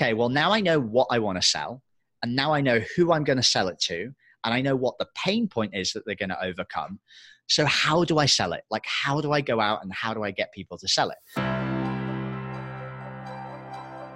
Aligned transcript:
okay, 0.00 0.14
well, 0.14 0.30
now 0.30 0.50
I 0.52 0.60
know 0.60 0.80
what 0.80 1.08
I 1.10 1.18
want 1.18 1.40
to 1.40 1.46
sell, 1.46 1.82
and 2.22 2.34
now 2.34 2.54
I 2.54 2.62
know 2.62 2.80
who 2.96 3.12
I'm 3.12 3.24
going 3.24 3.36
to 3.36 3.42
sell 3.42 3.68
it 3.68 3.78
to, 3.80 4.10
and 4.44 4.54
I 4.54 4.62
know 4.62 4.74
what 4.74 4.96
the 4.98 5.06
pain 5.14 5.46
point 5.46 5.74
is 5.74 5.92
that 5.92 6.06
they're 6.06 6.14
going 6.14 6.30
to 6.30 6.42
overcome. 6.42 7.00
So, 7.48 7.66
how 7.66 8.04
do 8.04 8.16
I 8.18 8.24
sell 8.24 8.54
it? 8.54 8.62
Like, 8.70 8.86
how 8.86 9.20
do 9.20 9.32
I 9.32 9.42
go 9.42 9.60
out 9.60 9.82
and 9.82 9.92
how 9.92 10.14
do 10.14 10.22
I 10.22 10.30
get 10.30 10.52
people 10.52 10.78
to 10.78 10.88
sell 10.88 11.10
it? 11.10 11.18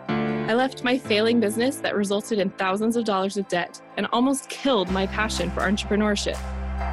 I 0.08 0.54
left 0.54 0.84
my 0.84 0.96
failing 0.96 1.40
business 1.40 1.76
that 1.76 1.94
resulted 1.94 2.38
in 2.38 2.50
thousands 2.50 2.96
of 2.96 3.04
dollars 3.04 3.36
of 3.36 3.48
debt 3.48 3.80
and 3.96 4.06
almost 4.12 4.48
killed 4.48 4.90
my 4.90 5.06
passion 5.06 5.50
for 5.50 5.60
entrepreneurship 5.60 6.38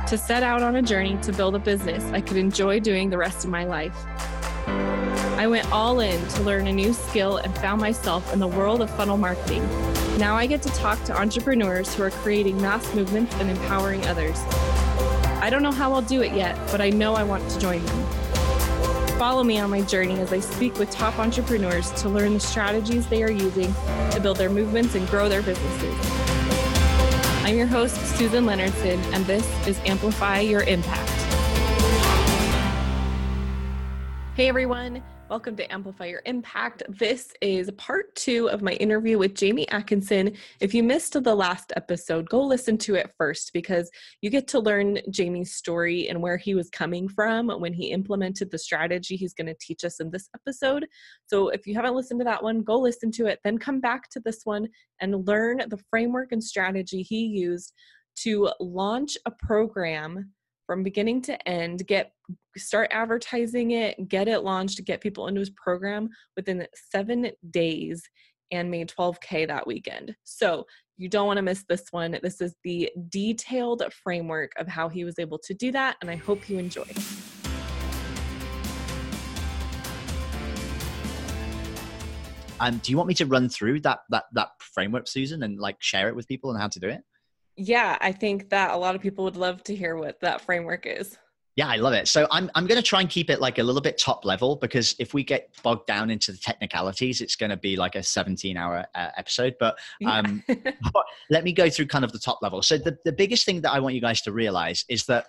to 0.07 0.17
set 0.17 0.43
out 0.43 0.61
on 0.61 0.77
a 0.77 0.81
journey 0.81 1.17
to 1.21 1.31
build 1.33 1.55
a 1.55 1.59
business 1.59 2.03
I 2.11 2.21
could 2.21 2.37
enjoy 2.37 2.79
doing 2.79 3.09
the 3.09 3.17
rest 3.17 3.43
of 3.43 3.51
my 3.51 3.65
life. 3.65 3.95
I 5.41 5.47
went 5.47 5.71
all 5.71 6.01
in 6.01 6.23
to 6.27 6.43
learn 6.43 6.67
a 6.67 6.71
new 6.71 6.93
skill 6.93 7.37
and 7.37 7.57
found 7.57 7.81
myself 7.81 8.31
in 8.31 8.37
the 8.37 8.47
world 8.47 8.79
of 8.79 8.91
funnel 8.91 9.17
marketing. 9.17 9.67
Now 10.19 10.35
I 10.35 10.45
get 10.45 10.61
to 10.61 10.69
talk 10.69 11.03
to 11.05 11.19
entrepreneurs 11.19 11.95
who 11.95 12.03
are 12.03 12.11
creating 12.11 12.61
mass 12.61 12.93
movements 12.93 13.33
and 13.37 13.49
empowering 13.49 14.05
others. 14.05 14.37
I 15.41 15.49
don't 15.49 15.63
know 15.63 15.71
how 15.71 15.93
I'll 15.93 16.03
do 16.03 16.21
it 16.21 16.33
yet, 16.33 16.55
but 16.69 16.79
I 16.79 16.91
know 16.91 17.15
I 17.15 17.23
want 17.23 17.49
to 17.49 17.59
join 17.59 17.83
them. 17.83 18.05
Follow 19.17 19.43
me 19.43 19.57
on 19.57 19.71
my 19.71 19.81
journey 19.81 20.19
as 20.19 20.31
I 20.31 20.39
speak 20.39 20.77
with 20.77 20.91
top 20.91 21.17
entrepreneurs 21.17 21.89
to 22.03 22.09
learn 22.09 22.35
the 22.35 22.39
strategies 22.39 23.07
they 23.07 23.23
are 23.23 23.31
using 23.31 23.73
to 24.11 24.19
build 24.21 24.37
their 24.37 24.51
movements 24.51 24.93
and 24.93 25.07
grow 25.07 25.27
their 25.27 25.41
businesses. 25.41 25.95
I'm 27.43 27.57
your 27.57 27.65
host, 27.65 27.95
Susan 28.15 28.45
Leonardson, 28.45 28.99
and 29.11 29.25
this 29.25 29.67
is 29.67 29.79
Amplify 29.85 30.41
Your 30.41 30.61
Impact. 30.61 31.09
Hey 34.35 34.47
everyone, 34.47 35.01
Welcome 35.31 35.55
to 35.55 35.73
Amplify 35.73 36.07
Your 36.07 36.21
Impact. 36.25 36.83
This 36.89 37.33
is 37.39 37.71
part 37.77 38.13
two 38.17 38.49
of 38.49 38.61
my 38.61 38.73
interview 38.73 39.17
with 39.17 39.33
Jamie 39.33 39.65
Atkinson. 39.69 40.35
If 40.59 40.73
you 40.73 40.83
missed 40.83 41.13
the 41.13 41.33
last 41.33 41.71
episode, 41.77 42.27
go 42.27 42.41
listen 42.41 42.77
to 42.79 42.95
it 42.95 43.13
first 43.17 43.51
because 43.53 43.89
you 44.19 44.29
get 44.29 44.45
to 44.49 44.59
learn 44.59 44.99
Jamie's 45.09 45.53
story 45.53 46.09
and 46.09 46.21
where 46.21 46.35
he 46.35 46.53
was 46.53 46.69
coming 46.69 47.07
from 47.07 47.47
when 47.47 47.71
he 47.71 47.91
implemented 47.91 48.51
the 48.51 48.59
strategy 48.59 49.15
he's 49.15 49.33
going 49.33 49.47
to 49.47 49.55
teach 49.61 49.85
us 49.85 50.01
in 50.01 50.11
this 50.11 50.27
episode. 50.35 50.85
So 51.27 51.47
if 51.47 51.65
you 51.65 51.75
haven't 51.75 51.95
listened 51.95 52.19
to 52.19 52.25
that 52.25 52.43
one, 52.43 52.61
go 52.61 52.77
listen 52.77 53.09
to 53.11 53.27
it, 53.27 53.39
then 53.45 53.57
come 53.57 53.79
back 53.79 54.09
to 54.09 54.19
this 54.19 54.41
one 54.43 54.67
and 54.99 55.25
learn 55.25 55.61
the 55.69 55.79
framework 55.89 56.33
and 56.33 56.43
strategy 56.43 57.03
he 57.03 57.23
used 57.25 57.71
to 58.23 58.49
launch 58.59 59.17
a 59.25 59.31
program 59.31 60.33
from 60.71 60.83
beginning 60.83 61.21
to 61.21 61.49
end, 61.49 61.85
get 61.85 62.13
start 62.55 62.87
advertising 62.91 63.71
it, 63.71 64.07
get 64.07 64.29
it 64.29 64.39
launched, 64.39 64.81
get 64.85 65.01
people 65.01 65.27
into 65.27 65.41
his 65.41 65.49
program 65.49 66.07
within 66.37 66.65
seven 66.89 67.29
days 67.49 68.01
and 68.53 68.71
made 68.71 68.87
12K 68.87 69.45
that 69.49 69.67
weekend. 69.67 70.15
So 70.23 70.65
you 70.95 71.09
don't 71.09 71.27
want 71.27 71.35
to 71.35 71.41
miss 71.41 71.65
this 71.67 71.83
one. 71.91 72.17
This 72.23 72.39
is 72.39 72.55
the 72.63 72.89
detailed 73.09 73.83
framework 74.01 74.53
of 74.55 74.65
how 74.65 74.87
he 74.87 75.03
was 75.03 75.19
able 75.19 75.39
to 75.39 75.53
do 75.53 75.73
that, 75.73 75.97
and 75.99 76.09
I 76.09 76.15
hope 76.15 76.47
you 76.47 76.57
enjoy. 76.57 76.87
Um, 82.61 82.77
do 82.77 82.93
you 82.93 82.97
want 82.97 83.09
me 83.09 83.15
to 83.15 83.25
run 83.25 83.49
through 83.49 83.81
that 83.81 83.99
that 84.09 84.23
that 84.31 84.51
framework, 84.61 85.09
Susan, 85.09 85.43
and 85.43 85.59
like 85.59 85.75
share 85.81 86.07
it 86.07 86.15
with 86.15 86.29
people 86.29 86.49
and 86.49 86.61
how 86.61 86.69
to 86.69 86.79
do 86.79 86.87
it? 86.87 87.03
Yeah, 87.55 87.97
I 88.01 88.11
think 88.11 88.49
that 88.49 88.71
a 88.71 88.77
lot 88.77 88.95
of 88.95 89.01
people 89.01 89.23
would 89.25 89.35
love 89.35 89.63
to 89.63 89.75
hear 89.75 89.95
what 89.95 90.19
that 90.21 90.41
framework 90.41 90.85
is. 90.85 91.17
Yeah, 91.57 91.67
I 91.67 91.75
love 91.75 91.93
it. 91.93 92.07
So 92.07 92.27
I'm 92.31 92.49
I'm 92.55 92.65
going 92.65 92.79
to 92.81 92.85
try 92.85 93.01
and 93.01 93.09
keep 93.09 93.29
it 93.29 93.41
like 93.41 93.59
a 93.59 93.63
little 93.63 93.81
bit 93.81 93.97
top 93.97 94.23
level 94.23 94.55
because 94.55 94.95
if 94.99 95.13
we 95.13 95.21
get 95.21 95.49
bogged 95.63 95.85
down 95.85 96.09
into 96.09 96.31
the 96.31 96.37
technicalities, 96.37 97.19
it's 97.19 97.35
going 97.35 97.49
to 97.49 97.57
be 97.57 97.75
like 97.75 97.95
a 97.95 98.03
17 98.03 98.55
hour 98.55 98.85
uh, 98.95 99.09
episode. 99.17 99.55
But 99.59 99.77
um, 100.05 100.41
yeah. 100.47 100.55
but 100.93 101.03
let 101.29 101.43
me 101.43 101.51
go 101.51 101.69
through 101.69 101.87
kind 101.87 102.05
of 102.05 102.13
the 102.13 102.19
top 102.19 102.39
level. 102.41 102.61
So 102.61 102.77
the 102.77 102.97
the 103.03 103.11
biggest 103.11 103.45
thing 103.45 103.59
that 103.61 103.71
I 103.71 103.79
want 103.79 103.95
you 103.95 104.01
guys 104.01 104.21
to 104.21 104.31
realize 104.31 104.85
is 104.87 105.05
that 105.07 105.27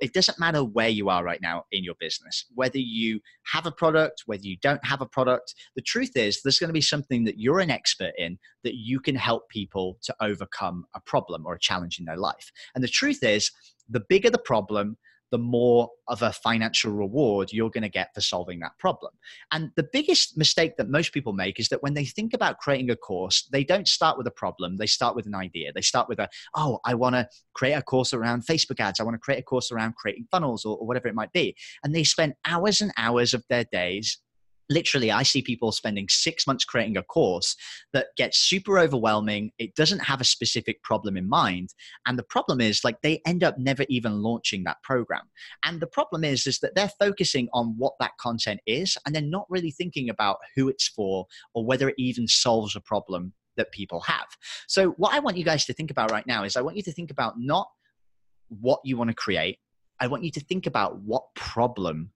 it 0.00 0.12
doesn't 0.12 0.38
matter 0.38 0.62
where 0.62 0.88
you 0.88 1.08
are 1.08 1.24
right 1.24 1.40
now 1.40 1.64
in 1.72 1.82
your 1.82 1.94
business, 1.98 2.44
whether 2.54 2.78
you 2.78 3.20
have 3.52 3.66
a 3.66 3.72
product, 3.72 4.22
whether 4.26 4.42
you 4.42 4.56
don't 4.62 4.84
have 4.84 5.00
a 5.00 5.06
product. 5.06 5.54
The 5.76 5.82
truth 5.82 6.16
is, 6.16 6.42
there's 6.42 6.58
going 6.58 6.68
to 6.68 6.74
be 6.74 6.80
something 6.80 7.24
that 7.24 7.38
you're 7.38 7.60
an 7.60 7.70
expert 7.70 8.12
in 8.18 8.38
that 8.64 8.74
you 8.74 9.00
can 9.00 9.14
help 9.14 9.48
people 9.48 9.98
to 10.02 10.14
overcome 10.20 10.84
a 10.94 11.00
problem 11.00 11.46
or 11.46 11.54
a 11.54 11.60
challenge 11.60 11.98
in 11.98 12.04
their 12.04 12.16
life. 12.18 12.52
And 12.74 12.84
the 12.84 12.88
truth 12.88 13.22
is, 13.22 13.50
the 13.88 14.02
bigger 14.08 14.30
the 14.30 14.38
problem, 14.38 14.96
the 15.32 15.38
more 15.38 15.90
of 16.08 16.22
a 16.22 16.32
financial 16.32 16.92
reward 16.92 17.52
you're 17.52 17.70
going 17.70 17.82
to 17.82 17.88
get 17.88 18.14
for 18.14 18.20
solving 18.20 18.60
that 18.60 18.78
problem. 18.78 19.12
And 19.50 19.70
the 19.76 19.88
biggest 19.92 20.36
mistake 20.36 20.76
that 20.76 20.88
most 20.88 21.12
people 21.12 21.32
make 21.32 21.58
is 21.58 21.68
that 21.70 21.82
when 21.82 21.94
they 21.94 22.04
think 22.04 22.34
about 22.34 22.58
creating 22.58 22.90
a 22.90 22.96
course, 22.96 23.48
they 23.50 23.64
don't 23.64 23.88
start 23.88 24.18
with 24.18 24.26
a 24.26 24.30
problem, 24.30 24.76
they 24.76 24.86
start 24.86 25.16
with 25.16 25.26
an 25.26 25.34
idea. 25.34 25.72
They 25.72 25.80
start 25.80 26.08
with 26.08 26.18
a, 26.18 26.28
oh, 26.54 26.78
I 26.84 26.94
want 26.94 27.16
to 27.16 27.26
create 27.54 27.72
a 27.72 27.82
course 27.82 28.12
around 28.12 28.46
Facebook 28.46 28.78
ads, 28.78 29.00
I 29.00 29.04
want 29.04 29.14
to 29.14 29.18
create 29.18 29.40
a 29.40 29.42
course 29.42 29.72
around 29.72 29.96
creating 29.96 30.28
funnels 30.30 30.64
or, 30.64 30.76
or 30.76 30.86
whatever 30.86 31.08
it 31.08 31.14
might 31.14 31.32
be. 31.32 31.56
And 31.82 31.94
they 31.94 32.04
spend 32.04 32.34
hours 32.44 32.80
and 32.82 32.92
hours 32.96 33.34
of 33.34 33.42
their 33.48 33.64
days 33.64 34.18
literally 34.72 35.10
i 35.10 35.22
see 35.22 35.42
people 35.42 35.72
spending 35.72 36.06
six 36.08 36.46
months 36.46 36.64
creating 36.64 36.96
a 36.96 37.02
course 37.02 37.56
that 37.92 38.06
gets 38.16 38.38
super 38.38 38.78
overwhelming. 38.78 39.52
It 39.58 39.74
doesn't 39.74 40.00
have 40.00 40.20
a 40.20 40.24
specific 40.24 40.82
problem 40.82 41.16
in 41.16 41.28
mind. 41.28 41.70
And 42.06 42.18
the 42.18 42.22
problem 42.24 42.60
is 42.60 42.84
like 42.84 43.00
they 43.02 43.20
end 43.26 43.44
up 43.44 43.58
never 43.58 43.84
even 43.88 44.22
launching 44.22 44.64
that 44.64 44.82
program. 44.82 45.22
And 45.64 45.80
the 45.80 45.86
problem 45.86 46.24
is 46.24 46.46
is 46.46 46.58
that 46.60 46.74
they're 46.74 46.90
focusing 46.98 47.48
on 47.52 47.74
what 47.78 47.94
that 48.00 48.12
content 48.20 48.60
is 48.66 48.96
and 49.04 49.14
they're 49.14 49.22
not 49.22 49.46
really 49.48 49.70
thinking 49.70 50.08
about 50.08 50.38
who 50.56 50.68
it's 50.68 50.88
for 50.88 51.26
or 51.54 51.64
whether 51.64 51.88
it 51.88 51.94
even 51.98 52.26
solves 52.28 52.76
a 52.76 52.80
problem 52.80 53.32
that 53.56 53.72
people 53.72 54.00
have. 54.00 54.26
So 54.66 54.90
what 54.92 55.12
i 55.12 55.18
want 55.18 55.36
you 55.36 55.44
guys 55.44 55.66
to 55.66 55.74
think 55.74 55.90
about 55.90 56.10
right 56.10 56.26
now 56.26 56.42
is 56.42 56.56
i 56.56 56.62
want 56.62 56.76
you 56.76 56.82
to 56.84 56.92
think 56.92 57.10
about 57.10 57.34
not 57.38 57.68
what 58.48 58.80
you 58.84 58.96
want 58.96 59.08
to 59.08 59.14
create. 59.14 59.58
I 60.00 60.06
want 60.06 60.24
you 60.24 60.30
to 60.32 60.40
think 60.40 60.66
about 60.66 61.00
what 61.00 61.22
problem 61.34 62.10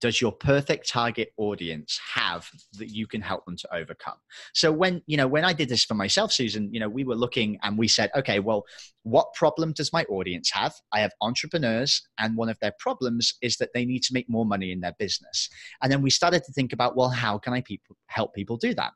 does 0.00 0.20
your 0.20 0.32
perfect 0.32 0.88
target 0.88 1.32
audience 1.36 2.00
have 2.14 2.48
that 2.78 2.90
you 2.90 3.06
can 3.06 3.20
help 3.20 3.44
them 3.44 3.56
to 3.56 3.74
overcome? 3.74 4.16
So 4.54 4.72
when 4.72 5.02
you 5.06 5.16
know 5.16 5.26
when 5.26 5.44
i 5.44 5.52
did 5.52 5.68
this 5.68 5.84
for 5.84 5.94
myself 5.94 6.32
susan 6.32 6.72
you 6.72 6.80
know 6.80 6.88
we 6.88 7.04
were 7.04 7.14
looking 7.14 7.58
and 7.62 7.78
we 7.78 7.88
said 7.88 8.10
okay 8.16 8.40
well 8.40 8.64
what 9.06 9.32
problem 9.34 9.72
does 9.72 9.92
my 9.92 10.02
audience 10.04 10.50
have? 10.50 10.74
I 10.92 10.98
have 10.98 11.12
entrepreneurs 11.20 12.02
and 12.18 12.36
one 12.36 12.48
of 12.48 12.58
their 12.58 12.72
problems 12.80 13.34
is 13.40 13.56
that 13.58 13.70
they 13.72 13.84
need 13.84 14.02
to 14.02 14.12
make 14.12 14.28
more 14.28 14.44
money 14.44 14.72
in 14.72 14.80
their 14.80 14.94
business. 14.98 15.48
And 15.80 15.92
then 15.92 16.02
we 16.02 16.10
started 16.10 16.42
to 16.42 16.52
think 16.52 16.72
about 16.72 16.96
well 16.96 17.10
how 17.10 17.38
can 17.38 17.52
i 17.52 17.60
people, 17.60 17.96
help 18.06 18.34
people 18.34 18.56
do 18.56 18.74
that 18.74 18.92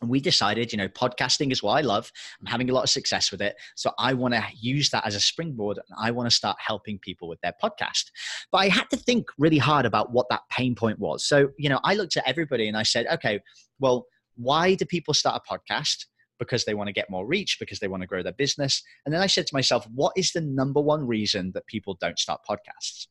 and 0.00 0.08
we 0.08 0.20
decided, 0.20 0.72
you 0.72 0.78
know, 0.78 0.88
podcasting 0.88 1.52
is 1.52 1.62
what 1.62 1.72
I 1.72 1.82
love. 1.82 2.10
I'm 2.40 2.46
having 2.46 2.70
a 2.70 2.72
lot 2.72 2.84
of 2.84 2.90
success 2.90 3.30
with 3.30 3.42
it. 3.42 3.56
So 3.76 3.92
I 3.98 4.14
want 4.14 4.34
to 4.34 4.42
use 4.58 4.90
that 4.90 5.06
as 5.06 5.14
a 5.14 5.20
springboard 5.20 5.78
and 5.78 5.98
I 6.00 6.10
want 6.10 6.28
to 6.28 6.34
start 6.34 6.56
helping 6.58 6.98
people 6.98 7.28
with 7.28 7.40
their 7.42 7.54
podcast. 7.62 8.10
But 8.50 8.58
I 8.58 8.68
had 8.68 8.88
to 8.90 8.96
think 8.96 9.28
really 9.38 9.58
hard 9.58 9.86
about 9.86 10.12
what 10.12 10.28
that 10.30 10.42
pain 10.50 10.74
point 10.74 10.98
was. 10.98 11.24
So, 11.24 11.50
you 11.58 11.68
know, 11.68 11.80
I 11.84 11.94
looked 11.94 12.16
at 12.16 12.26
everybody 12.26 12.66
and 12.66 12.76
I 12.76 12.82
said, 12.82 13.06
okay, 13.12 13.40
well, 13.78 14.06
why 14.36 14.74
do 14.74 14.84
people 14.86 15.12
start 15.12 15.42
a 15.44 15.52
podcast? 15.52 16.06
Because 16.38 16.64
they 16.64 16.74
want 16.74 16.88
to 16.88 16.94
get 16.94 17.10
more 17.10 17.26
reach, 17.26 17.58
because 17.60 17.80
they 17.80 17.88
want 17.88 18.02
to 18.02 18.06
grow 18.06 18.22
their 18.22 18.32
business. 18.32 18.82
And 19.04 19.14
then 19.14 19.20
I 19.20 19.26
said 19.26 19.46
to 19.48 19.54
myself, 19.54 19.86
what 19.94 20.14
is 20.16 20.32
the 20.32 20.40
number 20.40 20.80
one 20.80 21.06
reason 21.06 21.52
that 21.52 21.66
people 21.66 21.98
don't 22.00 22.18
start 22.18 22.40
podcasts? 22.48 23.06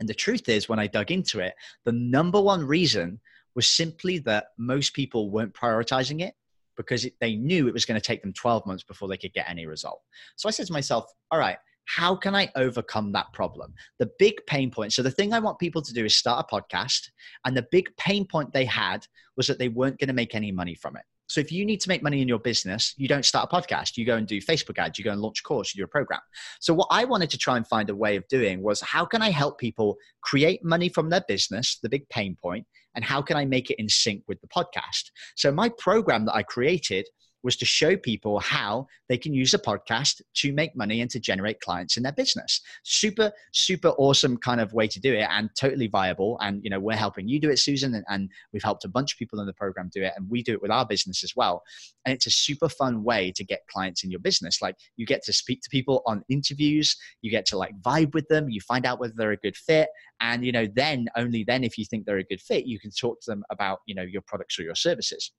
And 0.00 0.08
the 0.08 0.14
truth 0.14 0.48
is, 0.48 0.68
when 0.68 0.80
I 0.80 0.88
dug 0.88 1.10
into 1.10 1.38
it, 1.38 1.54
the 1.84 1.92
number 1.92 2.40
one 2.40 2.66
reason 2.66 3.20
was 3.56 3.68
simply 3.68 4.18
that 4.18 4.48
most 4.58 4.94
people 4.94 5.30
weren't 5.30 5.54
prioritizing 5.54 6.20
it 6.20 6.34
because 6.76 7.06
it, 7.06 7.14
they 7.20 7.36
knew 7.36 7.66
it 7.66 7.74
was 7.74 7.86
going 7.86 7.98
to 7.98 8.06
take 8.06 8.22
them 8.22 8.32
12 8.34 8.66
months 8.66 8.84
before 8.84 9.08
they 9.08 9.16
could 9.16 9.32
get 9.32 9.48
any 9.48 9.66
result. 9.66 10.00
So 10.36 10.48
I 10.48 10.52
said 10.52 10.66
to 10.66 10.72
myself, 10.72 11.06
all 11.30 11.38
right, 11.38 11.56
how 11.86 12.14
can 12.14 12.34
I 12.34 12.50
overcome 12.56 13.12
that 13.12 13.32
problem? 13.32 13.72
The 13.98 14.10
big 14.18 14.34
pain 14.46 14.70
point. 14.70 14.92
So, 14.92 15.02
the 15.02 15.10
thing 15.10 15.32
I 15.32 15.38
want 15.38 15.58
people 15.58 15.82
to 15.82 15.94
do 15.94 16.04
is 16.04 16.16
start 16.16 16.44
a 16.44 16.54
podcast. 16.54 17.08
And 17.44 17.56
the 17.56 17.66
big 17.70 17.96
pain 17.96 18.26
point 18.26 18.52
they 18.52 18.64
had 18.64 19.06
was 19.36 19.46
that 19.46 19.58
they 19.58 19.68
weren't 19.68 19.98
going 19.98 20.08
to 20.08 20.14
make 20.14 20.34
any 20.34 20.50
money 20.50 20.74
from 20.74 20.96
it. 20.96 21.04
So 21.28 21.40
if 21.40 21.50
you 21.50 21.64
need 21.64 21.80
to 21.80 21.88
make 21.88 22.02
money 22.02 22.22
in 22.22 22.28
your 22.28 22.38
business, 22.38 22.94
you 22.96 23.08
don't 23.08 23.24
start 23.24 23.48
a 23.50 23.54
podcast. 23.54 23.96
You 23.96 24.04
go 24.04 24.16
and 24.16 24.26
do 24.26 24.40
Facebook 24.40 24.78
ads. 24.78 24.98
You 24.98 25.04
go 25.04 25.12
and 25.12 25.20
launch 25.20 25.40
a 25.40 25.42
course. 25.42 25.74
You 25.74 25.80
do 25.80 25.84
a 25.84 25.88
program. 25.88 26.20
So 26.60 26.72
what 26.74 26.88
I 26.90 27.04
wanted 27.04 27.30
to 27.30 27.38
try 27.38 27.56
and 27.56 27.66
find 27.66 27.90
a 27.90 27.94
way 27.94 28.16
of 28.16 28.26
doing 28.28 28.62
was 28.62 28.80
how 28.80 29.04
can 29.04 29.22
I 29.22 29.30
help 29.30 29.58
people 29.58 29.96
create 30.20 30.64
money 30.64 30.88
from 30.88 31.10
their 31.10 31.24
business, 31.26 31.78
the 31.82 31.88
big 31.88 32.08
pain 32.08 32.36
point, 32.40 32.66
and 32.94 33.04
how 33.04 33.22
can 33.22 33.36
I 33.36 33.44
make 33.44 33.70
it 33.70 33.78
in 33.78 33.88
sync 33.88 34.22
with 34.28 34.40
the 34.40 34.48
podcast? 34.48 35.10
So 35.34 35.52
my 35.52 35.68
program 35.78 36.26
that 36.26 36.34
I 36.34 36.42
created 36.42 37.06
was 37.46 37.56
to 37.56 37.64
show 37.64 37.96
people 37.96 38.40
how 38.40 38.88
they 39.08 39.16
can 39.16 39.32
use 39.32 39.54
a 39.54 39.58
podcast 39.58 40.20
to 40.34 40.52
make 40.52 40.76
money 40.76 41.00
and 41.00 41.10
to 41.12 41.20
generate 41.20 41.60
clients 41.60 41.96
in 41.96 42.02
their 42.02 42.12
business. 42.12 42.60
Super, 42.82 43.30
super 43.52 43.90
awesome 43.90 44.36
kind 44.36 44.60
of 44.60 44.72
way 44.72 44.88
to 44.88 44.98
do 44.98 45.14
it 45.14 45.28
and 45.30 45.48
totally 45.58 45.86
viable. 45.86 46.36
And, 46.42 46.62
you 46.64 46.70
know, 46.70 46.80
we're 46.80 46.96
helping 46.96 47.28
you 47.28 47.38
do 47.38 47.48
it, 47.48 47.60
Susan, 47.60 47.94
and, 47.94 48.04
and 48.08 48.28
we've 48.52 48.64
helped 48.64 48.84
a 48.84 48.88
bunch 48.88 49.12
of 49.12 49.18
people 49.18 49.38
in 49.38 49.46
the 49.46 49.52
program 49.52 49.90
do 49.94 50.02
it. 50.02 50.12
And 50.16 50.28
we 50.28 50.42
do 50.42 50.54
it 50.54 50.60
with 50.60 50.72
our 50.72 50.84
business 50.84 51.22
as 51.22 51.34
well. 51.36 51.62
And 52.04 52.12
it's 52.12 52.26
a 52.26 52.30
super 52.32 52.68
fun 52.68 53.04
way 53.04 53.30
to 53.36 53.44
get 53.44 53.66
clients 53.72 54.02
in 54.02 54.10
your 54.10 54.20
business. 54.20 54.60
Like 54.60 54.74
you 54.96 55.06
get 55.06 55.22
to 55.24 55.32
speak 55.32 55.62
to 55.62 55.70
people 55.70 56.02
on 56.04 56.24
interviews, 56.28 56.96
you 57.22 57.30
get 57.30 57.46
to 57.46 57.56
like 57.56 57.80
vibe 57.80 58.12
with 58.12 58.26
them, 58.26 58.50
you 58.50 58.60
find 58.60 58.84
out 58.84 58.98
whether 58.98 59.14
they're 59.16 59.30
a 59.30 59.36
good 59.36 59.56
fit. 59.56 59.88
And, 60.20 60.44
you 60.44 60.50
know, 60.50 60.66
then 60.74 61.06
only 61.16 61.44
then, 61.44 61.62
if 61.62 61.78
you 61.78 61.84
think 61.84 62.06
they're 62.06 62.18
a 62.18 62.24
good 62.24 62.40
fit, 62.40 62.66
you 62.66 62.80
can 62.80 62.90
talk 62.90 63.20
to 63.20 63.30
them 63.30 63.44
about, 63.50 63.80
you 63.86 63.94
know, 63.94 64.02
your 64.02 64.22
products 64.22 64.58
or 64.58 64.62
your 64.62 64.74
services. 64.74 65.30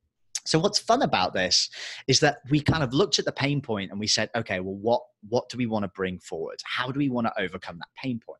So 0.47 0.57
what's 0.59 0.79
fun 0.79 1.01
about 1.01 1.33
this 1.33 1.69
is 2.07 2.19
that 2.21 2.37
we 2.49 2.61
kind 2.61 2.83
of 2.83 2.93
looked 2.93 3.19
at 3.19 3.25
the 3.25 3.31
pain 3.31 3.61
point 3.61 3.91
and 3.91 3.99
we 3.99 4.07
said, 4.07 4.29
okay, 4.35 4.59
well, 4.59 4.75
what 4.75 5.01
what 5.29 5.49
do 5.49 5.57
we 5.57 5.65
want 5.65 5.83
to 5.83 5.89
bring 5.89 6.19
forward? 6.19 6.59
How 6.63 6.89
do 6.91 6.99
we 6.99 7.09
want 7.09 7.27
to 7.27 7.41
overcome 7.41 7.77
that 7.79 7.89
pain 8.01 8.19
point? 8.25 8.39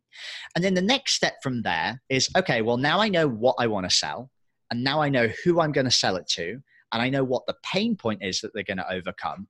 And 0.55 0.63
then 0.63 0.73
the 0.73 0.81
next 0.81 1.13
step 1.13 1.35
from 1.43 1.61
there 1.63 2.01
is, 2.09 2.29
okay, 2.37 2.61
well, 2.61 2.77
now 2.77 3.01
I 3.01 3.09
know 3.09 3.27
what 3.27 3.55
I 3.59 3.67
want 3.67 3.89
to 3.89 3.95
sell, 3.95 4.31
and 4.71 4.83
now 4.83 5.01
I 5.01 5.09
know 5.09 5.27
who 5.43 5.59
I'm 5.59 5.73
going 5.73 5.85
to 5.85 5.91
sell 5.91 6.15
it 6.15 6.27
to, 6.29 6.61
and 6.93 7.01
I 7.01 7.09
know 7.09 7.23
what 7.23 7.45
the 7.45 7.55
pain 7.63 7.95
point 7.95 8.23
is 8.23 8.39
that 8.41 8.53
they're 8.53 8.63
going 8.63 8.77
to 8.77 8.91
overcome. 8.91 9.47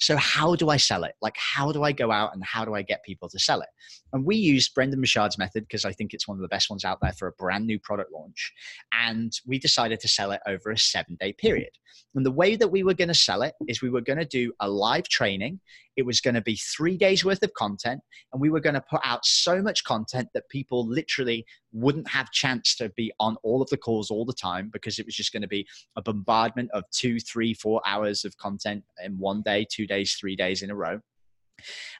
So 0.00 0.16
how 0.16 0.54
do 0.54 0.70
I 0.70 0.78
sell 0.78 1.04
it? 1.04 1.14
Like, 1.20 1.36
how 1.36 1.72
do 1.72 1.82
I 1.82 1.92
go 1.92 2.10
out 2.10 2.34
and 2.34 2.42
how 2.44 2.64
do 2.64 2.74
I 2.74 2.82
get 2.82 3.04
people 3.04 3.28
to 3.28 3.38
sell 3.38 3.60
it? 3.60 3.68
And 4.12 4.24
we 4.24 4.36
used 4.36 4.74
Brendon 4.74 5.00
Burchard's 5.00 5.38
method 5.38 5.64
because 5.64 5.84
I 5.84 5.92
think 5.92 6.14
it's 6.14 6.26
one 6.26 6.38
of 6.38 6.42
the 6.42 6.48
best 6.48 6.70
ones 6.70 6.84
out 6.84 6.98
there 7.02 7.12
for 7.12 7.28
a 7.28 7.32
brand 7.32 7.66
new 7.66 7.78
product 7.78 8.10
launch. 8.12 8.52
And 8.92 9.32
we 9.46 9.58
decided 9.58 10.00
to 10.00 10.08
sell 10.08 10.32
it 10.32 10.40
over 10.46 10.70
a 10.70 10.78
seven 10.78 11.16
day 11.20 11.32
period. 11.34 11.70
And 12.14 12.24
the 12.24 12.30
way 12.30 12.56
that 12.56 12.68
we 12.68 12.82
were 12.82 12.94
going 12.94 13.08
to 13.08 13.14
sell 13.14 13.42
it 13.42 13.54
is 13.68 13.82
we 13.82 13.90
were 13.90 14.00
going 14.00 14.18
to 14.18 14.24
do 14.24 14.52
a 14.60 14.68
live 14.68 15.08
training. 15.08 15.60
It 15.96 16.06
was 16.06 16.20
going 16.20 16.34
to 16.34 16.40
be 16.40 16.56
three 16.56 16.96
days 16.96 17.24
worth 17.24 17.42
of 17.42 17.52
content. 17.54 18.00
And 18.32 18.40
we 18.40 18.50
were 18.50 18.60
going 18.60 18.74
to 18.74 18.84
put 18.90 19.00
out 19.04 19.24
so 19.24 19.60
much 19.60 19.84
content 19.84 20.28
that 20.34 20.48
people 20.48 20.88
literally 20.88 21.44
wouldn't 21.72 22.08
have 22.08 22.30
chance 22.30 22.74
to 22.76 22.88
be 22.90 23.12
on 23.20 23.36
all 23.42 23.62
of 23.62 23.68
the 23.70 23.76
calls 23.76 24.10
all 24.10 24.24
the 24.24 24.32
time 24.32 24.70
because 24.72 24.98
it 24.98 25.06
was 25.06 25.14
just 25.14 25.32
going 25.32 25.42
to 25.42 25.48
be 25.48 25.66
a 25.96 26.02
bombardment 26.02 26.70
of 26.72 26.84
two, 26.90 27.20
three, 27.20 27.54
four 27.54 27.80
hours 27.86 28.24
of 28.24 28.36
content 28.36 28.84
in 29.04 29.18
one 29.18 29.42
day, 29.42 29.66
two 29.70 29.86
days, 29.86 30.14
three 30.14 30.36
days 30.36 30.62
in 30.62 30.70
a 30.70 30.74
row. 30.74 31.00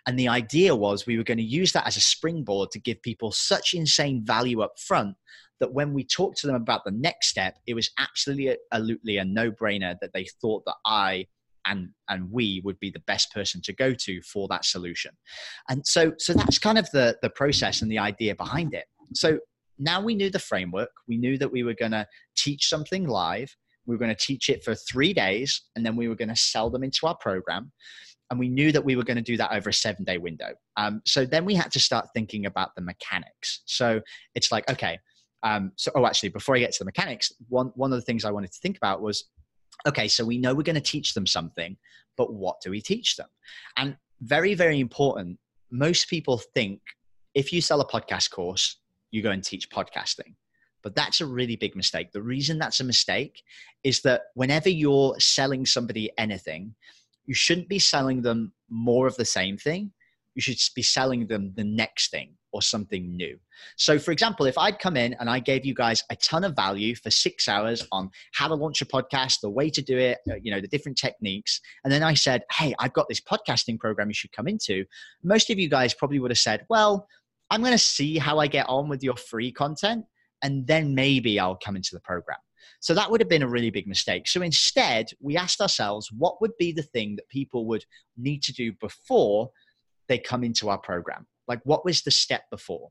And 0.06 0.18
the 0.18 0.28
idea 0.28 0.74
was 0.74 1.06
we 1.06 1.18
were 1.18 1.24
going 1.24 1.38
to 1.38 1.44
use 1.44 1.72
that 1.72 1.86
as 1.86 1.96
a 1.96 2.00
springboard 2.00 2.70
to 2.72 2.80
give 2.80 3.02
people 3.02 3.30
such 3.30 3.74
insane 3.74 4.24
value 4.24 4.62
up 4.62 4.78
front 4.78 5.16
that 5.60 5.72
when 5.72 5.92
we 5.92 6.02
talked 6.02 6.38
to 6.38 6.46
them 6.46 6.56
about 6.56 6.84
the 6.84 6.90
next 6.90 7.28
step, 7.28 7.58
it 7.66 7.74
was 7.74 7.90
absolutely, 7.98 8.56
absolutely 8.72 9.18
a 9.18 9.24
no 9.24 9.50
brainer 9.50 9.96
that 10.00 10.12
they 10.14 10.26
thought 10.40 10.64
that 10.64 10.76
I 10.86 11.26
and 11.66 11.90
and 12.08 12.30
we 12.30 12.62
would 12.64 12.78
be 12.80 12.90
the 12.90 13.00
best 13.00 13.32
person 13.32 13.60
to 13.62 13.72
go 13.74 13.92
to 13.92 14.22
for 14.22 14.48
that 14.48 14.64
solution 14.64 15.10
and 15.68 15.86
so 15.86 16.12
so 16.18 16.32
that's 16.32 16.58
kind 16.58 16.78
of 16.78 16.90
the 16.92 17.18
the 17.20 17.28
process 17.28 17.82
and 17.82 17.90
the 17.90 17.98
idea 17.98 18.34
behind 18.34 18.72
it 18.72 18.86
so 19.12 19.38
now 19.80 20.00
we 20.00 20.14
knew 20.14 20.30
the 20.30 20.38
framework 20.38 20.90
we 21.08 21.16
knew 21.16 21.36
that 21.36 21.50
we 21.50 21.62
were 21.62 21.74
going 21.74 21.90
to 21.90 22.06
teach 22.36 22.68
something 22.68 23.08
live 23.08 23.54
we 23.86 23.94
were 23.94 23.98
going 23.98 24.14
to 24.14 24.26
teach 24.26 24.48
it 24.48 24.62
for 24.62 24.74
three 24.74 25.12
days 25.12 25.62
and 25.74 25.84
then 25.84 25.96
we 25.96 26.06
were 26.06 26.14
going 26.14 26.28
to 26.28 26.36
sell 26.36 26.70
them 26.70 26.84
into 26.84 27.06
our 27.06 27.16
program 27.16 27.72
and 28.30 28.38
we 28.38 28.48
knew 28.48 28.70
that 28.72 28.84
we 28.84 28.96
were 28.96 29.02
going 29.02 29.16
to 29.16 29.22
do 29.22 29.36
that 29.36 29.52
over 29.52 29.70
a 29.70 29.74
seven 29.74 30.04
day 30.04 30.16
window. 30.16 30.50
Um, 30.76 31.02
so 31.04 31.26
then 31.26 31.44
we 31.44 31.54
had 31.54 31.72
to 31.72 31.80
start 31.80 32.06
thinking 32.14 32.46
about 32.46 32.74
the 32.76 32.80
mechanics. 32.80 33.62
So 33.66 34.00
it's 34.34 34.52
like, 34.52 34.70
okay, 34.70 34.98
um, 35.42 35.72
so 35.76 35.90
oh, 35.94 36.06
actually, 36.06 36.28
before 36.28 36.54
I 36.54 36.60
get 36.60 36.72
to 36.72 36.78
the 36.80 36.84
mechanics, 36.84 37.32
one 37.48 37.72
one 37.74 37.92
of 37.92 37.98
the 37.98 38.04
things 38.04 38.24
I 38.24 38.30
wanted 38.30 38.52
to 38.52 38.58
think 38.60 38.76
about 38.76 39.02
was, 39.02 39.24
okay, 39.86 40.06
so 40.06 40.24
we 40.24 40.38
know 40.38 40.54
we're 40.54 40.62
going 40.62 40.74
to 40.74 40.80
teach 40.80 41.14
them 41.14 41.26
something, 41.26 41.76
but 42.16 42.32
what 42.32 42.60
do 42.62 42.70
we 42.70 42.80
teach 42.80 43.16
them? 43.16 43.28
And 43.76 43.96
very 44.20 44.54
very 44.54 44.80
important. 44.80 45.38
Most 45.70 46.08
people 46.08 46.38
think 46.54 46.80
if 47.34 47.52
you 47.52 47.60
sell 47.60 47.80
a 47.80 47.86
podcast 47.86 48.30
course, 48.30 48.76
you 49.10 49.22
go 49.22 49.30
and 49.30 49.42
teach 49.42 49.70
podcasting. 49.70 50.34
But 50.82 50.94
that's 50.94 51.20
a 51.20 51.26
really 51.26 51.56
big 51.56 51.76
mistake. 51.76 52.12
The 52.12 52.22
reason 52.22 52.58
that's 52.58 52.80
a 52.80 52.84
mistake 52.84 53.42
is 53.84 54.00
that 54.02 54.22
whenever 54.34 54.70
you're 54.70 55.18
selling 55.18 55.66
somebody 55.66 56.10
anything, 56.16 56.74
you 57.26 57.34
shouldn't 57.34 57.68
be 57.68 57.78
selling 57.78 58.22
them 58.22 58.52
more 58.68 59.06
of 59.06 59.16
the 59.16 59.24
same 59.24 59.56
thing. 59.56 59.92
You 60.34 60.42
should 60.42 60.58
be 60.74 60.82
selling 60.82 61.26
them 61.26 61.52
the 61.54 61.64
next 61.64 62.10
thing 62.10 62.34
or 62.52 62.62
something 62.62 63.14
new. 63.16 63.38
So, 63.76 63.98
for 63.98 64.10
example, 64.10 64.46
if 64.46 64.58
I'd 64.58 64.78
come 64.78 64.96
in 64.96 65.14
and 65.20 65.28
I 65.28 65.38
gave 65.38 65.64
you 65.64 65.74
guys 65.74 66.02
a 66.10 66.16
ton 66.16 66.44
of 66.44 66.56
value 66.56 66.94
for 66.94 67.10
six 67.10 67.48
hours 67.48 67.86
on 67.92 68.10
how 68.32 68.48
to 68.48 68.54
launch 68.54 68.82
a 68.82 68.86
podcast, 68.86 69.40
the 69.40 69.50
way 69.50 69.70
to 69.70 69.82
do 69.82 69.96
it, 69.98 70.18
uh, 70.30 70.34
you 70.42 70.50
know, 70.50 70.60
the 70.60 70.68
different 70.68 70.98
techniques, 70.98 71.60
and 71.84 71.92
then 71.92 72.02
I 72.02 72.14
said, 72.14 72.42
Hey, 72.50 72.74
I've 72.78 72.92
got 72.92 73.08
this 73.08 73.20
podcasting 73.20 73.78
program 73.78 74.08
you 74.08 74.14
should 74.14 74.32
come 74.32 74.48
into, 74.48 74.84
most 75.22 75.50
of 75.50 75.58
you 75.58 75.68
guys 75.68 75.94
probably 75.94 76.18
would 76.18 76.30
have 76.30 76.38
said, 76.38 76.66
Well, 76.68 77.06
I'm 77.50 77.60
going 77.60 77.72
to 77.72 77.78
see 77.78 78.18
how 78.18 78.38
I 78.38 78.46
get 78.46 78.68
on 78.68 78.88
with 78.88 79.02
your 79.02 79.16
free 79.16 79.52
content, 79.52 80.04
and 80.42 80.66
then 80.66 80.94
maybe 80.94 81.38
I'll 81.38 81.56
come 81.56 81.76
into 81.76 81.90
the 81.92 82.00
program. 82.00 82.38
So 82.80 82.94
that 82.94 83.10
would 83.10 83.20
have 83.20 83.28
been 83.28 83.42
a 83.42 83.48
really 83.48 83.70
big 83.70 83.86
mistake. 83.86 84.26
So 84.26 84.40
instead, 84.40 85.10
we 85.20 85.36
asked 85.36 85.60
ourselves 85.60 86.10
what 86.16 86.40
would 86.40 86.56
be 86.58 86.72
the 86.72 86.82
thing 86.82 87.16
that 87.16 87.28
people 87.28 87.66
would 87.66 87.84
need 88.16 88.42
to 88.44 88.52
do 88.52 88.72
before 88.80 89.50
they 90.08 90.18
come 90.18 90.44
into 90.44 90.68
our 90.68 90.78
program? 90.78 91.26
Like, 91.46 91.60
what 91.64 91.84
was 91.84 92.02
the 92.02 92.10
step 92.10 92.42
before? 92.50 92.90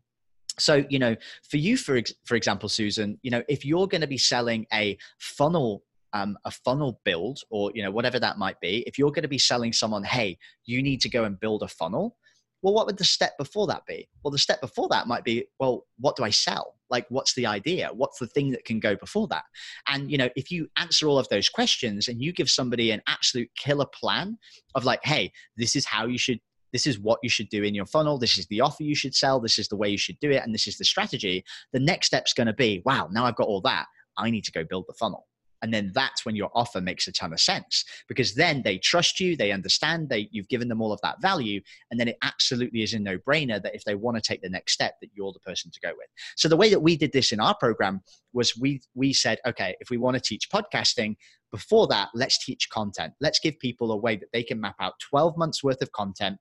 So, 0.57 0.85
you 0.89 0.99
know, 0.99 1.15
for 1.49 1.57
you, 1.57 1.77
for, 1.77 1.99
for 2.25 2.35
example, 2.35 2.69
Susan, 2.69 3.19
you 3.21 3.31
know, 3.31 3.43
if 3.47 3.65
you're 3.65 3.87
going 3.87 4.01
to 4.01 4.07
be 4.07 4.17
selling 4.17 4.65
a 4.73 4.97
funnel 5.19 5.83
um, 6.13 6.39
a 6.43 6.49
funnel 6.49 6.99
build 7.05 7.41
or 7.51 7.71
you 7.75 7.83
know 7.83 7.91
whatever 7.91 8.19
that 8.19 8.39
might 8.39 8.59
be 8.59 8.83
if 8.87 8.97
you're 8.97 9.11
going 9.11 9.21
to 9.21 9.27
be 9.27 9.37
selling 9.37 9.71
someone 9.71 10.03
hey 10.03 10.39
you 10.65 10.81
need 10.81 11.01
to 11.01 11.09
go 11.09 11.23
and 11.23 11.39
build 11.39 11.61
a 11.61 11.67
funnel 11.67 12.15
well 12.61 12.73
what 12.73 12.85
would 12.85 12.97
the 12.97 13.03
step 13.03 13.37
before 13.37 13.67
that 13.67 13.85
be? 13.85 14.07
Well 14.23 14.31
the 14.31 14.37
step 14.37 14.61
before 14.61 14.87
that 14.89 15.07
might 15.07 15.23
be 15.23 15.45
well 15.59 15.85
what 15.97 16.15
do 16.15 16.23
i 16.23 16.29
sell? 16.29 16.75
Like 16.89 17.05
what's 17.09 17.35
the 17.35 17.45
idea? 17.45 17.89
What's 17.93 18.19
the 18.19 18.27
thing 18.27 18.51
that 18.51 18.65
can 18.65 18.79
go 18.79 18.95
before 18.95 19.27
that? 19.27 19.43
And 19.87 20.11
you 20.11 20.17
know 20.17 20.29
if 20.35 20.51
you 20.51 20.67
answer 20.77 21.07
all 21.07 21.19
of 21.19 21.29
those 21.29 21.49
questions 21.49 22.07
and 22.07 22.21
you 22.21 22.33
give 22.33 22.49
somebody 22.49 22.91
an 22.91 23.01
absolute 23.07 23.49
killer 23.57 23.87
plan 23.93 24.37
of 24.75 24.85
like 24.85 25.01
hey 25.03 25.31
this 25.57 25.75
is 25.75 25.85
how 25.85 26.05
you 26.05 26.17
should 26.17 26.39
this 26.71 26.85
is 26.85 26.99
what 26.99 27.19
you 27.23 27.29
should 27.29 27.49
do 27.49 27.63
in 27.63 27.73
your 27.73 27.85
funnel 27.85 28.17
this 28.17 28.37
is 28.37 28.45
the 28.47 28.61
offer 28.61 28.83
you 28.83 28.95
should 28.95 29.15
sell 29.15 29.39
this 29.39 29.59
is 29.59 29.67
the 29.67 29.75
way 29.75 29.89
you 29.89 29.97
should 29.97 30.19
do 30.19 30.29
it 30.31 30.43
and 30.43 30.53
this 30.53 30.67
is 30.67 30.77
the 30.77 30.85
strategy 30.85 31.43
the 31.73 31.79
next 31.79 32.07
step's 32.07 32.33
going 32.33 32.47
to 32.47 32.53
be 32.53 32.81
wow 32.85 33.09
now 33.11 33.25
i've 33.25 33.35
got 33.35 33.47
all 33.47 33.61
that 33.61 33.85
i 34.17 34.29
need 34.29 34.43
to 34.43 34.51
go 34.51 34.63
build 34.63 34.85
the 34.87 34.93
funnel 34.93 35.25
and 35.61 35.73
then 35.73 35.91
that's 35.93 36.25
when 36.25 36.35
your 36.35 36.49
offer 36.53 36.81
makes 36.81 37.07
a 37.07 37.11
ton 37.11 37.33
of 37.33 37.39
sense 37.39 37.85
because 38.07 38.35
then 38.35 38.61
they 38.63 38.77
trust 38.77 39.19
you 39.19 39.35
they 39.35 39.51
understand 39.51 40.09
they 40.09 40.27
you've 40.31 40.47
given 40.47 40.67
them 40.67 40.81
all 40.81 40.91
of 40.91 41.01
that 41.01 41.21
value 41.21 41.61
and 41.91 41.99
then 41.99 42.07
it 42.07 42.17
absolutely 42.23 42.81
is 42.81 42.93
a 42.93 42.99
no-brainer 42.99 43.61
that 43.61 43.75
if 43.75 43.83
they 43.83 43.95
want 43.95 44.15
to 44.15 44.21
take 44.21 44.41
the 44.41 44.49
next 44.49 44.73
step 44.73 44.95
that 45.01 45.09
you're 45.13 45.33
the 45.33 45.39
person 45.39 45.71
to 45.71 45.79
go 45.81 45.89
with. 45.89 46.07
So 46.35 46.47
the 46.47 46.57
way 46.57 46.69
that 46.69 46.81
we 46.81 46.95
did 46.97 47.11
this 47.11 47.31
in 47.31 47.39
our 47.39 47.55
program 47.55 48.01
was 48.33 48.57
we 48.57 48.81
we 48.95 49.13
said 49.13 49.39
okay 49.45 49.75
if 49.79 49.89
we 49.89 49.97
want 49.97 50.15
to 50.15 50.21
teach 50.21 50.49
podcasting 50.49 51.15
before 51.51 51.87
that 51.87 52.09
let's 52.13 52.43
teach 52.43 52.69
content. 52.69 53.13
Let's 53.19 53.39
give 53.39 53.59
people 53.59 53.91
a 53.91 53.97
way 53.97 54.15
that 54.15 54.31
they 54.33 54.43
can 54.43 54.61
map 54.61 54.75
out 54.79 54.93
12 55.09 55.37
months 55.37 55.63
worth 55.63 55.81
of 55.81 55.91
content 55.91 56.37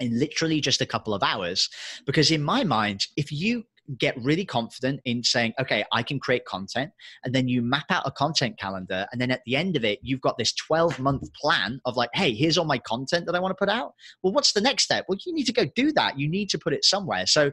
in 0.00 0.18
literally 0.18 0.60
just 0.60 0.80
a 0.80 0.86
couple 0.86 1.14
of 1.14 1.22
hours. 1.22 1.68
Because 2.06 2.30
in 2.30 2.42
my 2.42 2.64
mind 2.64 3.06
if 3.16 3.32
you 3.32 3.64
get 3.98 4.16
really 4.22 4.44
confident 4.44 5.00
in 5.04 5.22
saying, 5.22 5.52
okay, 5.60 5.84
I 5.92 6.02
can 6.02 6.18
create 6.18 6.44
content. 6.44 6.90
And 7.24 7.34
then 7.34 7.48
you 7.48 7.62
map 7.62 7.86
out 7.90 8.02
a 8.06 8.10
content 8.10 8.58
calendar. 8.58 9.06
And 9.12 9.20
then 9.20 9.30
at 9.30 9.42
the 9.44 9.56
end 9.56 9.76
of 9.76 9.84
it, 9.84 9.98
you've 10.02 10.20
got 10.20 10.38
this 10.38 10.52
12 10.52 10.98
month 10.98 11.32
plan 11.34 11.80
of 11.84 11.96
like, 11.96 12.10
hey, 12.14 12.32
here's 12.32 12.58
all 12.58 12.64
my 12.64 12.78
content 12.78 13.26
that 13.26 13.34
I 13.34 13.40
want 13.40 13.50
to 13.50 13.56
put 13.56 13.68
out. 13.68 13.94
Well, 14.22 14.32
what's 14.32 14.52
the 14.52 14.60
next 14.60 14.84
step? 14.84 15.06
Well, 15.08 15.18
you 15.26 15.34
need 15.34 15.46
to 15.46 15.52
go 15.52 15.64
do 15.74 15.92
that. 15.92 16.18
You 16.18 16.28
need 16.28 16.48
to 16.50 16.58
put 16.58 16.72
it 16.72 16.84
somewhere. 16.84 17.26
So 17.26 17.52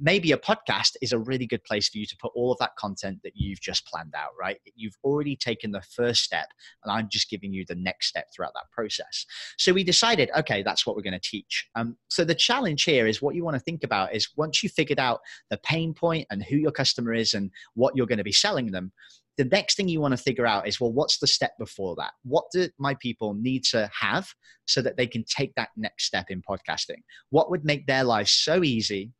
maybe 0.00 0.32
a 0.32 0.36
podcast 0.36 0.96
is 1.00 1.12
a 1.12 1.18
really 1.18 1.46
good 1.46 1.62
place 1.64 1.88
for 1.88 1.98
you 1.98 2.06
to 2.06 2.16
put 2.16 2.32
all 2.34 2.52
of 2.52 2.58
that 2.58 2.76
content 2.76 3.20
that 3.22 3.32
you've 3.34 3.60
just 3.60 3.86
planned 3.86 4.14
out, 4.16 4.30
right? 4.38 4.58
You've 4.74 4.96
already 5.04 5.36
taken 5.36 5.70
the 5.70 5.82
first 5.82 6.24
step, 6.24 6.48
and 6.82 6.92
I'm 6.92 7.08
just 7.08 7.30
giving 7.30 7.52
you 7.52 7.64
the 7.66 7.76
next 7.76 8.08
step 8.08 8.26
throughout 8.34 8.54
that 8.54 8.70
process. 8.72 9.26
So 9.58 9.72
we 9.72 9.84
decided, 9.84 10.30
okay, 10.36 10.62
that's 10.62 10.86
what 10.86 10.96
we're 10.96 11.02
going 11.02 11.18
to 11.18 11.30
teach. 11.30 11.68
Um, 11.74 11.96
so 12.08 12.24
the 12.24 12.34
challenge 12.34 12.84
here 12.84 13.06
is 13.06 13.22
what 13.22 13.34
you 13.34 13.44
want 13.44 13.54
to 13.54 13.62
think 13.62 13.84
about 13.84 14.14
is 14.14 14.30
once 14.36 14.62
you 14.62 14.68
figured 14.68 15.00
out 15.00 15.20
the 15.50 15.58
pain 15.58 15.94
point 15.94 16.26
and 16.30 16.42
who 16.42 16.56
your 16.56 16.72
customer 16.72 17.12
is 17.12 17.34
and 17.34 17.50
what 17.74 17.96
you're 17.96 18.06
going 18.06 18.18
to 18.18 18.24
be 18.24 18.32
selling 18.32 18.70
them, 18.70 18.92
the 19.36 19.44
next 19.46 19.76
thing 19.76 19.88
you 19.88 20.00
want 20.00 20.12
to 20.16 20.22
figure 20.22 20.46
out 20.46 20.68
is 20.68 20.80
well 20.80 20.92
what's 20.92 21.18
the 21.18 21.26
step 21.26 21.58
before 21.58 21.96
that 21.96 22.12
what 22.22 22.44
do 22.52 22.68
my 22.78 22.94
people 22.94 23.34
need 23.34 23.64
to 23.64 23.90
have 23.98 24.28
so 24.64 24.80
that 24.80 24.96
they 24.96 25.08
can 25.08 25.24
take 25.24 25.52
that 25.56 25.70
next 25.76 26.04
step 26.04 26.26
in 26.30 26.40
podcasting 26.40 27.02
what 27.30 27.50
would 27.50 27.64
make 27.64 27.84
their 27.88 28.04
lives 28.04 28.30
so 28.30 28.62
easy 28.62 29.10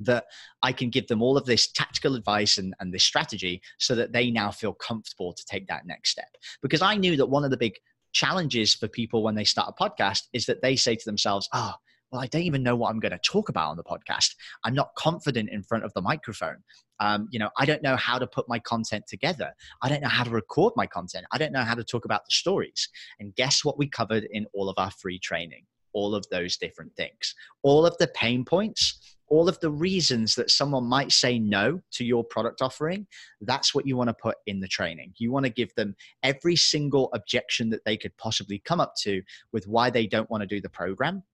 that 0.00 0.26
I 0.62 0.72
can 0.72 0.90
give 0.90 1.06
them 1.06 1.22
all 1.22 1.36
of 1.36 1.46
this 1.46 1.70
tactical 1.72 2.14
advice 2.14 2.58
and, 2.58 2.74
and 2.80 2.92
this 2.92 3.04
strategy 3.04 3.62
so 3.78 3.94
that 3.94 4.12
they 4.12 4.30
now 4.30 4.50
feel 4.50 4.72
comfortable 4.74 5.32
to 5.32 5.44
take 5.46 5.66
that 5.68 5.86
next 5.86 6.10
step. 6.10 6.28
Because 6.62 6.82
I 6.82 6.96
knew 6.96 7.16
that 7.16 7.26
one 7.26 7.44
of 7.44 7.50
the 7.50 7.56
big 7.56 7.74
challenges 8.12 8.74
for 8.74 8.88
people 8.88 9.22
when 9.22 9.34
they 9.34 9.44
start 9.44 9.74
a 9.76 9.82
podcast 9.82 10.22
is 10.32 10.46
that 10.46 10.62
they 10.62 10.76
say 10.76 10.96
to 10.96 11.04
themselves, 11.04 11.48
oh, 11.52 11.74
well, 12.10 12.22
I 12.22 12.26
don't 12.28 12.42
even 12.42 12.62
know 12.62 12.76
what 12.76 12.90
I'm 12.90 13.00
going 13.00 13.12
to 13.12 13.18
talk 13.18 13.48
about 13.48 13.70
on 13.70 13.76
the 13.76 13.84
podcast. 13.84 14.34
I'm 14.64 14.74
not 14.74 14.94
confident 14.96 15.50
in 15.50 15.62
front 15.62 15.84
of 15.84 15.92
the 15.94 16.00
microphone. 16.00 16.58
Um, 17.00 17.28
you 17.30 17.38
know, 17.38 17.50
I 17.58 17.66
don't 17.66 17.82
know 17.82 17.96
how 17.96 18.18
to 18.18 18.26
put 18.26 18.48
my 18.48 18.58
content 18.60 19.04
together. 19.08 19.52
I 19.82 19.88
don't 19.88 20.02
know 20.02 20.08
how 20.08 20.24
to 20.24 20.30
record 20.30 20.72
my 20.76 20.86
content. 20.86 21.26
I 21.32 21.38
don't 21.38 21.52
know 21.52 21.62
how 21.62 21.74
to 21.74 21.84
talk 21.84 22.04
about 22.04 22.24
the 22.24 22.32
stories. 22.32 22.88
And 23.18 23.34
guess 23.34 23.64
what 23.64 23.76
we 23.76 23.88
covered 23.88 24.24
in 24.30 24.46
all 24.54 24.68
of 24.68 24.76
our 24.78 24.90
free 24.92 25.18
training? 25.18 25.64
All 25.92 26.14
of 26.14 26.26
those 26.30 26.58
different 26.58 26.94
things, 26.94 27.34
all 27.62 27.86
of 27.86 27.96
the 27.98 28.08
pain 28.08 28.44
points 28.44 29.15
all 29.28 29.48
of 29.48 29.58
the 29.60 29.70
reasons 29.70 30.34
that 30.36 30.50
someone 30.50 30.84
might 30.84 31.10
say 31.10 31.38
no 31.38 31.80
to 31.92 32.04
your 32.04 32.22
product 32.22 32.62
offering, 32.62 33.06
that's 33.40 33.74
what 33.74 33.86
you 33.86 33.96
want 33.96 34.08
to 34.08 34.14
put 34.14 34.36
in 34.46 34.60
the 34.60 34.68
training. 34.68 35.12
You 35.18 35.32
want 35.32 35.46
to 35.46 35.50
give 35.50 35.74
them 35.74 35.96
every 36.22 36.56
single 36.56 37.10
objection 37.12 37.70
that 37.70 37.84
they 37.84 37.96
could 37.96 38.16
possibly 38.18 38.60
come 38.60 38.80
up 38.80 38.94
to 39.02 39.22
with 39.52 39.66
why 39.66 39.90
they 39.90 40.06
don't 40.06 40.30
want 40.30 40.42
to 40.42 40.46
do 40.46 40.60
the 40.60 40.68
program. 40.68 41.24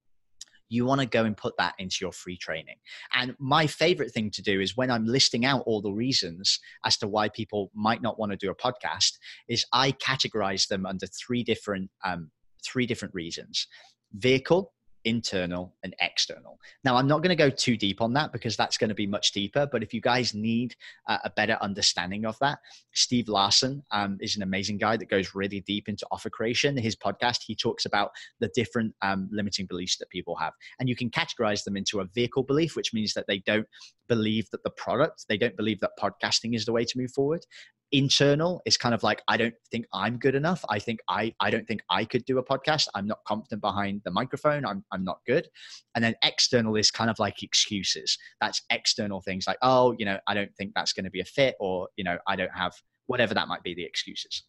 you 0.73 0.87
want 0.87 1.03
to 1.03 1.07
go 1.07 1.25
and 1.25 1.37
put 1.37 1.55
that 1.59 1.75
into 1.79 1.99
your 2.01 2.13
free 2.13 2.37
training. 2.37 2.77
And 3.13 3.37
my 3.39 3.67
favorite 3.67 4.11
thing 4.11 4.31
to 4.31 4.43
do 4.43 4.59
is 4.59 4.75
when 4.75 4.91
I'm 4.91 5.05
listing 5.05 5.45
out 5.45 5.63
all 5.67 5.83
the 5.83 5.93
reasons 5.93 6.59
as 6.87 6.97
to 6.99 7.09
why 7.09 7.29
people 7.29 7.71
might 7.75 8.01
not 8.01 8.19
want 8.19 8.33
to 8.33 8.39
do 8.39 8.51
a 8.51 8.55
podcast, 8.55 9.19
is 9.49 9.67
I 9.73 9.93
categorize 9.93 10.69
them 10.69 10.87
under 10.87 11.07
three 11.07 11.45
different 11.45 11.91
um, 12.05 12.31
three 12.65 12.87
different 12.87 13.13
reasons: 13.15 13.67
vehicle, 14.15 14.73
internal 15.04 15.75
and 15.82 15.94
external. 16.00 16.59
Now, 16.85 16.97
I'm 16.97 17.06
not 17.06 17.18
going 17.18 17.37
to 17.37 17.37
go 17.37 17.50
too 17.50 17.76
deep 17.76 18.00
on 18.00 18.12
that 18.14 18.32
because 18.32 18.56
that's 18.56 18.76
going 18.76 18.88
to 18.88 18.94
be 18.94 19.06
much 19.06 19.32
deeper. 19.32 19.66
But 19.71 19.82
if 19.82 19.92
you 19.92 20.00
guys 20.00 20.35
need 20.35 20.75
a 21.09 21.30
better 21.30 21.59
understanding 21.61 22.25
of 22.25 22.38
that, 22.40 22.59
Steve 22.92 23.28
Larsen 23.28 23.82
um, 23.90 24.18
is 24.21 24.37
an 24.37 24.42
amazing 24.42 24.78
guy 24.78 24.97
that 24.97 25.09
goes 25.09 25.35
really 25.35 25.61
deep 25.61 25.88
into 25.88 26.06
offer 26.11 26.30
creation. 26.30 26.76
His 26.76 26.97
podcast, 26.97 27.38
he 27.47 27.54
talks 27.54 27.85
about 27.85 28.11
the 28.40 28.50
different 28.54 28.94
um, 29.02 29.28
limiting 29.32 29.66
beliefs 29.66 29.97
that 29.99 30.11
people 30.11 30.37
have. 30.37 30.52
And 30.78 30.88
you 30.88 30.97
can 30.97 31.11
categorize 31.11 31.64
them 31.64 31.76
into 31.76 32.00
a 32.00 32.04
vehicle 32.04 32.42
belief, 32.42 32.76
which 32.76 32.92
means 32.92 33.14
that 33.14 33.26
they 33.26 33.38
don't 33.38 33.66
believe 34.09 34.50
that 34.50 34.62
the 34.62 34.71
product, 34.71 35.26
they 35.28 35.38
don't 35.38 35.56
believe 35.56 35.80
that 35.80 35.92
podcasting 35.99 36.54
is 36.54 36.64
the 36.64 36.73
way 36.73 36.85
to 36.85 36.99
move 36.99 37.12
forward 37.12 37.44
internal 37.93 38.63
is 38.65 38.77
kind 38.77 38.95
of 38.95 39.03
like 39.03 39.23
i 39.29 39.37
don't 39.37 39.55
think 39.71 39.87
i'm 39.93 40.19
good 40.19 40.35
enough. 40.35 40.65
I 40.69 40.79
think 40.79 41.01
i 41.09 41.35
i 41.41 41.51
don't 41.51 41.67
think 41.67 41.83
i 41.91 42.05
could 42.05 42.25
do 42.25 42.39
a 42.39 42.45
podcast. 42.45 42.89
I'm 42.95 43.07
not 43.07 43.19
confident 43.27 43.61
behind 43.61 44.03
the 44.05 44.11
microphone. 44.11 44.65
I'm, 44.65 44.85
I'm 44.93 45.05
not 45.05 45.19
good. 45.27 45.49
And 45.95 46.03
then 46.03 46.15
external 46.23 46.77
is 46.77 46.91
kind 46.91 47.11
of 47.11 47.19
like 47.19 47.43
excuses. 47.43 48.19
That's 48.41 48.63
external 48.71 49.21
things 49.21 49.47
like 49.47 49.59
oh 49.63 49.95
you 49.99 50.05
know 50.05 50.19
i 50.27 50.35
don't 50.35 50.55
think 50.57 50.73
that's 50.75 50.93
going 50.93 51.05
to 51.05 51.11
be 51.11 51.21
a 51.21 51.25
fit 51.25 51.55
or 51.61 51.89
you 51.97 52.05
know 52.05 52.19
i 52.27 52.37
don't 52.37 52.55
have 52.55 52.73
whatever 53.07 53.35
that 53.35 53.49
might 53.49 53.63
be 53.63 53.75
the 53.75 53.85
excuses 53.85 54.43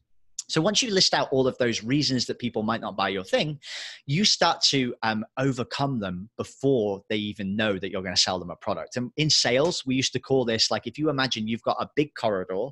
so 0.53 0.61
once 0.61 0.83
you 0.83 0.91
list 0.91 1.15
out 1.15 1.29
all 1.31 1.47
of 1.47 1.57
those 1.57 1.83
reasons 1.83 2.27
that 2.27 2.37
people 2.37 2.61
might 2.61 2.79
not 2.79 2.95
buy 2.95 3.09
your 3.09 3.23
thing, 3.23 3.57
you 4.05 4.23
start 4.23 4.61
to 4.65 4.93
um, 5.01 5.25
overcome 5.39 5.99
them 5.99 6.29
before 6.37 7.01
they 7.09 7.15
even 7.15 7.55
know 7.55 7.79
that 7.79 7.89
you're 7.89 8.03
going 8.03 8.13
to 8.13 8.21
sell 8.21 8.37
them 8.37 8.51
a 8.51 8.55
product. 8.57 8.95
And 8.95 9.09
in 9.17 9.31
sales, 9.31 9.83
we 9.83 9.95
used 9.95 10.13
to 10.13 10.19
call 10.19 10.45
this 10.45 10.69
like 10.69 10.85
if 10.85 10.99
you 10.99 11.09
imagine 11.09 11.47
you've 11.47 11.63
got 11.63 11.77
a 11.79 11.89
big 11.95 12.13
corridor 12.13 12.67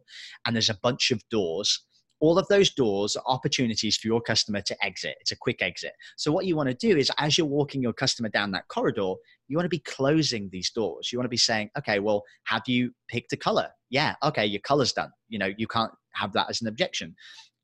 and 0.45 0.55
there's 0.55 0.69
a 0.69 0.77
bunch 0.83 1.09
of 1.09 1.27
doors. 1.29 1.83
All 2.19 2.37
of 2.37 2.47
those 2.49 2.69
doors 2.69 3.15
are 3.15 3.23
opportunities 3.25 3.97
for 3.97 4.07
your 4.07 4.21
customer 4.21 4.61
to 4.61 4.85
exit. 4.85 5.15
It's 5.19 5.31
a 5.31 5.35
quick 5.35 5.63
exit. 5.63 5.93
So, 6.17 6.31
what 6.31 6.45
you 6.45 6.55
want 6.55 6.69
to 6.69 6.75
do 6.75 6.95
is, 6.95 7.09
as 7.17 7.35
you're 7.35 7.47
walking 7.47 7.81
your 7.81 7.93
customer 7.93 8.29
down 8.29 8.51
that 8.51 8.67
corridor, 8.67 9.13
you 9.47 9.57
want 9.57 9.65
to 9.65 9.69
be 9.69 9.79
closing 9.79 10.47
these 10.51 10.69
doors. 10.69 11.11
You 11.11 11.17
want 11.17 11.25
to 11.25 11.29
be 11.29 11.37
saying, 11.37 11.71
okay, 11.79 11.97
well, 11.97 12.21
have 12.43 12.61
you 12.67 12.91
picked 13.07 13.33
a 13.33 13.37
color? 13.37 13.69
Yeah, 13.89 14.13
okay, 14.21 14.45
your 14.45 14.61
color's 14.61 14.93
done. 14.93 15.09
You 15.29 15.39
know, 15.39 15.49
you 15.57 15.65
can't 15.65 15.91
have 16.13 16.31
that 16.33 16.47
as 16.47 16.61
an 16.61 16.67
objection 16.67 17.15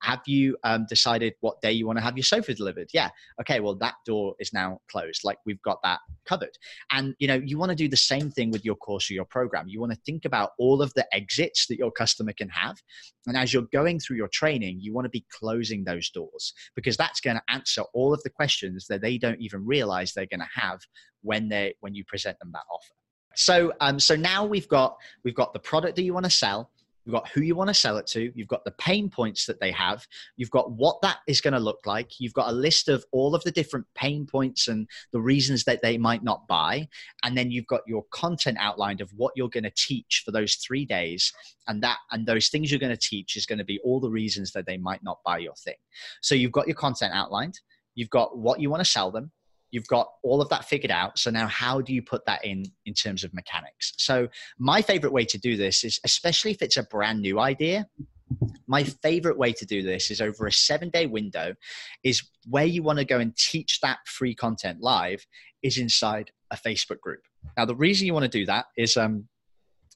have 0.01 0.21
you 0.25 0.57
um, 0.63 0.85
decided 0.89 1.33
what 1.41 1.61
day 1.61 1.71
you 1.71 1.85
want 1.85 1.97
to 1.97 2.03
have 2.03 2.17
your 2.17 2.23
sofa 2.23 2.53
delivered? 2.53 2.89
Yeah 2.93 3.09
okay 3.41 3.59
well 3.59 3.75
that 3.75 3.95
door 4.05 4.35
is 4.39 4.53
now 4.53 4.79
closed 4.89 5.21
like 5.23 5.37
we've 5.45 5.61
got 5.61 5.79
that 5.83 5.99
covered. 6.25 6.57
And 6.91 7.15
you 7.19 7.27
know 7.27 7.35
you 7.43 7.57
want 7.57 7.69
to 7.69 7.75
do 7.75 7.87
the 7.87 7.97
same 7.97 8.29
thing 8.31 8.51
with 8.51 8.65
your 8.65 8.75
course 8.75 9.09
or 9.09 9.13
your 9.13 9.25
program. 9.25 9.67
You 9.67 9.79
want 9.79 9.93
to 9.93 9.99
think 10.05 10.25
about 10.25 10.51
all 10.57 10.81
of 10.81 10.93
the 10.93 11.05
exits 11.13 11.67
that 11.67 11.77
your 11.77 11.91
customer 11.91 12.33
can 12.33 12.49
have. 12.49 12.77
And 13.25 13.37
as 13.37 13.53
you're 13.53 13.67
going 13.73 13.99
through 13.99 14.17
your 14.17 14.29
training 14.29 14.79
you 14.79 14.93
want 14.93 15.05
to 15.05 15.09
be 15.09 15.25
closing 15.31 15.83
those 15.83 16.09
doors 16.09 16.53
because 16.75 16.97
that's 16.97 17.19
going 17.19 17.37
to 17.37 17.53
answer 17.53 17.83
all 17.93 18.13
of 18.13 18.21
the 18.23 18.29
questions 18.29 18.87
that 18.87 19.01
they 19.01 19.17
don't 19.17 19.41
even 19.41 19.65
realize 19.65 20.13
they're 20.13 20.25
going 20.25 20.39
to 20.39 20.61
have 20.61 20.79
when 21.21 21.49
they 21.49 21.73
when 21.79 21.95
you 21.95 22.03
present 22.05 22.37
them 22.39 22.51
that 22.53 22.63
offer. 22.71 22.93
So 23.35 23.73
um 23.79 23.99
so 23.99 24.15
now 24.15 24.45
we've 24.45 24.67
got 24.67 24.97
we've 25.23 25.35
got 25.35 25.53
the 25.53 25.59
product 25.59 25.95
that 25.95 26.03
you 26.03 26.13
want 26.13 26.25
to 26.25 26.31
sell 26.31 26.71
You've 27.07 27.13
got 27.13 27.29
who 27.29 27.39
you 27.39 27.55
want 27.55 27.69
to 27.69 27.73
sell 27.73 27.95
it 27.95 28.05
to. 28.07 28.33
You've 28.35 28.49
got 28.49 28.65
the 28.65 28.71
pain 28.71 29.09
points 29.09 29.45
that 29.45 29.61
they 29.61 29.71
have. 29.71 30.05
You've 30.35 30.51
got 30.51 30.71
what 30.71 31.01
that 31.03 31.19
is 31.25 31.39
going 31.39 31.53
to 31.53 31.59
look 31.59 31.79
like. 31.85 32.19
You've 32.19 32.33
got 32.33 32.49
a 32.49 32.51
list 32.51 32.89
of 32.89 33.05
all 33.13 33.33
of 33.33 33.41
the 33.45 33.51
different 33.51 33.85
pain 33.95 34.25
points 34.25 34.67
and 34.67 34.89
the 35.13 35.21
reasons 35.21 35.63
that 35.63 35.81
they 35.81 35.97
might 35.97 36.21
not 36.21 36.45
buy. 36.49 36.89
And 37.23 37.37
then 37.37 37.49
you've 37.49 37.67
got 37.67 37.79
your 37.87 38.03
content 38.11 38.57
outlined 38.59 38.99
of 38.99 39.09
what 39.15 39.31
you're 39.37 39.47
going 39.47 39.63
to 39.63 39.71
teach 39.73 40.23
for 40.25 40.31
those 40.31 40.55
three 40.55 40.83
days. 40.83 41.31
And 41.69 41.81
that 41.81 41.99
and 42.11 42.25
those 42.25 42.49
things 42.49 42.69
you're 42.69 42.79
going 42.79 42.89
to 42.89 42.97
teach 42.97 43.37
is 43.37 43.45
going 43.45 43.59
to 43.59 43.63
be 43.63 43.79
all 43.85 44.01
the 44.01 44.11
reasons 44.11 44.51
that 44.51 44.65
they 44.65 44.77
might 44.77 45.01
not 45.01 45.19
buy 45.23 45.37
your 45.37 45.55
thing. 45.55 45.77
So 46.21 46.35
you've 46.35 46.51
got 46.51 46.67
your 46.67 46.75
content 46.75 47.13
outlined. 47.13 47.57
You've 47.95 48.09
got 48.09 48.37
what 48.37 48.59
you 48.59 48.69
want 48.69 48.81
to 48.81 48.91
sell 48.91 49.11
them 49.11 49.31
you've 49.71 49.87
got 49.87 50.07
all 50.23 50.41
of 50.41 50.49
that 50.49 50.65
figured 50.65 50.91
out. 50.91 51.19
So 51.19 51.29
now 51.29 51.47
how 51.47 51.81
do 51.81 51.93
you 51.93 52.01
put 52.01 52.25
that 52.25 52.43
in 52.45 52.65
in 52.85 52.93
terms 52.93 53.23
of 53.23 53.33
mechanics? 53.33 53.93
So 53.97 54.27
my 54.57 54.81
favorite 54.81 55.13
way 55.13 55.25
to 55.25 55.37
do 55.37 55.57
this 55.57 55.83
is 55.83 55.99
especially 56.03 56.51
if 56.51 56.61
it's 56.61 56.77
a 56.77 56.83
brand 56.83 57.21
new 57.21 57.39
idea 57.39 57.87
my 58.67 58.83
favorite 58.83 59.37
way 59.37 59.53
to 59.53 59.65
do 59.65 59.81
this 59.81 60.11
is 60.11 60.21
over 60.21 60.47
a 60.47 60.51
seven 60.51 60.89
day 60.89 61.05
window 61.05 61.53
is 62.03 62.23
where 62.49 62.65
you 62.65 62.83
want 62.83 62.99
to 62.99 63.05
go 63.05 63.19
and 63.19 63.35
teach 63.37 63.79
that 63.81 63.99
free 64.05 64.35
content 64.35 64.81
live 64.81 65.25
is 65.63 65.77
inside 65.77 66.31
a 66.51 66.55
facebook 66.57 66.99
group. 66.99 67.21
Now 67.55 67.65
the 67.65 67.75
reason 67.75 68.05
you 68.07 68.13
want 68.13 68.29
to 68.29 68.37
do 68.37 68.45
that 68.45 68.65
is 68.77 68.97
um 68.97 69.27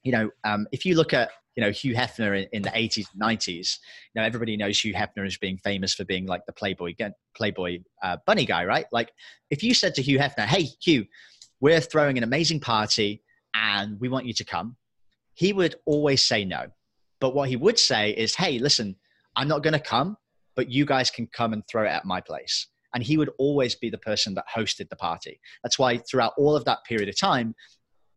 you 0.04 0.12
know 0.12 0.30
um, 0.44 0.68
if 0.72 0.86
you 0.86 0.96
look 0.96 1.14
at 1.14 1.30
you 1.56 1.62
know 1.62 1.72
Hugh 1.72 1.96
Hefner 1.96 2.38
in, 2.38 2.48
in, 2.52 2.62
the 2.62 2.70
80s 2.70 3.08
90s 3.20 3.78
you 4.14 4.22
know 4.22 4.24
everybody 4.24 4.58
knows 4.58 4.80
Hugh 4.80 4.94
Hefner 4.94 5.26
as 5.26 5.38
being 5.38 5.58
famous 5.58 5.94
for 5.94 6.06
being 6.06 6.26
like 6.26 6.46
the 6.46 6.54
playboy 6.54 6.96
playboy 7.36 7.80
uh, 8.04 8.18
bunny 8.26 8.46
guy 8.46 8.66
right? 8.66 8.86
Like 8.92 9.12
if 9.50 9.64
you 9.64 9.74
said 9.74 9.96
to 9.96 10.02
Hugh 10.02 10.20
Hefner 10.20 10.46
hey 10.46 10.68
Hugh 10.82 11.06
we're 11.60 11.82
throwing 11.82 12.18
an 12.18 12.24
amazing 12.24 12.60
party 12.60 13.24
and 13.54 14.00
we 14.00 14.10
want 14.10 14.26
you 14.26 14.34
to 14.34 14.44
come 14.44 14.76
he 15.34 15.54
would 15.54 15.76
always 15.86 16.24
say 16.24 16.44
no. 16.44 16.66
But 17.20 17.34
what 17.36 17.50
he 17.50 17.56
would 17.56 17.80
say 17.80 18.12
is 18.12 18.36
hey 18.36 18.60
listen 18.60 18.96
I'm 19.36 19.48
not 19.48 19.64
going 19.64 19.74
to 19.74 19.80
come 19.80 20.18
but 20.56 20.70
you 20.70 20.86
guys 20.86 21.10
can 21.10 21.28
come 21.28 21.54
and 21.54 21.64
throw 21.68 21.84
it 21.84 21.90
at 21.90 22.06
my 22.06 22.22
place. 22.22 22.68
And 22.94 23.02
he 23.02 23.18
would 23.18 23.30
always 23.38 23.76
be 23.76 23.90
the 23.90 23.98
person 23.98 24.34
that 24.36 24.46
hosted 24.54 24.90
the 24.90 24.98
party. 24.98 25.40
That's 25.64 25.80
why 25.80 25.98
throughout 26.00 26.34
all 26.38 26.56
of 26.56 26.66
that 26.66 26.84
period 26.84 27.08
of 27.08 27.18
time 27.18 27.56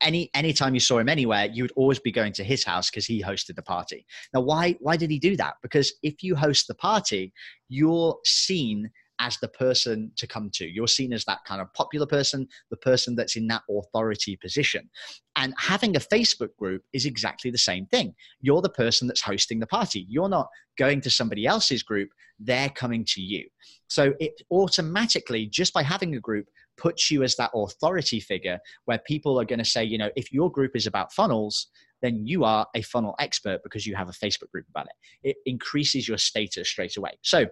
any 0.04 0.30
anytime 0.34 0.74
you 0.74 0.80
saw 0.80 0.98
him 0.98 1.08
anywhere, 1.08 1.46
you 1.46 1.64
would 1.64 1.72
always 1.76 1.98
be 1.98 2.12
going 2.12 2.32
to 2.34 2.44
his 2.44 2.64
house 2.64 2.90
because 2.90 3.06
he 3.06 3.22
hosted 3.22 3.56
the 3.56 3.62
party. 3.62 4.06
Now, 4.32 4.42
why 4.42 4.76
why 4.80 4.96
did 4.96 5.10
he 5.10 5.18
do 5.18 5.36
that? 5.36 5.54
Because 5.62 5.92
if 6.02 6.22
you 6.22 6.36
host 6.36 6.68
the 6.68 6.74
party, 6.74 7.32
you're 7.68 8.16
seen 8.24 8.90
as 9.20 9.38
the 9.38 9.48
person 9.48 10.10
to 10.16 10.26
come 10.26 10.50
to. 10.52 10.66
You're 10.66 10.88
seen 10.88 11.12
as 11.12 11.24
that 11.24 11.44
kind 11.46 11.60
of 11.60 11.72
popular 11.74 12.06
person, 12.06 12.48
the 12.70 12.76
person 12.76 13.14
that's 13.14 13.36
in 13.36 13.46
that 13.48 13.62
authority 13.70 14.36
position. 14.36 14.90
And 15.36 15.54
having 15.58 15.96
a 15.96 16.00
Facebook 16.00 16.54
group 16.56 16.82
is 16.92 17.06
exactly 17.06 17.50
the 17.50 17.58
same 17.58 17.86
thing. 17.86 18.14
You're 18.40 18.62
the 18.62 18.68
person 18.68 19.06
that's 19.06 19.20
hosting 19.22 19.60
the 19.60 19.66
party. 19.66 20.06
You're 20.08 20.28
not 20.28 20.48
going 20.78 21.00
to 21.02 21.10
somebody 21.10 21.46
else's 21.46 21.82
group, 21.82 22.10
they're 22.40 22.70
coming 22.70 23.04
to 23.06 23.20
you. 23.20 23.48
So 23.88 24.14
it 24.18 24.42
automatically, 24.50 25.46
just 25.46 25.72
by 25.72 25.82
having 25.82 26.16
a 26.16 26.20
group, 26.20 26.48
puts 26.76 27.10
you 27.10 27.22
as 27.22 27.36
that 27.36 27.50
authority 27.54 28.20
figure 28.20 28.58
where 28.84 28.98
people 28.98 29.40
are 29.40 29.44
going 29.44 29.58
to 29.58 29.64
say, 29.64 29.84
you 29.84 29.98
know, 29.98 30.10
if 30.16 30.32
your 30.32 30.50
group 30.50 30.72
is 30.74 30.86
about 30.86 31.12
funnels, 31.12 31.68
then 32.02 32.26
you 32.26 32.44
are 32.44 32.66
a 32.74 32.82
funnel 32.82 33.14
expert 33.18 33.62
because 33.62 33.86
you 33.86 33.94
have 33.94 34.08
a 34.08 34.12
Facebook 34.12 34.50
group 34.50 34.66
about 34.68 34.86
it. 34.86 35.30
It 35.30 35.36
increases 35.46 36.06
your 36.06 36.18
status 36.18 36.68
straight 36.68 36.96
away. 36.96 37.12
So, 37.22 37.46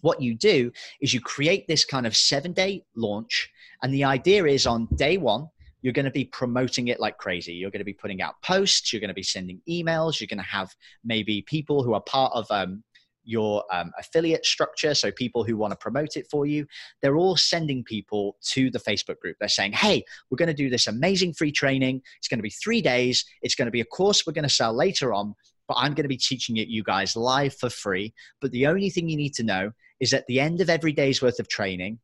what 0.00 0.22
you 0.22 0.34
do 0.36 0.70
is 1.00 1.12
you 1.12 1.20
create 1.20 1.66
this 1.66 1.84
kind 1.84 2.06
of 2.06 2.16
seven 2.16 2.52
day 2.52 2.84
launch. 2.94 3.50
And 3.82 3.92
the 3.92 4.04
idea 4.04 4.44
is 4.44 4.66
on 4.66 4.86
day 4.94 5.18
one, 5.18 5.48
you're 5.82 5.92
going 5.92 6.04
to 6.04 6.10
be 6.10 6.24
promoting 6.24 6.88
it 6.88 7.00
like 7.00 7.18
crazy. 7.18 7.52
You're 7.52 7.70
going 7.70 7.80
to 7.80 7.84
be 7.84 7.92
putting 7.92 8.20
out 8.22 8.34
posts. 8.42 8.92
You're 8.92 9.00
going 9.00 9.08
to 9.08 9.14
be 9.14 9.22
sending 9.22 9.60
emails. 9.68 10.20
You're 10.20 10.28
going 10.28 10.38
to 10.38 10.44
have 10.44 10.74
maybe 11.04 11.42
people 11.42 11.82
who 11.82 11.94
are 11.94 12.00
part 12.00 12.32
of 12.34 12.46
um, 12.50 12.82
your 13.28 13.62
um, 13.70 13.92
affiliate 13.98 14.46
structure, 14.46 14.94
so 14.94 15.12
people 15.12 15.44
who 15.44 15.56
want 15.56 15.70
to 15.70 15.76
promote 15.76 16.16
it 16.16 16.26
for 16.30 16.46
you, 16.46 16.66
they're 17.02 17.16
all 17.16 17.36
sending 17.36 17.84
people 17.84 18.36
to 18.42 18.70
the 18.70 18.78
Facebook 18.78 19.18
group. 19.20 19.36
They're 19.38 19.48
saying, 19.48 19.72
hey, 19.72 20.02
we're 20.30 20.36
going 20.36 20.48
to 20.48 20.54
do 20.54 20.70
this 20.70 20.86
amazing 20.86 21.34
free 21.34 21.52
training. 21.52 22.00
It's 22.18 22.28
going 22.28 22.38
to 22.38 22.42
be 22.42 22.50
three 22.50 22.80
days. 22.80 23.24
It's 23.42 23.54
going 23.54 23.66
to 23.66 23.72
be 23.72 23.82
a 23.82 23.84
course 23.84 24.26
we're 24.26 24.32
going 24.32 24.44
to 24.44 24.48
sell 24.48 24.74
later 24.74 25.12
on, 25.12 25.34
but 25.68 25.76
I'm 25.76 25.92
going 25.92 26.04
to 26.04 26.08
be 26.08 26.16
teaching 26.16 26.56
it 26.56 26.68
you 26.68 26.82
guys 26.82 27.14
live 27.14 27.54
for 27.54 27.68
free. 27.68 28.14
But 28.40 28.50
the 28.50 28.66
only 28.66 28.88
thing 28.88 29.08
you 29.08 29.16
need 29.16 29.34
to 29.34 29.44
know 29.44 29.72
is 30.00 30.14
at 30.14 30.26
the 30.26 30.40
end 30.40 30.62
of 30.62 30.70
every 30.70 30.92
day's 30.92 31.20
worth 31.20 31.38
of 31.38 31.48
training, 31.48 31.98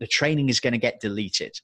the 0.00 0.06
training 0.06 0.48
is 0.48 0.60
going 0.60 0.72
to 0.72 0.78
get 0.78 1.00
deleted. 1.00 1.60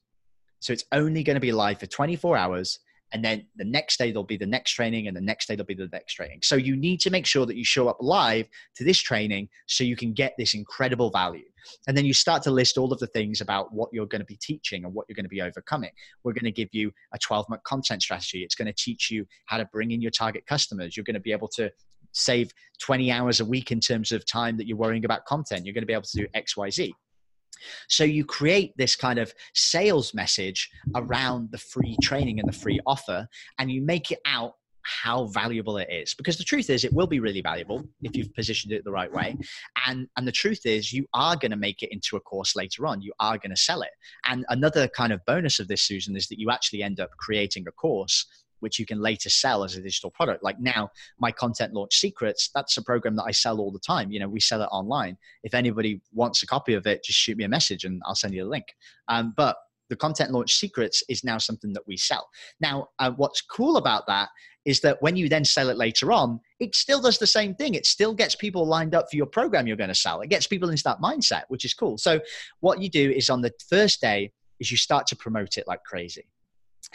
So 0.61 0.73
it's 0.73 0.85
only 0.93 1.23
going 1.23 1.35
to 1.35 1.41
be 1.41 1.53
live 1.53 1.81
for 1.81 1.87
24 1.87 2.37
hours 2.37 2.79
and 3.15 3.25
then 3.25 3.47
the 3.55 3.65
next 3.65 3.97
day 3.97 4.11
there'll 4.11 4.25
be 4.25 4.37
the 4.37 4.45
next 4.45 4.73
training 4.73 5.07
and 5.07 5.17
the 5.17 5.21
next 5.21 5.47
day 5.47 5.55
there'll 5.55 5.67
be 5.67 5.75
the 5.75 5.89
next 5.93 6.15
training. 6.15 6.41
So 6.43 6.57
you 6.57 6.75
need 6.75 6.99
to 7.01 7.11
make 7.11 7.27
sure 7.27 7.47
that 7.47 7.57
you 7.57 7.65
show 7.65 7.87
up 7.87 7.97
live 8.01 8.49
to 8.75 8.85
this 8.85 8.99
training 8.99 9.49
so 9.67 9.85
you 9.85 9.95
can 9.95 10.13
get 10.13 10.35
this 10.37 10.55
incredible 10.55 11.11
value. 11.11 11.45
And 11.87 11.97
then 11.97 12.05
you 12.05 12.13
start 12.13 12.43
to 12.43 12.51
list 12.51 12.77
all 12.77 12.93
of 12.93 12.99
the 12.99 13.07
things 13.07 13.41
about 13.41 13.73
what 13.73 13.91
you're 13.93 14.07
going 14.07 14.21
to 14.21 14.27
be 14.27 14.37
teaching 14.37 14.85
and 14.85 14.93
what 14.93 15.07
you're 15.09 15.15
going 15.15 15.25
to 15.25 15.31
be 15.31 15.41
overcoming. 15.41 15.93
We're 16.25 16.33
going 16.33 16.45
to 16.45 16.51
give 16.51 16.71
you 16.73 16.91
a 17.15 17.19
12 17.19 17.49
month 17.49 17.63
content 17.63 18.03
strategy. 18.03 18.43
It's 18.43 18.57
going 18.57 18.67
to 18.67 18.75
teach 18.77 19.13
you 19.13 19.27
how 19.47 19.59
to 19.59 19.65
bring 19.67 19.93
in 19.93 20.03
your 20.03 20.11
target 20.11 20.45
customers. 20.47 20.97
You're 20.97 21.05
going 21.05 21.15
to 21.15 21.21
be 21.21 21.33
able 21.33 21.49
to 21.55 21.71
save 22.11 22.53
20 22.81 23.13
hours 23.13 23.39
a 23.39 23.45
week 23.45 23.71
in 23.71 23.79
terms 23.79 24.11
of 24.11 24.27
time 24.27 24.57
that 24.57 24.67
you're 24.67 24.77
worrying 24.77 25.05
about 25.05 25.25
content. 25.25 25.65
You're 25.65 25.75
going 25.75 25.83
to 25.83 25.87
be 25.87 25.93
able 25.93 26.03
to 26.03 26.17
do 26.17 26.27
xyz 26.35 26.93
so 27.89 28.05
you 28.05 28.25
create 28.25 28.73
this 28.77 28.97
kind 28.97 29.19
of 29.19 29.33
sales 29.55 30.15
message 30.15 30.71
around 30.95 31.51
the 31.51 31.59
free 31.59 31.97
training 32.03 32.41
and 32.41 32.49
the 32.49 32.57
free 32.57 32.81
offer, 32.87 33.27
and 33.59 33.71
you 33.71 33.83
make 33.83 34.11
it 34.11 34.21
out 34.27 34.55
how 34.85 35.27
valuable 35.27 35.79
it 35.79 35.89
is. 35.91 36.15
Because 36.15 36.37
the 36.37 36.45
truth 36.45 36.71
is 36.71 36.85
it 36.85 36.93
will 36.93 37.07
be 37.07 37.21
really 37.21 37.41
valuable 37.41 37.83
if 38.03 38.15
you've 38.17 38.35
positioned 38.35 38.73
it 38.73 38.85
the 38.85 38.93
right 38.93 39.13
way. 39.13 39.37
And 39.87 40.07
and 40.17 40.27
the 40.27 40.33
truth 40.33 40.61
is 40.65 40.93
you 40.93 41.07
are 41.15 41.37
going 41.37 41.51
to 41.51 41.57
make 41.57 41.83
it 41.83 41.93
into 41.93 42.17
a 42.17 42.21
course 42.21 42.55
later 42.55 42.87
on. 42.87 43.03
You 43.03 43.13
are 43.21 43.39
going 43.39 43.51
to 43.51 43.57
sell 43.57 43.83
it. 43.83 43.91
And 44.27 44.45
another 44.51 44.89
kind 44.89 45.13
of 45.13 45.25
bonus 45.27 45.59
of 45.59 45.69
this 45.69 45.83
susan 45.83 46.17
is 46.17 46.29
that 46.29 46.39
you 46.39 46.51
actually 46.51 46.83
end 46.83 47.01
up 47.01 47.11
creating 47.19 47.65
a 47.67 47.73
course 47.73 48.27
which 48.65 48.79
you 48.79 48.87
can 48.87 49.01
later 49.01 49.29
sell 49.29 49.63
as 49.63 49.77
a 49.77 49.83
digital 49.83 50.11
product 50.11 50.43
like 50.43 50.59
now 50.59 50.89
my 51.19 51.31
content 51.31 51.75
launch 51.75 51.95
secrets 51.95 52.51
that's 52.55 52.77
a 52.79 52.83
program 52.83 53.15
that 53.15 53.25
i 53.25 53.31
sell 53.31 53.61
all 53.61 53.71
the 53.71 53.79
time 53.79 54.11
you 54.11 54.19
know 54.19 54.29
we 54.29 54.41
sell 54.41 54.63
it 54.63 54.69
online 54.73 55.17
if 55.43 55.53
anybody 55.53 56.01
wants 56.13 56.43
a 56.43 56.47
copy 56.47 56.75
of 56.75 56.87
it 56.87 57.05
just 57.05 57.19
shoot 57.19 57.37
me 57.37 57.45
a 57.45 57.49
message 57.49 57.85
and 57.85 58.01
i'll 58.07 58.15
send 58.15 58.35
you 58.35 58.45
a 58.45 58.49
link 58.49 58.65
um, 59.09 59.35
but 59.37 59.57
the 59.91 59.97
content 59.97 60.31
launch 60.31 60.55
secrets 60.55 61.03
is 61.09 61.25
now 61.25 61.39
something 61.39 61.73
that 61.73 61.87
we 61.87 61.97
sell. 61.97 62.29
Now, 62.61 62.89
uh, 62.99 63.13
what's 63.13 63.41
cool 63.43 63.77
about 63.77 64.07
that 64.07 64.29
is 64.65 64.81
that 64.81 65.01
when 65.03 65.15
you 65.15 65.29
then 65.29 65.45
sell 65.45 65.69
it 65.69 65.77
later 65.77 66.11
on, 66.11 66.41
it 66.59 66.75
still 66.75 67.01
does 67.01 67.19
the 67.19 67.27
same 67.27 67.55
thing. 67.55 67.75
It 67.75 67.85
still 67.85 68.15
gets 68.15 68.35
people 68.35 68.67
lined 68.67 68.95
up 68.95 69.07
for 69.11 69.17
your 69.17 69.27
program 69.27 69.67
you're 69.67 69.77
going 69.77 69.89
to 69.89 69.95
sell. 69.95 70.23
It 70.23 70.31
gets 70.31 70.47
people 70.47 70.71
into 70.71 70.83
that 70.85 71.01
mindset, 71.01 71.43
which 71.49 71.65
is 71.65 71.75
cool. 71.75 71.99
So, 71.99 72.21
what 72.61 72.81
you 72.81 72.89
do 72.89 73.11
is 73.11 73.29
on 73.29 73.43
the 73.43 73.53
first 73.69 74.01
day 74.01 74.33
is 74.59 74.71
you 74.71 74.77
start 74.77 75.07
to 75.09 75.17
promote 75.17 75.59
it 75.59 75.69
like 75.69 75.85
crazy. 75.85 76.27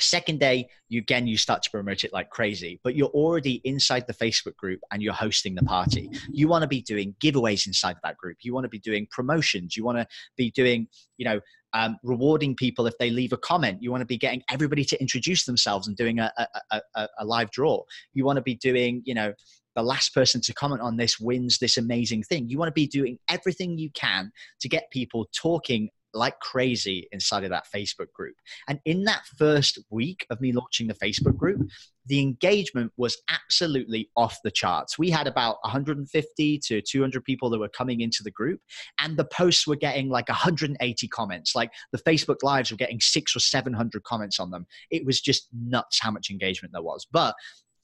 Second 0.02 0.40
day, 0.40 0.68
you 0.88 1.00
again 1.00 1.28
you 1.28 1.38
start 1.38 1.64
to 1.64 1.72
promote 1.72 2.04
it 2.04 2.14
like 2.14 2.30
crazy, 2.30 2.80
but 2.84 2.96
you're 2.96 3.10
already 3.10 3.62
inside 3.64 4.06
the 4.08 4.14
Facebook 4.14 4.56
group 4.56 4.80
and 4.92 5.02
you're 5.02 5.14
hosting 5.14 5.56
the 5.56 5.64
party. 5.64 6.10
You 6.30 6.48
want 6.48 6.64
to 6.64 6.68
be 6.68 6.82
doing 6.82 7.16
giveaways 7.22 7.68
inside 7.68 7.98
that 8.04 8.18
group. 8.18 8.38
You 8.42 8.54
want 8.54 8.66
to 8.66 8.70
be 8.70 8.80
doing 8.80 9.08
promotions. 9.12 9.76
You 9.76 9.84
want 9.84 9.98
to 9.98 10.08
be 10.38 10.52
doing, 10.52 10.88
you 11.18 11.26
know, 11.26 11.40
um, 11.74 11.98
rewarding 12.04 12.56
people 12.56 12.88
if 12.88 12.98
they 12.98 13.10
leave 13.10 13.34
a 13.34 13.38
comment. 13.38 13.82
You 13.82 13.92
want 13.92 14.02
to 14.02 14.08
be 14.08 14.18
getting 14.18 14.42
everybody 14.50 14.84
to 14.86 15.00
introduce 15.00 15.46
themselves 15.46 15.88
and 15.88 15.96
doing 15.96 16.20
a, 16.20 16.32
a, 16.72 16.82
a, 16.96 17.08
a 17.20 17.26
live 17.26 17.52
draw. 17.52 17.84
You 18.14 18.26
want 18.26 18.38
to 18.38 18.42
be 18.42 18.56
doing, 18.56 19.04
you 19.06 19.14
know, 19.14 19.34
the 19.76 19.84
last 19.84 20.14
person 20.14 20.42
to 20.42 20.54
comment 20.54 20.82
on 20.82 20.98
this 20.98 21.20
wins 21.20 21.60
this 21.60 21.78
amazing 21.78 22.24
thing. 22.24 22.50
You 22.50 22.58
want 22.58 22.70
to 22.70 22.74
be 22.74 22.88
doing 22.88 23.18
everything 23.30 23.78
you 23.78 23.90
can 23.92 24.32
to 24.62 24.68
get 24.68 24.90
people 24.92 25.30
talking 25.34 25.90
like 26.14 26.40
crazy 26.40 27.08
inside 27.12 27.44
of 27.44 27.50
that 27.52 27.68
Facebook 27.74 28.12
group. 28.14 28.36
And 28.68 28.80
in 28.86 29.04
that 29.06 29.24
first 29.38 29.80
week 29.90 30.26
of 30.30 30.42
me 30.42 30.52
launching 30.52 30.88
the 30.88 30.94
Facebook 30.94 31.38
group, 31.38 31.70
the 32.06 32.20
engagement 32.20 32.92
was 32.98 33.18
absolutely 33.30 34.10
off 34.18 34.40
the 34.44 34.50
charts. 34.50 34.98
We 34.98 35.12
had 35.12 35.28
about 35.28 35.58
150 35.62 36.58
to 36.58 36.82
200 36.82 37.24
people 37.24 37.50
that 37.52 37.60
were 37.60 37.70
coming 37.70 38.02
into 38.02 38.24
the 38.24 38.32
group, 38.32 38.62
and 39.00 39.16
the 39.16 39.26
posts 39.26 39.68
were 39.68 39.76
getting 39.76 40.10
like 40.10 40.28
180 40.28 41.08
comments. 41.10 41.56
Like 41.56 41.72
the 41.92 42.00
Facebook 42.00 42.42
Lives 42.42 42.72
were 42.72 42.78
getting 42.78 43.00
six 43.00 43.36
or 43.36 43.40
700 43.40 44.04
comments 44.04 44.40
on 44.40 44.50
them. 44.50 44.66
It 44.90 45.06
was 45.06 45.22
just 45.22 45.48
nuts 45.54 46.00
how 46.02 46.12
much 46.12 46.32
engagement 46.32 46.74
there 46.74 46.82
was. 46.82 47.06
But 47.12 47.36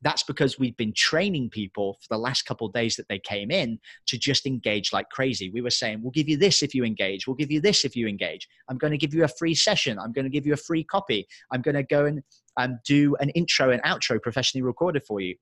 that's 0.05 0.21
because 0.21 0.59
we've 0.59 0.77
been 0.77 0.93
training 0.93 1.49
people 1.49 1.97
for 1.99 2.07
the 2.11 2.17
last 2.17 2.43
couple 2.43 2.67
days 2.69 2.95
that 2.95 3.07
they 3.09 3.17
came 3.17 3.49
in 3.49 3.79
to 4.05 4.19
just 4.19 4.45
engage 4.45 4.93
like 4.93 5.09
crazy. 5.09 5.49
We 5.49 5.61
were 5.61 5.71
saying, 5.71 6.03
we'll 6.03 6.11
give 6.11 6.29
you 6.29 6.37
this 6.37 6.61
if 6.61 6.75
you 6.75 6.85
engage. 6.85 7.25
We'll 7.25 7.35
give 7.35 7.51
you 7.51 7.59
this 7.59 7.83
if 7.83 7.95
you 7.95 8.07
engage. 8.07 8.47
I'm 8.69 8.77
going 8.77 8.91
to 8.91 8.99
give 8.99 9.15
you 9.15 9.23
a 9.23 9.27
free 9.27 9.55
session. 9.55 9.97
I'm 9.97 10.13
going 10.13 10.25
to 10.25 10.29
give 10.29 10.45
you 10.45 10.53
a 10.53 10.57
free 10.57 10.83
copy. 10.83 11.27
I'm 11.51 11.63
going 11.63 11.73
to 11.73 11.81
go 11.81 12.05
and 12.05 12.21
um, 12.57 12.79
do 12.85 13.15
an 13.19 13.29
intro 13.31 13.71
and 13.71 13.81
outro 13.81 14.21
professionally 14.21 14.61
recorded 14.61 15.03
for 15.07 15.21
you. 15.21 15.35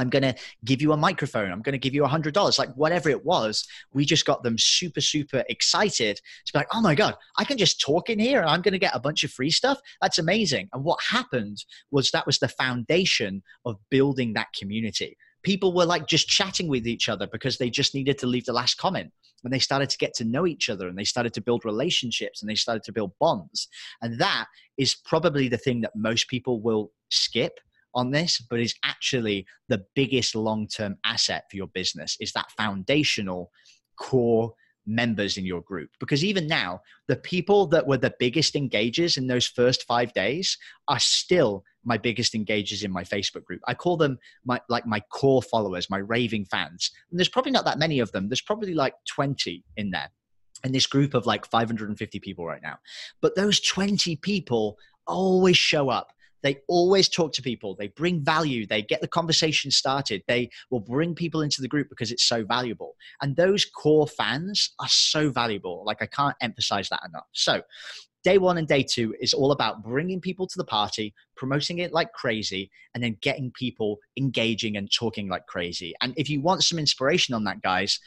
I'm 0.00 0.10
going 0.10 0.22
to 0.22 0.34
give 0.64 0.82
you 0.82 0.92
a 0.92 0.96
microphone. 0.96 1.52
I'm 1.52 1.62
going 1.62 1.74
to 1.74 1.78
give 1.78 1.94
you 1.94 2.04
a 2.04 2.08
hundred 2.08 2.34
dollars. 2.34 2.58
Like 2.58 2.72
whatever 2.74 3.08
it 3.08 3.24
was, 3.24 3.66
we 3.92 4.04
just 4.04 4.24
got 4.24 4.42
them 4.42 4.58
super, 4.58 5.00
super 5.00 5.44
excited 5.48 6.16
to 6.46 6.52
be 6.52 6.58
like, 6.58 6.68
oh 6.72 6.80
my 6.80 6.94
God, 6.94 7.14
I 7.38 7.44
can 7.44 7.58
just 7.58 7.80
talk 7.80 8.10
in 8.10 8.18
here 8.18 8.40
and 8.40 8.50
I'm 8.50 8.62
going 8.62 8.72
to 8.72 8.78
get 8.78 8.96
a 8.96 9.00
bunch 9.00 9.24
of 9.24 9.30
free 9.30 9.50
stuff. 9.50 9.78
That's 10.00 10.18
amazing. 10.18 10.68
And 10.72 10.82
what 10.84 11.00
happened 11.02 11.64
was 11.90 12.10
that 12.10 12.26
was 12.26 12.38
the 12.38 12.48
foundation 12.48 13.42
of 13.64 13.76
building 13.90 14.32
that 14.32 14.52
community. 14.58 15.16
People 15.42 15.74
were 15.74 15.86
like 15.86 16.06
just 16.06 16.28
chatting 16.28 16.68
with 16.68 16.86
each 16.86 17.08
other 17.08 17.26
because 17.26 17.56
they 17.56 17.70
just 17.70 17.94
needed 17.94 18.18
to 18.18 18.26
leave 18.26 18.44
the 18.44 18.52
last 18.52 18.76
comment. 18.76 19.10
And 19.42 19.52
they 19.52 19.58
started 19.58 19.88
to 19.88 19.98
get 19.98 20.12
to 20.14 20.24
know 20.24 20.46
each 20.46 20.68
other 20.68 20.86
and 20.86 20.98
they 20.98 21.04
started 21.04 21.32
to 21.34 21.40
build 21.40 21.64
relationships 21.64 22.42
and 22.42 22.50
they 22.50 22.54
started 22.54 22.82
to 22.84 22.92
build 22.92 23.12
bonds. 23.18 23.68
And 24.02 24.20
that 24.20 24.46
is 24.76 24.94
probably 24.94 25.48
the 25.48 25.56
thing 25.56 25.80
that 25.80 25.96
most 25.96 26.28
people 26.28 26.60
will 26.60 26.92
skip 27.08 27.58
on 27.94 28.10
this, 28.10 28.40
but 28.48 28.60
is 28.60 28.74
actually 28.84 29.46
the 29.68 29.84
biggest 29.94 30.34
long 30.34 30.66
term 30.66 30.96
asset 31.04 31.44
for 31.50 31.56
your 31.56 31.68
business 31.68 32.16
is 32.20 32.32
that 32.32 32.50
foundational 32.56 33.50
core 33.96 34.54
members 34.86 35.36
in 35.36 35.44
your 35.44 35.60
group 35.60 35.90
because 36.00 36.24
even 36.24 36.46
now 36.46 36.80
the 37.06 37.14
people 37.14 37.66
that 37.66 37.86
were 37.86 37.98
the 37.98 38.14
biggest 38.18 38.54
engagers 38.54 39.18
in 39.18 39.26
those 39.26 39.46
first 39.46 39.84
5 39.86 40.12
days 40.14 40.56
are 40.88 40.98
still 40.98 41.62
my 41.84 41.96
biggest 41.96 42.34
engagers 42.34 42.84
in 42.84 42.90
my 42.90 43.04
Facebook 43.04 43.44
group. 43.44 43.60
I 43.66 43.74
call 43.74 43.96
them 43.96 44.18
my 44.44 44.60
like 44.68 44.86
my 44.86 45.00
core 45.12 45.42
followers, 45.42 45.90
my 45.90 45.98
raving 45.98 46.46
fans. 46.46 46.90
And 47.10 47.18
there's 47.18 47.28
probably 47.28 47.52
not 47.52 47.64
that 47.64 47.78
many 47.78 48.00
of 48.00 48.12
them. 48.12 48.28
There's 48.28 48.42
probably 48.42 48.74
like 48.74 48.94
20 49.08 49.64
in 49.76 49.90
there. 49.90 50.10
In 50.62 50.72
this 50.72 50.86
group 50.86 51.14
of 51.14 51.24
like 51.24 51.46
550 51.46 52.20
people 52.20 52.44
right 52.44 52.60
now. 52.62 52.76
But 53.22 53.34
those 53.34 53.60
20 53.60 54.16
people 54.16 54.76
always 55.06 55.56
show 55.56 55.88
up 55.88 56.12
they 56.42 56.58
always 56.68 57.08
talk 57.08 57.32
to 57.34 57.42
people. 57.42 57.76
They 57.78 57.88
bring 57.88 58.22
value. 58.22 58.66
They 58.66 58.82
get 58.82 59.00
the 59.00 59.08
conversation 59.08 59.70
started. 59.70 60.22
They 60.26 60.50
will 60.70 60.80
bring 60.80 61.14
people 61.14 61.42
into 61.42 61.60
the 61.60 61.68
group 61.68 61.88
because 61.88 62.12
it's 62.12 62.24
so 62.24 62.44
valuable. 62.44 62.96
And 63.22 63.36
those 63.36 63.64
core 63.64 64.06
fans 64.06 64.74
are 64.78 64.88
so 64.88 65.30
valuable. 65.30 65.82
Like, 65.84 66.02
I 66.02 66.06
can't 66.06 66.36
emphasize 66.40 66.88
that 66.88 67.02
enough. 67.06 67.26
So, 67.32 67.62
day 68.22 68.38
one 68.38 68.58
and 68.58 68.68
day 68.68 68.82
two 68.82 69.14
is 69.20 69.32
all 69.32 69.52
about 69.52 69.82
bringing 69.82 70.20
people 70.20 70.46
to 70.46 70.58
the 70.58 70.64
party, 70.64 71.14
promoting 71.36 71.78
it 71.78 71.92
like 71.92 72.12
crazy, 72.12 72.70
and 72.94 73.02
then 73.02 73.16
getting 73.22 73.50
people 73.52 73.98
engaging 74.16 74.76
and 74.76 74.90
talking 74.92 75.28
like 75.28 75.46
crazy. 75.46 75.94
And 76.00 76.12
if 76.16 76.28
you 76.28 76.40
want 76.40 76.64
some 76.64 76.78
inspiration 76.78 77.34
on 77.34 77.44
that, 77.44 77.62
guys, 77.62 77.98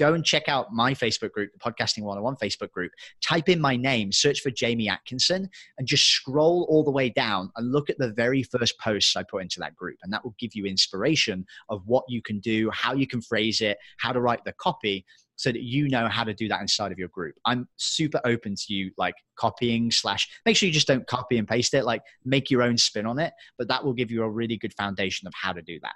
go 0.00 0.14
and 0.14 0.24
check 0.24 0.48
out 0.48 0.72
my 0.72 0.94
Facebook 0.94 1.30
group, 1.30 1.52
the 1.52 1.58
Podcasting 1.58 2.02
101 2.02 2.36
Facebook 2.36 2.70
group. 2.72 2.90
Type 3.22 3.50
in 3.50 3.60
my 3.60 3.76
name, 3.76 4.10
search 4.10 4.40
for 4.40 4.50
Jamie 4.50 4.88
Atkinson, 4.88 5.48
and 5.76 5.86
just 5.86 6.06
scroll 6.06 6.66
all 6.70 6.82
the 6.82 6.90
way 6.90 7.10
down 7.10 7.50
and 7.56 7.70
look 7.70 7.90
at 7.90 7.98
the 7.98 8.10
very 8.10 8.42
first 8.42 8.78
posts 8.80 9.14
I 9.14 9.22
put 9.22 9.42
into 9.42 9.60
that 9.60 9.76
group. 9.76 9.98
And 10.02 10.10
that 10.12 10.24
will 10.24 10.34
give 10.38 10.54
you 10.54 10.64
inspiration 10.64 11.44
of 11.68 11.82
what 11.86 12.04
you 12.08 12.22
can 12.22 12.40
do, 12.40 12.70
how 12.70 12.94
you 12.94 13.06
can 13.06 13.20
phrase 13.20 13.60
it, 13.60 13.76
how 13.98 14.12
to 14.12 14.20
write 14.22 14.42
the 14.44 14.54
copy 14.54 15.04
so 15.36 15.52
that 15.52 15.62
you 15.62 15.88
know 15.88 16.08
how 16.08 16.24
to 16.24 16.34
do 16.34 16.48
that 16.48 16.62
inside 16.62 16.92
of 16.92 16.98
your 16.98 17.08
group. 17.08 17.34
I'm 17.44 17.68
super 17.76 18.20
open 18.24 18.54
to 18.56 18.74
you 18.74 18.92
like 18.96 19.14
copying 19.36 19.90
slash 19.90 20.28
make 20.46 20.56
sure 20.56 20.66
you 20.66 20.72
just 20.72 20.86
don't 20.86 21.06
copy 21.06 21.36
and 21.36 21.46
paste 21.46 21.74
it, 21.74 21.84
like 21.84 22.02
make 22.24 22.50
your 22.50 22.62
own 22.62 22.78
spin 22.78 23.06
on 23.06 23.18
it, 23.18 23.32
but 23.58 23.68
that 23.68 23.84
will 23.84 23.94
give 23.94 24.10
you 24.10 24.22
a 24.22 24.30
really 24.30 24.56
good 24.56 24.74
foundation 24.74 25.26
of 25.28 25.34
how 25.34 25.52
to 25.52 25.62
do 25.62 25.78
that. 25.82 25.94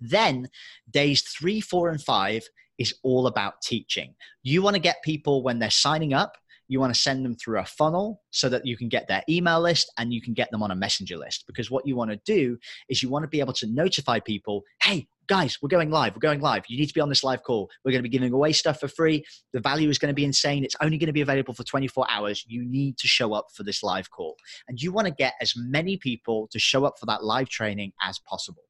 Then 0.00 0.48
days 0.90 1.22
three, 1.22 1.60
four, 1.60 1.88
and 1.88 2.02
five 2.02 2.42
is 2.78 2.94
all 3.02 3.26
about 3.26 3.62
teaching. 3.62 4.14
You 4.42 4.62
want 4.62 4.74
to 4.74 4.80
get 4.80 5.02
people 5.02 5.42
when 5.42 5.58
they're 5.58 5.70
signing 5.70 6.14
up, 6.14 6.36
you 6.68 6.80
want 6.80 6.94
to 6.94 7.00
send 7.00 7.24
them 7.24 7.34
through 7.34 7.58
a 7.58 7.64
funnel 7.64 8.22
so 8.30 8.48
that 8.48 8.64
you 8.64 8.76
can 8.76 8.88
get 8.88 9.06
their 9.06 9.22
email 9.28 9.60
list 9.60 9.92
and 9.98 10.12
you 10.12 10.22
can 10.22 10.32
get 10.32 10.50
them 10.50 10.62
on 10.62 10.70
a 10.70 10.76
messenger 10.76 11.16
list. 11.16 11.44
Because 11.46 11.70
what 11.70 11.86
you 11.86 11.96
want 11.96 12.10
to 12.10 12.20
do 12.24 12.56
is 12.88 13.02
you 13.02 13.10
want 13.10 13.24
to 13.24 13.28
be 13.28 13.40
able 13.40 13.52
to 13.54 13.66
notify 13.66 14.18
people 14.20 14.62
hey, 14.82 15.06
guys, 15.28 15.58
we're 15.62 15.68
going 15.68 15.90
live. 15.90 16.14
We're 16.14 16.20
going 16.20 16.40
live. 16.40 16.64
You 16.68 16.78
need 16.78 16.88
to 16.88 16.94
be 16.94 17.00
on 17.00 17.08
this 17.08 17.24
live 17.24 17.42
call. 17.42 17.70
We're 17.84 17.92
going 17.92 18.00
to 18.00 18.08
be 18.08 18.08
giving 18.08 18.32
away 18.32 18.52
stuff 18.52 18.80
for 18.80 18.88
free. 18.88 19.24
The 19.52 19.60
value 19.60 19.88
is 19.88 19.98
going 19.98 20.10
to 20.10 20.14
be 20.14 20.24
insane. 20.24 20.64
It's 20.64 20.76
only 20.80 20.98
going 20.98 21.06
to 21.06 21.12
be 21.12 21.20
available 21.20 21.54
for 21.54 21.64
24 21.64 22.06
hours. 22.10 22.44
You 22.46 22.64
need 22.64 22.98
to 22.98 23.06
show 23.06 23.32
up 23.32 23.46
for 23.54 23.62
this 23.62 23.82
live 23.82 24.10
call. 24.10 24.36
And 24.68 24.80
you 24.80 24.92
want 24.92 25.06
to 25.06 25.14
get 25.14 25.34
as 25.40 25.54
many 25.56 25.96
people 25.96 26.48
to 26.50 26.58
show 26.58 26.84
up 26.84 26.94
for 26.98 27.06
that 27.06 27.24
live 27.24 27.48
training 27.48 27.92
as 28.02 28.18
possible. 28.18 28.64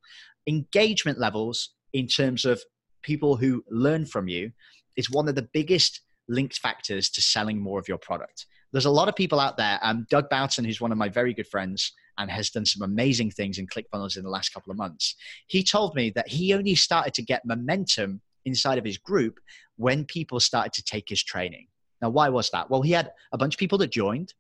Engagement 0.46 1.18
levels 1.18 1.70
in 1.92 2.07
terms 2.07 2.44
of 2.44 2.62
people 3.02 3.37
who 3.37 3.64
learn 3.70 4.07
from 4.07 4.28
you 4.28 4.52
is 4.96 5.11
one 5.11 5.28
of 5.28 5.35
the 5.35 5.48
biggest 5.52 6.00
linked 6.28 6.59
factors 6.59 7.11
to 7.11 7.20
selling 7.20 7.61
more 7.61 7.78
of 7.78 7.88
your 7.88 7.98
product. 7.98 8.46
There's 8.72 8.87
a 8.87 8.90
lot 8.90 9.09
of 9.09 9.16
people 9.16 9.38
out 9.38 9.57
there. 9.57 9.78
Um, 9.83 10.07
Doug 10.09 10.31
Boughton, 10.31 10.64
who's 10.64 10.81
one 10.81 10.92
of 10.92 10.98
my 10.98 11.09
very 11.09 11.35
good 11.35 11.46
friends 11.46 11.92
and 12.18 12.31
has 12.31 12.50
done 12.50 12.64
some 12.64 12.83
amazing 12.83 13.31
things 13.31 13.59
in 13.59 13.66
ClickFunnels 13.66 14.16
in 14.16 14.22
the 14.22 14.31
last 14.31 14.50
couple 14.50 14.70
of 14.70 14.78
months, 14.78 15.14
he 15.46 15.62
told 15.62 15.94
me 15.94 16.11
that 16.11 16.28
he 16.28 16.55
only 16.55 16.74
started 16.74 17.12
to 17.14 17.22
get 17.22 17.44
momentum 17.44 18.20
inside 18.44 18.78
of 18.78 18.85
his 18.85 18.98
group 18.98 19.38
when 19.76 20.05
people 20.05 20.40
started 20.40 20.72
to 20.72 20.83
take 20.85 21.09
his 21.09 21.22
training. 21.22 21.66
Now, 22.00 22.11
why 22.11 22.28
was 22.28 22.50
that? 22.50 22.70
Well, 22.70 22.83
he 22.83 22.92
had 22.92 23.12
a 23.33 23.38
bunch 23.38 23.55
of 23.55 23.59
people 23.59 23.78
that 23.78 23.92
joined 23.92 24.35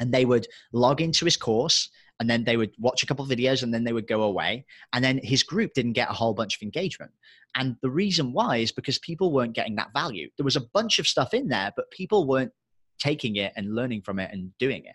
and 0.00 0.12
they 0.12 0.24
would 0.24 0.46
log 0.72 1.00
into 1.00 1.24
his 1.24 1.36
course 1.36 1.90
and 2.18 2.30
then 2.30 2.44
they 2.44 2.56
would 2.56 2.72
watch 2.78 3.02
a 3.02 3.06
couple 3.06 3.24
of 3.24 3.30
videos 3.30 3.62
and 3.62 3.72
then 3.72 3.84
they 3.84 3.92
would 3.92 4.06
go 4.06 4.22
away. 4.22 4.64
And 4.92 5.04
then 5.04 5.20
his 5.22 5.42
group 5.42 5.74
didn't 5.74 5.92
get 5.92 6.10
a 6.10 6.14
whole 6.14 6.34
bunch 6.34 6.56
of 6.56 6.62
engagement. 6.62 7.12
And 7.54 7.76
the 7.82 7.90
reason 7.90 8.32
why 8.32 8.58
is 8.58 8.72
because 8.72 8.98
people 8.98 9.32
weren't 9.32 9.54
getting 9.54 9.76
that 9.76 9.92
value. 9.92 10.28
There 10.36 10.44
was 10.44 10.56
a 10.56 10.66
bunch 10.72 10.98
of 10.98 11.06
stuff 11.06 11.34
in 11.34 11.48
there 11.48 11.72
but 11.76 11.90
people 11.90 12.26
weren't 12.26 12.52
taking 12.98 13.36
it 13.36 13.52
and 13.56 13.74
learning 13.74 14.02
from 14.02 14.18
it 14.18 14.30
and 14.32 14.56
doing 14.58 14.82
it. 14.86 14.94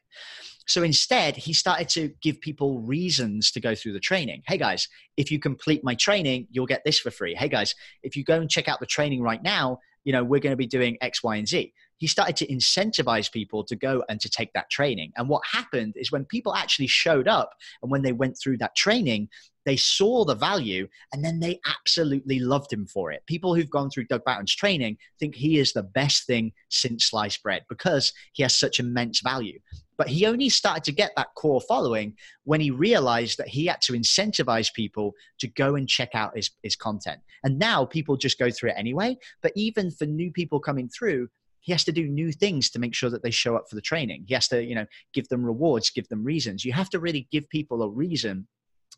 So 0.65 0.81
instead 0.81 1.35
he 1.35 1.53
started 1.53 1.89
to 1.89 2.11
give 2.21 2.41
people 2.41 2.81
reasons 2.81 3.51
to 3.51 3.59
go 3.59 3.75
through 3.75 3.93
the 3.93 3.99
training. 3.99 4.41
Hey 4.47 4.57
guys 4.57 4.87
if 5.17 5.31
you 5.31 5.39
complete 5.39 5.83
my 5.83 5.95
training 5.95 6.47
you'll 6.49 6.65
get 6.65 6.83
this 6.83 6.99
for 6.99 7.11
free. 7.11 7.35
Hey 7.35 7.49
guys 7.49 7.75
if 8.01 8.15
you 8.15 8.23
go 8.23 8.39
and 8.39 8.49
check 8.49 8.67
out 8.67 8.79
the 8.79 8.85
training 8.87 9.21
right 9.21 9.43
now 9.43 9.79
you 10.03 10.11
know 10.11 10.23
we're 10.23 10.39
going 10.39 10.53
to 10.53 10.57
be 10.57 10.67
doing 10.67 10.97
x 11.01 11.21
y 11.23 11.35
and 11.35 11.47
z 11.47 11.73
he 12.01 12.07
started 12.07 12.35
to 12.35 12.47
incentivize 12.47 13.31
people 13.31 13.63
to 13.63 13.75
go 13.75 14.03
and 14.09 14.19
to 14.19 14.27
take 14.27 14.51
that 14.53 14.71
training. 14.71 15.11
And 15.17 15.29
what 15.29 15.43
happened 15.45 15.93
is 15.97 16.11
when 16.11 16.25
people 16.25 16.55
actually 16.55 16.87
showed 16.87 17.27
up 17.27 17.53
and 17.83 17.91
when 17.91 18.01
they 18.01 18.11
went 18.11 18.39
through 18.39 18.57
that 18.57 18.75
training, 18.75 19.29
they 19.67 19.77
saw 19.77 20.25
the 20.25 20.33
value 20.33 20.87
and 21.13 21.23
then 21.23 21.39
they 21.39 21.59
absolutely 21.67 22.39
loved 22.39 22.73
him 22.73 22.87
for 22.87 23.11
it. 23.11 23.21
People 23.27 23.53
who've 23.53 23.69
gone 23.69 23.91
through 23.91 24.05
Doug 24.05 24.23
Barton's 24.23 24.55
training 24.55 24.97
think 25.19 25.35
he 25.35 25.59
is 25.59 25.73
the 25.73 25.83
best 25.83 26.25
thing 26.25 26.53
since 26.69 27.05
sliced 27.05 27.43
bread 27.43 27.65
because 27.69 28.13
he 28.33 28.41
has 28.41 28.57
such 28.57 28.79
immense 28.79 29.19
value. 29.21 29.59
But 29.95 30.07
he 30.07 30.25
only 30.25 30.49
started 30.49 30.83
to 30.85 30.91
get 30.91 31.11
that 31.15 31.35
core 31.35 31.61
following 31.61 32.15
when 32.45 32.61
he 32.61 32.71
realized 32.71 33.37
that 33.37 33.47
he 33.47 33.67
had 33.67 33.79
to 33.81 33.93
incentivize 33.93 34.73
people 34.73 35.13
to 35.37 35.47
go 35.47 35.75
and 35.75 35.87
check 35.87 36.15
out 36.15 36.35
his, 36.35 36.49
his 36.63 36.75
content. 36.75 37.21
And 37.43 37.59
now 37.59 37.85
people 37.85 38.17
just 38.17 38.39
go 38.39 38.49
through 38.49 38.71
it 38.71 38.75
anyway. 38.79 39.19
But 39.43 39.51
even 39.55 39.91
for 39.91 40.07
new 40.07 40.31
people 40.31 40.59
coming 40.59 40.89
through, 40.89 41.29
he 41.61 41.71
has 41.71 41.83
to 41.85 41.91
do 41.91 42.07
new 42.07 42.31
things 42.31 42.69
to 42.71 42.79
make 42.79 42.93
sure 42.93 43.09
that 43.09 43.23
they 43.23 43.31
show 43.31 43.55
up 43.55 43.69
for 43.69 43.75
the 43.75 43.81
training. 43.81 44.25
He 44.27 44.33
has 44.33 44.47
to, 44.49 44.63
you 44.63 44.75
know, 44.75 44.85
give 45.13 45.27
them 45.29 45.43
rewards, 45.43 45.89
give 45.89 46.07
them 46.09 46.23
reasons. 46.23 46.65
You 46.65 46.73
have 46.73 46.89
to 46.89 46.99
really 46.99 47.27
give 47.31 47.49
people 47.49 47.81
a 47.83 47.89
reason 47.89 48.47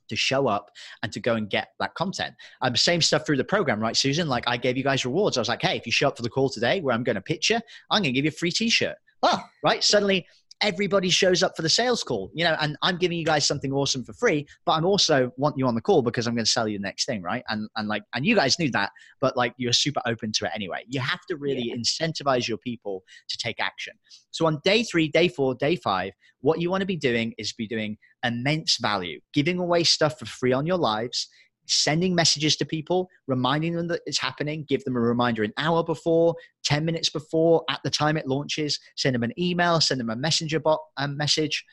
to 0.10 0.16
show 0.16 0.48
up 0.48 0.72
and 1.02 1.12
to 1.14 1.20
go 1.20 1.36
and 1.36 1.50
get 1.50 1.70
that 1.80 1.94
content. 1.96 2.34
Um, 2.62 2.76
same 2.76 3.02
stuff 3.02 3.26
through 3.26 3.38
the 3.38 3.44
program, 3.44 3.80
right, 3.80 3.96
Susan? 3.96 4.28
Like 4.28 4.44
I 4.48 4.58
gave 4.58 4.78
you 4.78 4.84
guys 4.84 5.06
rewards. 5.06 5.38
I 5.38 5.42
was 5.42 5.50
like, 5.50 5.62
hey, 5.62 5.78
if 5.78 5.86
you 5.86 5.92
show 5.92 6.08
up 6.08 6.18
for 6.18 6.24
the 6.24 6.30
call 6.30 6.50
today 6.50 6.82
where 6.82 6.94
I'm 6.94 7.04
going 7.04 7.16
to 7.16 7.22
pitch 7.22 7.50
you, 7.50 7.60
I'm 7.90 8.02
going 8.02 8.04
to 8.06 8.12
give 8.12 8.26
you 8.26 8.30
a 8.30 8.32
free 8.32 8.52
t-shirt. 8.52 8.96
Oh, 9.22 9.40
right. 9.64 9.82
Suddenly 9.82 10.28
everybody 10.64 11.10
shows 11.10 11.44
up 11.44 11.56
for 11.56 11.62
the 11.62 11.70
sales 11.70 12.04
call, 12.04 12.32
you 12.34 12.44
know, 12.44 12.56
and 12.62 12.78
I'm 12.82 12.98
giving 12.98 13.18
you 13.18 13.26
guys 13.26 13.46
something 13.46 13.74
awesome 13.74 14.04
for 14.04 14.14
free, 14.14 14.48
but 14.66 14.72
I'm 14.72 14.86
also 14.86 15.32
want 15.38 15.58
you 15.58 15.68
on 15.68 15.76
the 15.76 15.82
call 15.82 16.02
because 16.02 16.26
I'm 16.26 16.34
going 16.34 16.46
to 16.46 16.52
sell 16.52 16.68
you 16.68 16.80
the 16.80 16.84
next 16.84 17.06
thing, 17.06 17.22
right? 17.22 17.44
And 17.50 17.70
and 17.76 17.88
like, 17.88 18.04
and 18.16 18.26
you 18.26 18.36
guys 18.36 18.58
knew 18.58 18.72
that, 18.72 18.92
but 19.20 19.36
like 19.36 19.54
you're 19.58 19.74
super 19.74 20.02
open 20.08 20.32
to 20.38 20.46
it 20.46 20.52
anyway. 20.56 20.86
You 20.88 21.02
have 21.02 21.20
to 21.30 21.36
really 21.36 21.68
yeah. 21.68 21.76
incentivize 21.76 22.48
your 22.48 22.58
people 22.58 23.04
to 23.30 23.38
take 23.38 23.60
action. 23.60 23.94
So 24.32 24.46
on 24.46 24.62
day 24.64 24.84
three, 24.84 25.10
day 25.10 25.28
four, 25.28 25.54
day 25.54 25.76
five, 25.76 26.14
what 26.40 26.62
you 26.62 26.72
want 26.72 26.82
to 26.82 26.88
be 26.88 26.96
doing 26.98 27.34
is 27.38 27.54
be 27.54 27.68
doing 27.68 27.98
immense 28.24 28.78
value, 28.82 29.20
giving 29.34 29.60
away 29.60 29.84
stuff 29.84 30.18
for 30.18 30.26
free 30.26 30.54
on 30.54 30.66
your 30.66 30.78
lives, 30.78 31.28
sending 31.66 32.14
messages 32.14 32.56
to 32.58 32.66
people, 32.66 33.10
reminding 33.28 33.74
them 33.74 33.88
that 33.88 34.02
it's 34.06 34.20
happening, 34.20 34.66
give 34.68 34.84
them 34.84 34.96
a 34.96 35.00
reminder 35.00 35.44
an 35.44 35.54
hour 35.58 35.84
before, 35.84 36.36
10 36.66 36.86
minutes 36.86 37.10
before, 37.10 37.64
at 37.70 37.80
the 37.84 37.90
time 37.90 38.18
it 38.18 38.28
launches, 38.28 38.80
send 38.96 39.16
them 39.16 39.24
an 39.24 39.34
email, 39.40 39.80
send 39.80 40.00
them 40.00 40.10
a 40.10 40.16
messenger 40.16 40.60
bot 40.60 40.80
um, 40.98 41.16
message, 41.18 41.66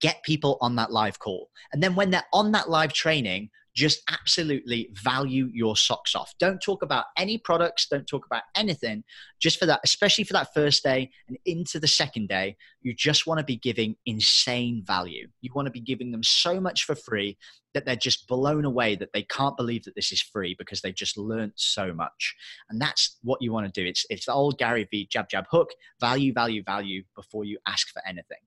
get 0.00 0.22
people 0.22 0.58
on 0.60 0.76
that 0.76 0.92
live 0.92 1.18
call. 1.18 1.50
And 1.72 1.82
then 1.82 1.94
when 1.94 2.10
they're 2.10 2.24
on 2.32 2.52
that 2.52 2.70
live 2.70 2.92
training, 2.92 3.50
just 3.76 4.02
absolutely 4.10 4.88
value 4.94 5.50
your 5.52 5.76
socks 5.76 6.14
off. 6.14 6.34
Don't 6.40 6.60
talk 6.60 6.82
about 6.82 7.04
any 7.18 7.36
products, 7.36 7.86
don't 7.86 8.06
talk 8.06 8.24
about 8.24 8.42
anything. 8.56 9.04
Just 9.38 9.58
for 9.58 9.66
that, 9.66 9.80
especially 9.84 10.24
for 10.24 10.32
that 10.32 10.54
first 10.54 10.82
day 10.82 11.10
and 11.28 11.36
into 11.44 11.78
the 11.78 11.86
second 11.86 12.28
day, 12.28 12.56
you 12.80 12.94
just 12.94 13.26
want 13.26 13.38
to 13.38 13.44
be 13.44 13.56
giving 13.56 13.94
insane 14.06 14.82
value. 14.84 15.28
You 15.42 15.50
want 15.54 15.66
to 15.66 15.72
be 15.72 15.80
giving 15.80 16.10
them 16.10 16.22
so 16.22 16.58
much 16.58 16.84
for 16.84 16.94
free 16.94 17.36
that 17.74 17.84
they're 17.84 17.94
just 17.94 18.26
blown 18.26 18.64
away 18.64 18.96
that 18.96 19.12
they 19.12 19.22
can't 19.24 19.56
believe 19.58 19.84
that 19.84 19.94
this 19.94 20.10
is 20.10 20.22
free 20.22 20.56
because 20.58 20.80
they've 20.80 20.94
just 20.94 21.18
learned 21.18 21.52
so 21.56 21.92
much. 21.92 22.34
And 22.70 22.80
that's 22.80 23.18
what 23.22 23.42
you 23.42 23.52
want 23.52 23.66
to 23.66 23.80
do. 23.80 23.86
It's 23.86 24.06
it's 24.08 24.24
the 24.24 24.32
old 24.32 24.56
Gary 24.56 24.88
V 24.90 25.06
jab 25.12 25.28
jab 25.28 25.44
hook, 25.50 25.68
value, 26.00 26.32
value, 26.32 26.62
value 26.64 27.02
before 27.14 27.44
you 27.44 27.58
ask 27.66 27.90
for 27.90 28.00
anything. 28.08 28.38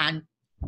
And 0.00 0.22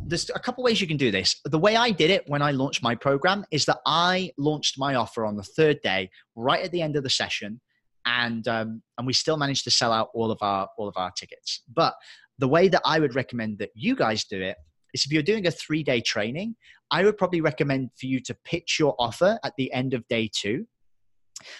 there's 0.07 0.31
a 0.35 0.39
couple 0.39 0.65
ways 0.65 0.81
you 0.81 0.87
can 0.87 0.97
do 0.97 1.11
this. 1.11 1.41
The 1.45 1.59
way 1.59 1.77
I 1.77 1.91
did 1.91 2.11
it 2.11 2.25
when 2.27 2.43
I 2.43 2.51
launched 2.51 2.83
my 2.83 2.95
program 2.95 3.45
is 3.51 3.65
that 3.67 3.79
I 3.87 4.33
launched 4.37 4.79
my 4.79 4.95
offer 4.95 5.25
on 5.25 5.37
the 5.37 5.43
third 5.43 5.81
day, 5.83 6.11
right 6.37 6.63
at 6.63 6.73
the 6.73 6.83
end 6.83 6.97
of 6.97 7.03
the 7.03 7.11
session, 7.11 7.61
and 8.07 8.47
um, 8.49 8.83
and 8.99 9.07
we 9.07 9.13
still 9.13 9.37
managed 9.37 9.65
to 9.65 9.71
sell 9.71 9.93
out 9.93 10.09
all 10.15 10.31
of 10.31 10.39
our 10.43 10.69
all 10.77 10.89
of 10.89 10.97
our 10.97 11.11
tickets. 11.13 11.63
But 11.73 11.95
the 12.39 12.49
way 12.49 12.69
that 12.69 12.83
I 12.85 12.99
would 12.99 13.15
recommend 13.15 13.59
that 13.59 13.71
you 13.75 13.95
guys 13.97 14.25
do 14.25 14.41
it 14.41 14.57
is 14.93 15.05
if 15.05 15.13
you're 15.13 15.23
doing 15.23 15.47
a 15.47 15.51
three 15.51 15.83
day 15.83 16.01
training, 16.01 16.57
I 16.91 17.05
would 17.05 17.17
probably 17.17 17.41
recommend 17.41 17.91
for 17.99 18.07
you 18.07 18.21
to 18.21 18.35
pitch 18.45 18.79
your 18.79 18.95
offer 18.99 19.39
at 19.45 19.55
the 19.57 19.73
end 19.73 19.95
of 19.95 20.07
day 20.09 20.31
two. 20.33 20.67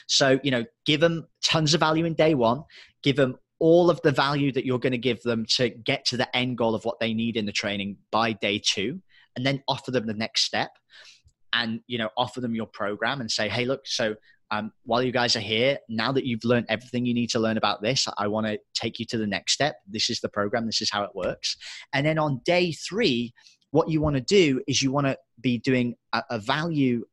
So, 0.07 0.39
you 0.43 0.51
know, 0.51 0.65
give 0.87 1.01
them 1.01 1.27
tons 1.45 1.75
of 1.75 1.81
value 1.81 2.05
in 2.05 2.15
day 2.15 2.35
one, 2.35 2.63
give 3.03 3.17
them 3.17 3.37
all 3.65 3.89
of 3.89 3.99
the 4.03 4.13
value 4.13 4.53
that 4.53 4.67
you're 4.67 4.79
going 4.79 4.93
to 4.93 4.99
give 4.99 5.23
them 5.23 5.47
to 5.47 5.71
get 5.71 6.05
to 6.05 6.19
the 6.19 6.37
end 6.37 6.59
goal 6.59 6.75
of 6.75 6.85
what 6.85 7.01
they 7.01 7.15
need 7.15 7.35
in 7.35 7.47
the 7.47 7.53
training 7.53 7.97
by 8.11 8.31
day 8.31 8.61
two 8.63 9.01
and 9.37 9.47
then 9.47 9.63
offer 9.67 9.91
them 9.91 10.07
the 10.07 10.13
next 10.13 10.43
step 10.43 10.69
and 11.55 11.81
you 11.87 11.97
know 11.97 12.11
offer 12.19 12.43
them 12.43 12.55
your 12.55 12.67
program 12.67 13.23
and 13.23 13.31
say 13.31 13.49
hey 13.49 13.65
look 13.65 13.81
so 13.87 14.15
um, 14.51 14.71
while 14.85 15.03
you 15.03 15.13
guys 15.13 15.35
are 15.35 15.41
here 15.41 15.79
now 15.89 16.13
that 16.13 16.27
you've 16.27 16.45
learned 16.45 16.67
everything 16.69 17.07
you 17.07 17.15
need 17.15 17.31
to 17.31 17.39
learn 17.39 17.57
about 17.57 17.81
this 17.81 18.07
i 18.19 18.27
want 18.27 18.47
to 18.47 18.59
take 18.75 18.99
you 18.99 19.07
to 19.07 19.17
the 19.17 19.27
next 19.27 19.53
step. 19.53 19.77
This 19.89 20.11
is 20.11 20.21
the 20.21 20.29
program. 20.29 20.67
This 20.67 20.83
is 20.83 20.91
how 20.91 21.03
it 21.05 21.15
works. 21.15 21.57
And 21.95 22.05
then 22.05 22.19
on 22.19 22.43
day 22.45 22.71
three 22.73 23.33
what 23.71 23.89
you 23.89 24.03
want 24.03 24.15
to 24.15 24.21
do 24.21 24.61
is 24.69 24.83
you 24.83 24.93
want 24.93 25.07
to 25.07 25.17
be 25.41 25.57
doing 25.57 25.97
a, 26.13 26.23
a 26.29 26.39
value 26.39 27.07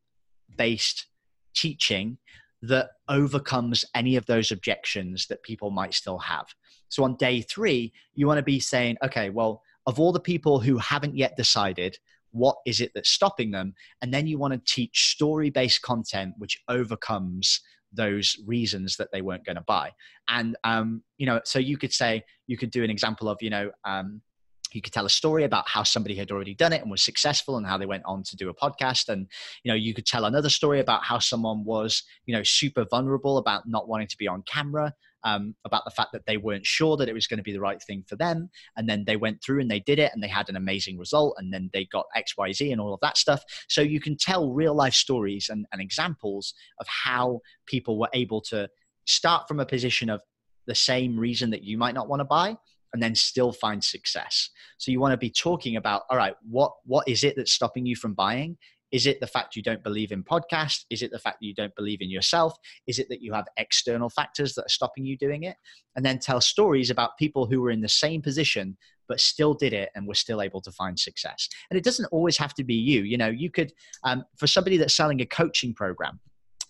based 0.58 1.08
teaching 1.56 2.18
that 2.62 2.92
overcomes 3.10 3.84
any 3.96 4.16
of 4.16 4.26
those 4.26 4.52
objections 4.52 5.28
that 5.28 5.44
people 5.44 5.72
might 5.72 5.94
still 5.94 6.20
have. 6.20 6.46
So 6.90 7.04
on 7.04 7.16
day 7.16 7.42
three, 7.42 7.94
you 8.14 8.28
want 8.28 8.38
to 8.38 8.44
be 8.44 8.60
saying, 8.60 8.98
okay, 9.04 9.30
well, 9.30 9.64
of 9.88 10.00
all 10.00 10.12
the 10.12 10.20
people 10.20 10.60
who 10.60 10.78
haven't 10.78 11.18
yet 11.18 11.36
decided, 11.38 11.98
what 12.32 12.58
is 12.66 12.80
it 12.82 12.92
that's 12.94 13.10
stopping 13.10 13.52
them? 13.52 13.74
And 14.02 14.14
then 14.14 14.28
you 14.28 14.38
want 14.38 14.54
to 14.54 14.74
teach 14.74 15.12
story 15.12 15.50
based 15.50 15.82
content 15.82 16.36
which 16.38 16.62
overcomes 16.68 17.62
those 17.92 18.38
reasons 18.46 18.96
that 18.98 19.10
they 19.12 19.22
weren't 19.22 19.46
going 19.46 19.58
to 19.58 19.64
buy. 19.64 19.92
And, 20.30 20.56
um, 20.64 21.04
you 21.18 21.26
know, 21.26 21.42
so 21.44 21.60
you 21.60 21.78
could 21.78 21.92
say, 21.92 22.24
you 22.48 22.58
could 22.58 22.72
do 22.72 22.84
an 22.84 22.90
example 22.90 23.28
of, 23.28 23.38
you 23.42 23.50
know, 23.50 23.72
um, 23.84 24.22
you 24.76 24.82
could 24.82 24.94
tell 24.94 25.06
a 25.06 25.10
story 25.10 25.44
about 25.44 25.68
how 25.68 25.84
somebody 25.84 26.16
had 26.16 26.32
already 26.32 26.54
done 26.54 26.74
it 26.74 26.82
and 26.82 26.92
was 26.92 27.02
successful 27.02 27.58
and 27.58 27.66
how 27.66 27.78
they 27.78 27.86
went 27.86 28.04
on 28.06 28.24
to 28.24 28.36
do 28.36 28.50
a 28.50 28.54
podcast. 28.54 29.10
And 29.10 29.28
you 29.64 29.72
know 29.72 29.76
you 29.76 29.94
could 29.94 30.06
tell 30.06 30.26
another 30.26 30.50
story 30.50 30.80
about 30.80 31.04
how 31.04 31.20
someone 31.20 31.64
was 31.64 32.04
you 32.26 32.36
know 32.36 32.44
super 32.44 32.86
vulnerable 32.86 33.38
about 33.38 33.68
not 33.68 33.88
wanting 33.88 34.08
to 34.08 34.18
be 34.18 34.28
on 34.28 34.44
camera 34.44 34.94
um, 35.24 35.56
about 35.66 35.86
the 35.86 35.92
fact 35.92 36.12
that 36.14 36.26
they 36.26 36.38
weren't 36.38 36.66
sure 36.66 36.98
that 36.98 37.10
it 37.10 37.14
was 37.14 37.28
going 37.28 37.38
to 37.38 37.44
be 37.44 37.54
the 37.54 37.60
right 37.60 37.82
thing 37.82 38.04
for 38.08 38.16
them. 38.16 38.50
And 38.78 38.88
then 38.88 39.04
they 39.06 39.18
went 39.18 39.44
through 39.44 39.62
and 39.62 39.70
they 39.70 39.80
did 39.80 40.00
it 40.00 40.12
and 40.14 40.24
they 40.24 40.28
had 40.28 40.50
an 40.50 40.56
amazing 40.56 40.98
result 40.98 41.36
and 41.38 41.54
then 41.54 41.70
they 41.74 41.86
got 41.86 42.06
xyz 42.18 42.72
and 42.72 42.82
all 42.82 42.94
of 42.94 43.00
that 43.02 43.18
stuff. 43.18 43.44
So 43.68 43.82
you 43.82 44.00
can 44.00 44.18
tell 44.18 44.52
real 44.52 44.74
life 44.74 44.94
stories 44.94 45.50
and, 45.50 45.66
and 45.72 45.82
examples 45.82 46.54
of 46.80 46.88
how 46.88 47.42
people 47.66 48.00
were 48.00 48.10
able 48.14 48.42
to 48.42 48.70
start 49.06 49.48
from 49.48 49.60
a 49.60 49.66
position 49.66 50.10
of 50.10 50.22
the 50.68 50.76
same 50.76 51.18
reason 51.18 51.50
that 51.50 51.64
you 51.64 51.78
might 51.78 51.96
not 51.96 52.08
want 52.08 52.20
to 52.20 52.26
buy 52.26 52.56
and 52.94 53.02
then 53.02 53.16
still 53.16 53.52
find 53.52 53.84
success. 53.84 54.50
So 54.78 54.92
you 54.92 55.00
want 55.00 55.14
to 55.14 55.18
be 55.18 55.30
talking 55.30 55.76
about, 55.76 56.04
all 56.10 56.18
right, 56.18 56.36
what 56.48 56.74
what 56.86 57.08
is 57.08 57.24
it 57.24 57.36
that's 57.36 57.52
stopping 57.52 57.86
you 57.86 57.96
from 57.96 58.14
buying? 58.14 58.58
Is 58.92 59.08
it 59.08 59.22
the 59.22 59.28
fact 59.28 59.56
you 59.56 59.64
don't 59.64 59.84
believe 59.84 60.12
in 60.12 60.22
podcast? 60.22 60.84
Is 60.90 61.02
it 61.02 61.12
the 61.12 61.20
fact 61.20 61.38
that 61.40 61.48
you 61.48 61.54
don't 61.54 61.74
believe 61.76 62.02
in 62.02 62.10
yourself? 62.10 62.58
Is 62.88 63.00
it 63.00 63.08
that 63.10 63.22
you 63.22 63.32
have 63.32 63.46
external 63.56 64.10
factors 64.10 64.54
that 64.56 64.66
are 64.66 64.70
stopping 64.70 65.06
you 65.06 65.18
doing 65.18 65.44
it? 65.44 65.56
And 65.96 66.06
then 66.06 66.20
tell 66.20 66.42
stories 66.42 66.90
about 66.90 67.18
people 67.18 67.46
who 67.46 67.62
were 67.62 67.72
in 67.72 67.80
the 67.80 67.90
same 67.90 68.22
position 68.22 68.78
but 69.08 69.20
still 69.20 69.54
did 69.54 69.74
it 69.74 69.90
and 69.94 70.08
were 70.08 70.14
still 70.14 70.42
able 70.42 70.62
to 70.62 70.72
find 70.72 70.98
success. 70.98 71.50
And 71.70 71.78
it 71.78 71.84
doesn't 71.84 72.06
always 72.14 72.38
have 72.38 72.54
to 72.54 72.64
be 72.64 72.76
you. 72.76 73.02
You 73.02 73.18
know, 73.18 73.28
you 73.28 73.52
could, 73.52 73.74
um, 74.06 74.24
for 74.38 74.48
somebody 74.48 74.78
that's 74.78 74.96
selling 74.96 75.20
a 75.20 75.26
coaching 75.26 75.74
program, 75.74 76.18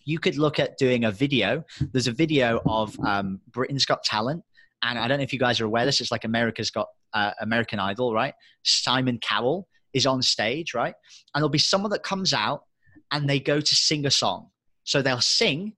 you 0.06 0.18
could 0.18 0.38
look 0.40 0.58
at 0.58 0.76
doing 0.80 1.06
a 1.06 1.12
video. 1.12 1.64
There's 1.92 2.08
a 2.08 2.12
video 2.12 2.60
of 2.66 3.00
um, 3.06 3.40
Britain's 3.52 3.86
Got 3.86 4.04
Talent 4.04 4.44
and 4.84 4.98
I 4.98 5.08
don't 5.08 5.18
know 5.18 5.24
if 5.24 5.34
you 5.34 5.40
guys 5.40 5.62
are 5.62 5.66
aware 5.66 5.86
this. 5.86 6.02
It's 6.02 6.12
like 6.12 6.24
America's 6.24 6.72
got 6.72 6.88
uh, 7.14 7.32
American 7.40 7.80
Idol, 7.80 8.14
right? 8.14 8.34
Simon 8.64 9.20
Cowell 9.20 9.68
is 9.94 10.06
on 10.06 10.22
stage, 10.22 10.74
right? 10.74 10.94
And 11.34 11.42
there'll 11.42 11.50
be 11.50 11.58
someone 11.58 11.92
that 11.92 12.04
comes 12.04 12.34
out 12.34 12.64
and 13.12 13.30
they 13.30 13.40
go 13.40 13.60
to 13.60 13.76
sing 13.76 14.06
a 14.06 14.12
song. 14.12 14.50
So 14.84 15.02
they'll 15.02 15.22
sing 15.22 15.74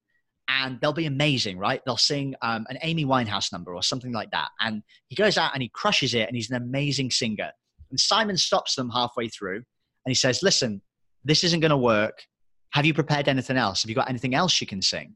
and 0.48 0.80
they'll 0.82 0.94
be 0.94 1.06
amazing, 1.06 1.58
right? 1.58 1.82
They'll 1.86 1.98
sing 1.98 2.36
um, 2.42 2.66
an 2.70 2.78
Amy 2.82 3.06
Winehouse 3.06 3.52
number 3.52 3.76
or 3.76 3.82
something 3.82 4.12
like 4.12 4.32
that. 4.32 4.50
And 4.60 4.84
he 5.08 5.16
goes 5.16 5.38
out 5.38 5.52
and 5.54 5.62
he 5.62 5.70
crushes 5.70 6.14
it 6.14 6.28
and 6.28 6.36
he's 6.36 6.50
an 6.50 6.58
amazing 6.58 7.12
singer. 7.12 7.52
And 7.90 8.00
Simon 8.00 8.38
stops 8.38 8.76
them 8.76 8.90
halfway 8.90 9.28
through 9.30 9.58
and 9.58 10.12
he 10.12 10.16
says, 10.16 10.44
Listen, 10.44 10.82
this 11.24 11.44
isn't 11.44 11.60
going 11.60 11.72
to 11.72 11.78
work. 11.78 12.24
Have 12.72 12.86
you 12.86 12.94
prepared 12.94 13.28
anything 13.28 13.58
else? 13.58 13.84
Have 13.84 13.90
you 13.90 13.96
got 13.96 14.10
anything 14.10 14.36
else 14.36 14.60
you 14.60 14.68
can 14.68 14.82
sing? 14.82 15.16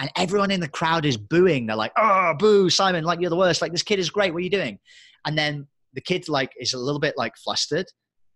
And 0.00 0.10
everyone 0.16 0.50
in 0.50 0.60
the 0.60 0.68
crowd 0.68 1.04
is 1.04 1.18
booing. 1.18 1.66
They're 1.66 1.76
like, 1.76 1.92
"Oh, 1.96 2.34
boo, 2.38 2.70
Simon! 2.70 3.04
Like 3.04 3.20
you're 3.20 3.30
the 3.30 3.36
worst! 3.36 3.62
Like 3.62 3.72
this 3.72 3.82
kid 3.82 3.98
is 3.98 4.10
great. 4.10 4.32
What 4.32 4.38
are 4.38 4.44
you 4.44 4.50
doing?" 4.50 4.78
And 5.26 5.36
then 5.36 5.68
the 5.92 6.00
kid 6.00 6.28
like 6.28 6.52
is 6.58 6.72
a 6.72 6.78
little 6.78 7.00
bit 7.00 7.14
like 7.16 7.36
flustered, 7.36 7.86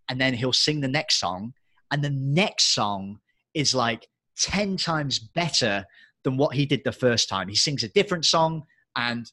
and 0.08 0.20
then 0.20 0.34
he'll 0.34 0.52
sing 0.52 0.80
the 0.80 0.88
next 0.88 1.18
song, 1.18 1.54
and 1.90 2.04
the 2.04 2.10
next 2.10 2.74
song 2.74 3.18
is 3.54 3.74
like 3.74 4.06
ten 4.38 4.76
times 4.76 5.18
better 5.18 5.86
than 6.22 6.36
what 6.36 6.54
he 6.54 6.66
did 6.66 6.82
the 6.84 6.92
first 6.92 7.28
time. 7.28 7.48
He 7.48 7.56
sings 7.56 7.82
a 7.82 7.88
different 7.88 8.26
song, 8.26 8.64
and 8.94 9.30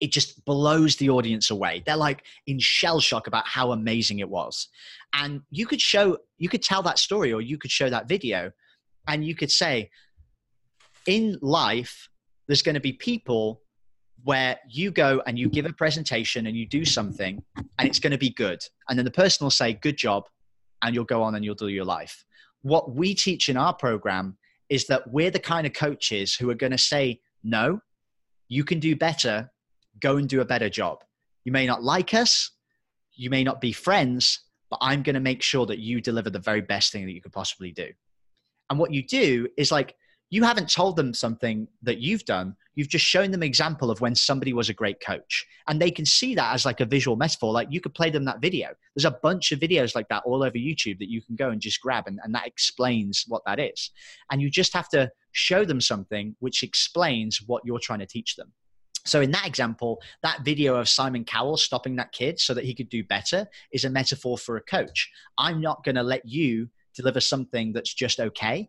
it 0.00 0.12
just 0.12 0.42
blows 0.46 0.96
the 0.96 1.10
audience 1.10 1.50
away. 1.50 1.82
They're 1.84 1.96
like 1.96 2.24
in 2.46 2.58
shell 2.58 3.00
shock 3.00 3.26
about 3.26 3.46
how 3.46 3.72
amazing 3.72 4.20
it 4.20 4.30
was. 4.30 4.68
And 5.12 5.42
you 5.50 5.66
could 5.66 5.80
show, 5.80 6.16
you 6.38 6.48
could 6.48 6.62
tell 6.62 6.82
that 6.82 6.98
story, 6.98 7.34
or 7.34 7.42
you 7.42 7.58
could 7.58 7.70
show 7.70 7.90
that 7.90 8.08
video, 8.08 8.50
and 9.06 9.24
you 9.24 9.34
could 9.34 9.50
say, 9.50 9.90
in 11.06 11.38
life, 11.40 12.08
there's 12.46 12.62
going 12.62 12.74
to 12.74 12.80
be 12.80 12.92
people 12.92 13.62
where 14.24 14.58
you 14.68 14.90
go 14.90 15.22
and 15.26 15.38
you 15.38 15.48
give 15.48 15.64
a 15.64 15.72
presentation 15.72 16.46
and 16.46 16.56
you 16.56 16.66
do 16.66 16.84
something 16.84 17.42
and 17.56 17.88
it's 17.88 17.98
going 17.98 18.10
to 18.10 18.18
be 18.18 18.30
good. 18.30 18.62
And 18.88 18.98
then 18.98 19.04
the 19.04 19.10
person 19.10 19.44
will 19.44 19.50
say, 19.50 19.72
Good 19.72 19.96
job. 19.96 20.24
And 20.82 20.94
you'll 20.94 21.04
go 21.04 21.22
on 21.22 21.34
and 21.34 21.44
you'll 21.44 21.54
do 21.54 21.68
your 21.68 21.84
life. 21.84 22.24
what 22.62 22.94
we 22.94 23.14
teach 23.14 23.48
in 23.48 23.56
our 23.56 23.72
program 23.74 24.36
is 24.70 24.86
that 24.86 25.10
we're 25.10 25.30
the 25.30 25.38
kind 25.38 25.66
of 25.66 25.72
coaches 25.72 26.34
who 26.34 26.48
are 26.48 26.54
going 26.54 26.72
to 26.72 26.78
say, 26.78 27.20
no, 27.42 27.80
you 28.48 28.64
can 28.64 28.78
do 28.78 28.94
better, 28.94 29.50
go 30.00 30.16
and 30.16 30.28
do 30.28 30.40
a 30.40 30.44
better 30.44 30.70
job. 30.70 31.02
You 31.44 31.52
may 31.52 31.66
not 31.66 31.82
like 31.82 32.14
us, 32.14 32.52
you 33.12 33.28
may 33.28 33.44
not 33.44 33.60
be 33.60 33.72
friends, 33.72 34.40
but 34.70 34.78
I'm 34.80 35.02
going 35.02 35.14
to 35.14 35.20
make 35.20 35.42
sure 35.42 35.66
that 35.66 35.80
you 35.80 36.00
deliver 36.00 36.30
the 36.30 36.38
very 36.38 36.60
best 36.60 36.92
thing 36.92 37.04
that 37.04 37.12
you 37.12 37.20
could 37.20 37.32
possibly 37.32 37.72
do. 37.72 37.88
And 38.70 38.78
what 38.78 38.92
you 38.92 39.06
do 39.06 39.48
is 39.56 39.72
like, 39.72 39.96
you 40.30 40.44
haven't 40.44 40.70
told 40.70 40.94
them 40.94 41.12
something 41.12 41.66
that 41.82 41.98
you've 41.98 42.24
done. 42.24 42.54
You've 42.76 42.88
just 42.88 43.04
shown 43.04 43.32
them 43.32 43.42
example 43.42 43.90
of 43.90 44.00
when 44.00 44.14
somebody 44.14 44.52
was 44.52 44.68
a 44.68 44.74
great 44.74 45.00
coach. 45.00 45.44
And 45.66 45.82
they 45.82 45.90
can 45.90 46.06
see 46.06 46.36
that 46.36 46.54
as 46.54 46.64
like 46.64 46.80
a 46.80 46.84
visual 46.84 47.16
metaphor. 47.16 47.52
Like 47.52 47.66
you 47.70 47.80
could 47.80 47.94
play 47.94 48.10
them 48.10 48.24
that 48.26 48.40
video. 48.40 48.68
There's 48.94 49.04
a 49.04 49.10
bunch 49.10 49.50
of 49.50 49.58
videos 49.58 49.96
like 49.96 50.08
that 50.08 50.22
all 50.24 50.44
over 50.44 50.56
youtube 50.56 50.98
that 51.00 51.10
you 51.10 51.20
can 51.20 51.34
go 51.34 51.50
and 51.50 51.60
just 51.60 51.80
grab 51.80 52.04
and, 52.06 52.20
and 52.22 52.32
that 52.34 52.46
explains 52.46 53.24
what 53.26 53.42
that 53.44 53.58
is. 53.58 53.90
And 54.30 54.40
you 54.40 54.50
just 54.50 54.72
have 54.72 54.88
to 54.90 55.10
show 55.32 55.64
them 55.64 55.80
something 55.80 56.36
which 56.38 56.62
explains 56.62 57.42
what 57.42 57.64
you're 57.64 57.80
trying 57.80 57.98
to 57.98 58.06
teach 58.06 58.36
them. 58.36 58.52
So 59.04 59.20
in 59.20 59.32
that 59.32 59.46
example, 59.46 60.00
that 60.22 60.44
video 60.44 60.76
of 60.76 60.88
Simon 60.88 61.24
Cowell 61.24 61.56
stopping 61.56 61.96
that 61.96 62.12
kid 62.12 62.38
so 62.38 62.54
that 62.54 62.64
he 62.64 62.74
could 62.74 62.88
do 62.88 63.02
better 63.02 63.48
is 63.72 63.84
a 63.84 63.90
metaphor 63.90 64.38
for 64.38 64.56
a 64.56 64.62
coach. 64.62 65.10
I'm 65.38 65.60
not 65.60 65.82
going 65.82 65.96
to 65.96 66.02
let 66.04 66.24
you 66.24 66.68
deliver 66.94 67.18
something 67.18 67.72
that's 67.72 67.94
just 67.94 68.20
okay 68.20 68.68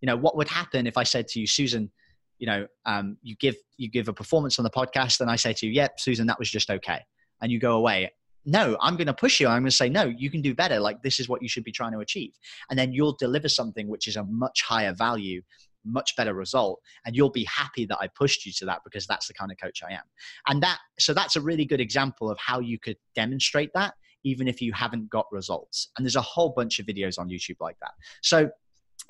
you 0.00 0.06
know 0.06 0.16
what 0.16 0.36
would 0.36 0.48
happen 0.48 0.86
if 0.86 0.96
i 0.96 1.02
said 1.02 1.26
to 1.28 1.40
you 1.40 1.46
susan 1.46 1.90
you 2.38 2.46
know 2.46 2.66
um, 2.84 3.16
you 3.22 3.34
give 3.36 3.56
you 3.76 3.88
give 3.88 4.08
a 4.08 4.12
performance 4.12 4.58
on 4.58 4.62
the 4.62 4.70
podcast 4.70 5.20
and 5.20 5.30
i 5.30 5.36
say 5.36 5.52
to 5.52 5.66
you 5.66 5.72
yep 5.72 5.98
susan 5.98 6.26
that 6.26 6.38
was 6.38 6.50
just 6.50 6.70
okay 6.70 7.00
and 7.40 7.50
you 7.50 7.58
go 7.58 7.76
away 7.76 8.10
no 8.46 8.76
i'm 8.80 8.96
going 8.96 9.06
to 9.06 9.14
push 9.14 9.40
you. 9.40 9.48
I'm 9.48 9.62
going 9.62 9.70
to 9.70 9.76
say 9.76 9.88
no 9.88 10.04
you 10.04 10.30
can 10.30 10.40
do 10.40 10.54
better. 10.54 10.78
Like 10.78 11.02
this 11.02 11.20
is 11.20 11.28
what 11.28 11.42
you 11.42 11.48
should 11.48 11.64
be 11.64 11.72
trying 11.72 11.92
to 11.92 11.98
achieve. 11.98 12.32
And 12.70 12.78
then 12.78 12.92
you'll 12.92 13.16
deliver 13.18 13.48
something 13.48 13.88
which 13.88 14.06
is 14.06 14.16
a 14.16 14.24
much 14.24 14.62
higher 14.62 14.94
value 14.94 15.42
much 15.88 16.16
better 16.16 16.34
result 16.34 16.80
and 17.04 17.14
you'll 17.14 17.30
be 17.30 17.44
happy 17.44 17.86
that 17.86 17.98
i 18.00 18.08
pushed 18.08 18.44
you 18.44 18.50
to 18.50 18.64
that 18.64 18.80
because 18.82 19.06
that's 19.06 19.28
the 19.28 19.34
kind 19.34 19.52
of 19.52 19.58
coach 19.58 19.82
i 19.88 19.92
am. 19.92 20.02
And 20.46 20.62
that 20.62 20.78
so 20.98 21.12
that's 21.12 21.36
a 21.36 21.40
really 21.40 21.64
good 21.64 21.80
example 21.80 22.30
of 22.30 22.38
how 22.38 22.60
you 22.60 22.78
could 22.78 22.96
demonstrate 23.14 23.70
that 23.74 23.94
even 24.24 24.48
if 24.48 24.60
you 24.60 24.72
haven't 24.72 25.08
got 25.08 25.26
results. 25.30 25.90
And 25.96 26.04
there's 26.04 26.16
a 26.16 26.20
whole 26.20 26.50
bunch 26.50 26.78
of 26.78 26.86
videos 26.86 27.18
on 27.18 27.28
youtube 27.28 27.56
like 27.60 27.76
that. 27.80 27.92
So 28.22 28.50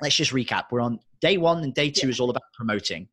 let's 0.01 0.15
just 0.15 0.31
recap. 0.31 0.65
We're 0.71 0.81
on 0.81 0.99
day 1.21 1.37
one, 1.37 1.63
and 1.63 1.73
day 1.73 1.89
two 1.89 2.07
yeah. 2.07 2.11
is 2.11 2.19
all 2.19 2.29
about 2.29 2.43
promoting. 2.53 3.07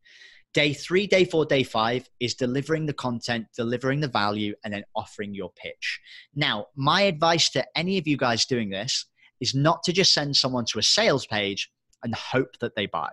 Day 0.53 0.73
three, 0.73 1.07
day 1.07 1.25
four, 1.25 1.45
day 1.45 1.65
five 1.65 2.09
is 2.21 2.35
delivering 2.35 2.87
the 2.87 2.93
content, 2.93 3.47
delivering 3.57 4.01
the 4.01 4.09
value, 4.09 4.55
and 4.65 4.73
then 4.73 4.85
offering 4.95 5.35
your 5.35 5.51
pitch. 5.57 6.01
Now, 6.35 6.67
my 6.77 7.03
advice 7.03 7.51
to 7.51 7.67
any 7.77 7.99
of 7.99 8.07
you 8.07 8.17
guys 8.17 8.47
doing 8.47 8.71
this 8.71 9.07
is 9.41 9.55
not 9.55 9.83
to 9.83 9.93
just 9.93 10.15
send 10.15 10.37
someone 10.37 10.65
to 10.67 10.79
a 10.79 10.83
sales 10.83 11.27
page 11.27 11.71
and 12.05 12.15
hope 12.15 12.59
that 12.61 12.77
they 12.77 12.87
buy. 12.87 13.11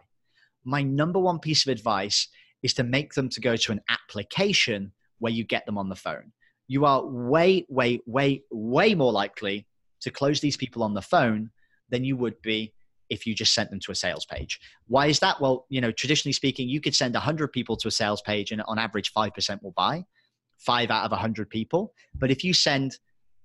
My 0.64 0.84
number 0.84 1.20
one 1.20 1.40
piece 1.40 1.66
of 1.66 1.72
advice 1.72 2.28
is 2.62 2.76
to 2.76 2.84
make 2.84 3.16
them 3.16 3.28
to 3.30 3.42
go 3.42 3.56
to 3.56 3.72
an 3.72 3.82
application 3.90 4.92
where 5.18 5.34
you 5.34 5.44
get 5.44 5.66
them 5.66 5.78
on 5.80 5.90
the 5.90 5.96
phone. 5.96 6.32
You 6.68 6.86
are 6.86 7.04
way, 7.04 7.66
way, 7.70 8.02
way, 8.06 8.44
way 8.52 8.94
more 8.94 9.12
likely 9.12 9.66
to 10.02 10.12
close 10.12 10.42
these 10.42 10.58
people 10.58 10.84
on 10.84 10.94
the 10.94 11.02
phone 11.02 11.50
than 11.90 12.04
you 12.04 12.16
would 12.18 12.40
be 12.42 12.74
if 13.12 13.28
you 13.28 13.36
just 13.36 13.54
sent 13.54 13.70
them 13.70 13.80
to 13.82 13.92
a 13.92 13.96
sales 13.96 14.26
page. 14.26 14.60
Why 14.88 15.08
is 15.08 15.20
that? 15.20 15.40
Well, 15.40 15.66
you 15.70 15.82
know, 15.82 15.92
traditionally 15.92 16.34
speaking, 16.34 16.70
you 16.70 16.82
could 16.82 16.96
send 16.96 17.14
100 17.14 17.50
people 17.50 17.76
to 17.78 17.90
a 17.90 17.92
sales 17.92 18.22
page 18.22 18.52
and 18.52 18.62
on 18.64 18.80
average 18.80 19.14
5% 19.14 19.62
will 19.62 19.74
buy, 19.74 20.06
5 20.58 20.90
out 20.90 21.06
of 21.06 21.12
100 21.12 21.50
people. 21.50 21.94
But 22.16 22.32
if 22.32 22.44
you 22.44 22.54
send 22.54 22.98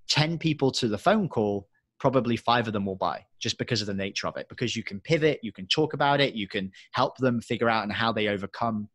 10 0.08 0.38
people 0.38 0.70
to 0.70 0.88
the 0.88 0.96
phone 0.96 1.28
call, 1.28 1.68
probably 1.98 2.36
5 2.36 2.68
of 2.68 2.72
them 2.72 2.86
will 2.86 2.96
buy 2.96 3.24
just 3.40 3.58
because 3.58 3.80
of 3.80 3.88
the 3.88 3.94
nature 3.94 4.28
of 4.28 4.36
it 4.36 4.48
because 4.48 4.76
you 4.76 4.84
can 4.84 5.00
pivot, 5.00 5.40
you 5.42 5.52
can 5.52 5.66
talk 5.66 5.94
about 5.94 6.20
it, 6.20 6.34
you 6.34 6.46
can 6.46 6.70
help 6.92 7.16
them 7.18 7.40
figure 7.40 7.68
out 7.68 7.82
and 7.82 7.92
how 7.92 8.12
they 8.12 8.28
overcome 8.28 8.88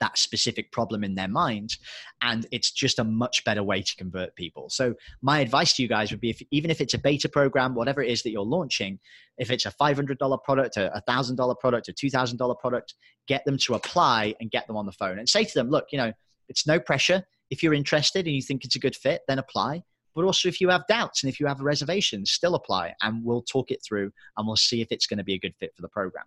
that 0.00 0.18
specific 0.18 0.72
problem 0.72 1.04
in 1.04 1.14
their 1.14 1.28
mind 1.28 1.76
and 2.22 2.46
it's 2.50 2.70
just 2.70 2.98
a 2.98 3.04
much 3.04 3.44
better 3.44 3.62
way 3.62 3.82
to 3.82 3.96
convert 3.96 4.34
people. 4.36 4.68
So 4.70 4.94
my 5.22 5.40
advice 5.40 5.74
to 5.74 5.82
you 5.82 5.88
guys 5.88 6.10
would 6.10 6.20
be 6.20 6.30
if, 6.30 6.42
even 6.50 6.70
if 6.70 6.80
it's 6.80 6.94
a 6.94 6.98
beta 6.98 7.28
program 7.28 7.74
whatever 7.74 8.02
it 8.02 8.10
is 8.10 8.22
that 8.22 8.30
you're 8.30 8.42
launching 8.42 8.98
if 9.38 9.50
it's 9.50 9.66
a 9.66 9.70
$500 9.70 10.42
product 10.44 10.76
a 10.76 11.02
$1000 11.08 11.58
product 11.58 11.88
a 11.88 11.92
$2000 11.92 12.58
product 12.58 12.94
get 13.26 13.44
them 13.44 13.58
to 13.58 13.74
apply 13.74 14.34
and 14.40 14.50
get 14.50 14.66
them 14.66 14.76
on 14.76 14.86
the 14.86 14.92
phone. 14.92 15.18
And 15.18 15.28
say 15.28 15.44
to 15.44 15.54
them 15.54 15.70
look 15.70 15.86
you 15.92 15.98
know 15.98 16.12
it's 16.48 16.66
no 16.66 16.78
pressure. 16.78 17.24
If 17.50 17.62
you're 17.62 17.74
interested 17.74 18.26
and 18.26 18.34
you 18.34 18.42
think 18.42 18.64
it's 18.64 18.76
a 18.76 18.80
good 18.80 18.96
fit 18.96 19.22
then 19.28 19.38
apply 19.38 19.82
but 20.14 20.24
also 20.24 20.48
if 20.48 20.60
you 20.60 20.68
have 20.68 20.86
doubts 20.86 21.22
and 21.22 21.32
if 21.32 21.40
you 21.40 21.46
have 21.46 21.60
reservations, 21.60 22.30
still 22.30 22.54
apply 22.54 22.94
and 23.02 23.24
we'll 23.24 23.42
talk 23.42 23.70
it 23.70 23.82
through 23.86 24.12
and 24.36 24.46
we'll 24.46 24.56
see 24.56 24.80
if 24.80 24.88
it's 24.90 25.06
going 25.06 25.18
to 25.18 25.24
be 25.24 25.34
a 25.34 25.38
good 25.38 25.54
fit 25.58 25.74
for 25.74 25.82
the 25.82 25.88
program. 25.88 26.24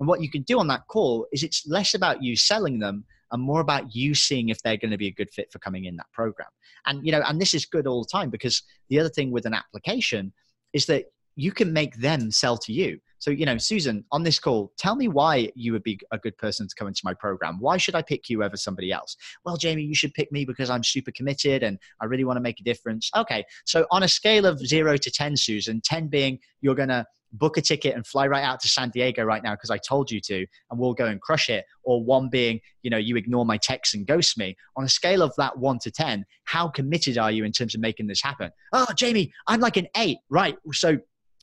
And 0.00 0.08
what 0.08 0.22
you 0.22 0.30
can 0.30 0.42
do 0.42 0.58
on 0.58 0.68
that 0.68 0.86
call 0.88 1.26
is 1.32 1.42
it's 1.42 1.66
less 1.66 1.94
about 1.94 2.22
you 2.22 2.36
selling 2.36 2.78
them 2.78 3.04
and 3.30 3.42
more 3.42 3.60
about 3.60 3.94
you 3.94 4.14
seeing 4.14 4.48
if 4.48 4.62
they're 4.62 4.76
going 4.76 4.90
to 4.90 4.98
be 4.98 5.08
a 5.08 5.12
good 5.12 5.30
fit 5.30 5.52
for 5.52 5.58
coming 5.58 5.84
in 5.84 5.96
that 5.96 6.10
program. 6.12 6.48
And 6.86 7.04
you 7.04 7.12
know, 7.12 7.22
and 7.26 7.40
this 7.40 7.54
is 7.54 7.66
good 7.66 7.86
all 7.86 8.02
the 8.02 8.08
time 8.10 8.30
because 8.30 8.62
the 8.88 8.98
other 8.98 9.10
thing 9.10 9.30
with 9.30 9.46
an 9.46 9.54
application 9.54 10.32
is 10.72 10.86
that 10.86 11.06
you 11.36 11.52
can 11.52 11.72
make 11.72 11.96
them 11.96 12.30
sell 12.30 12.58
to 12.58 12.72
you. 12.72 12.98
So, 13.18 13.30
you 13.30 13.46
know, 13.46 13.58
Susan, 13.58 14.04
on 14.12 14.22
this 14.22 14.38
call, 14.38 14.72
tell 14.78 14.96
me 14.96 15.08
why 15.08 15.50
you 15.54 15.72
would 15.72 15.82
be 15.82 15.98
a 16.12 16.18
good 16.18 16.36
person 16.38 16.68
to 16.68 16.74
come 16.74 16.88
into 16.88 17.02
my 17.04 17.14
program. 17.14 17.58
Why 17.60 17.76
should 17.76 17.94
I 17.94 18.02
pick 18.02 18.28
you 18.28 18.42
over 18.42 18.56
somebody 18.56 18.92
else? 18.92 19.16
Well, 19.44 19.56
Jamie, 19.56 19.82
you 19.82 19.94
should 19.94 20.14
pick 20.14 20.30
me 20.32 20.44
because 20.44 20.70
I'm 20.70 20.84
super 20.84 21.10
committed 21.10 21.62
and 21.62 21.78
I 22.00 22.06
really 22.06 22.24
want 22.24 22.36
to 22.36 22.42
make 22.42 22.60
a 22.60 22.64
difference. 22.64 23.10
Okay. 23.16 23.44
So, 23.64 23.86
on 23.90 24.02
a 24.02 24.08
scale 24.08 24.46
of 24.46 24.58
zero 24.58 24.96
to 24.96 25.10
10, 25.10 25.36
Susan, 25.36 25.80
10 25.84 26.08
being 26.08 26.38
you're 26.60 26.74
going 26.74 26.88
to 26.88 27.06
book 27.32 27.56
a 27.56 27.60
ticket 27.60 27.94
and 27.94 28.06
fly 28.06 28.26
right 28.26 28.42
out 28.42 28.60
to 28.60 28.68
San 28.68 28.90
Diego 28.90 29.22
right 29.22 29.42
now 29.42 29.52
because 29.54 29.70
I 29.70 29.78
told 29.78 30.10
you 30.10 30.20
to, 30.22 30.46
and 30.70 30.78
we'll 30.78 30.94
go 30.94 31.06
and 31.06 31.20
crush 31.20 31.48
it. 31.48 31.64
Or 31.82 32.02
one 32.02 32.28
being, 32.28 32.60
you 32.82 32.90
know, 32.90 32.96
you 32.96 33.16
ignore 33.16 33.44
my 33.44 33.58
texts 33.58 33.94
and 33.94 34.06
ghost 34.06 34.38
me. 34.38 34.56
On 34.76 34.84
a 34.84 34.88
scale 34.88 35.22
of 35.22 35.32
that 35.36 35.58
one 35.58 35.78
to 35.80 35.90
10, 35.90 36.24
how 36.44 36.68
committed 36.68 37.18
are 37.18 37.30
you 37.30 37.44
in 37.44 37.52
terms 37.52 37.74
of 37.74 37.80
making 37.80 38.06
this 38.06 38.22
happen? 38.22 38.50
Oh, 38.72 38.86
Jamie, 38.96 39.32
I'm 39.46 39.60
like 39.60 39.76
an 39.76 39.88
eight. 39.96 40.18
Right. 40.30 40.56
So 40.72 40.98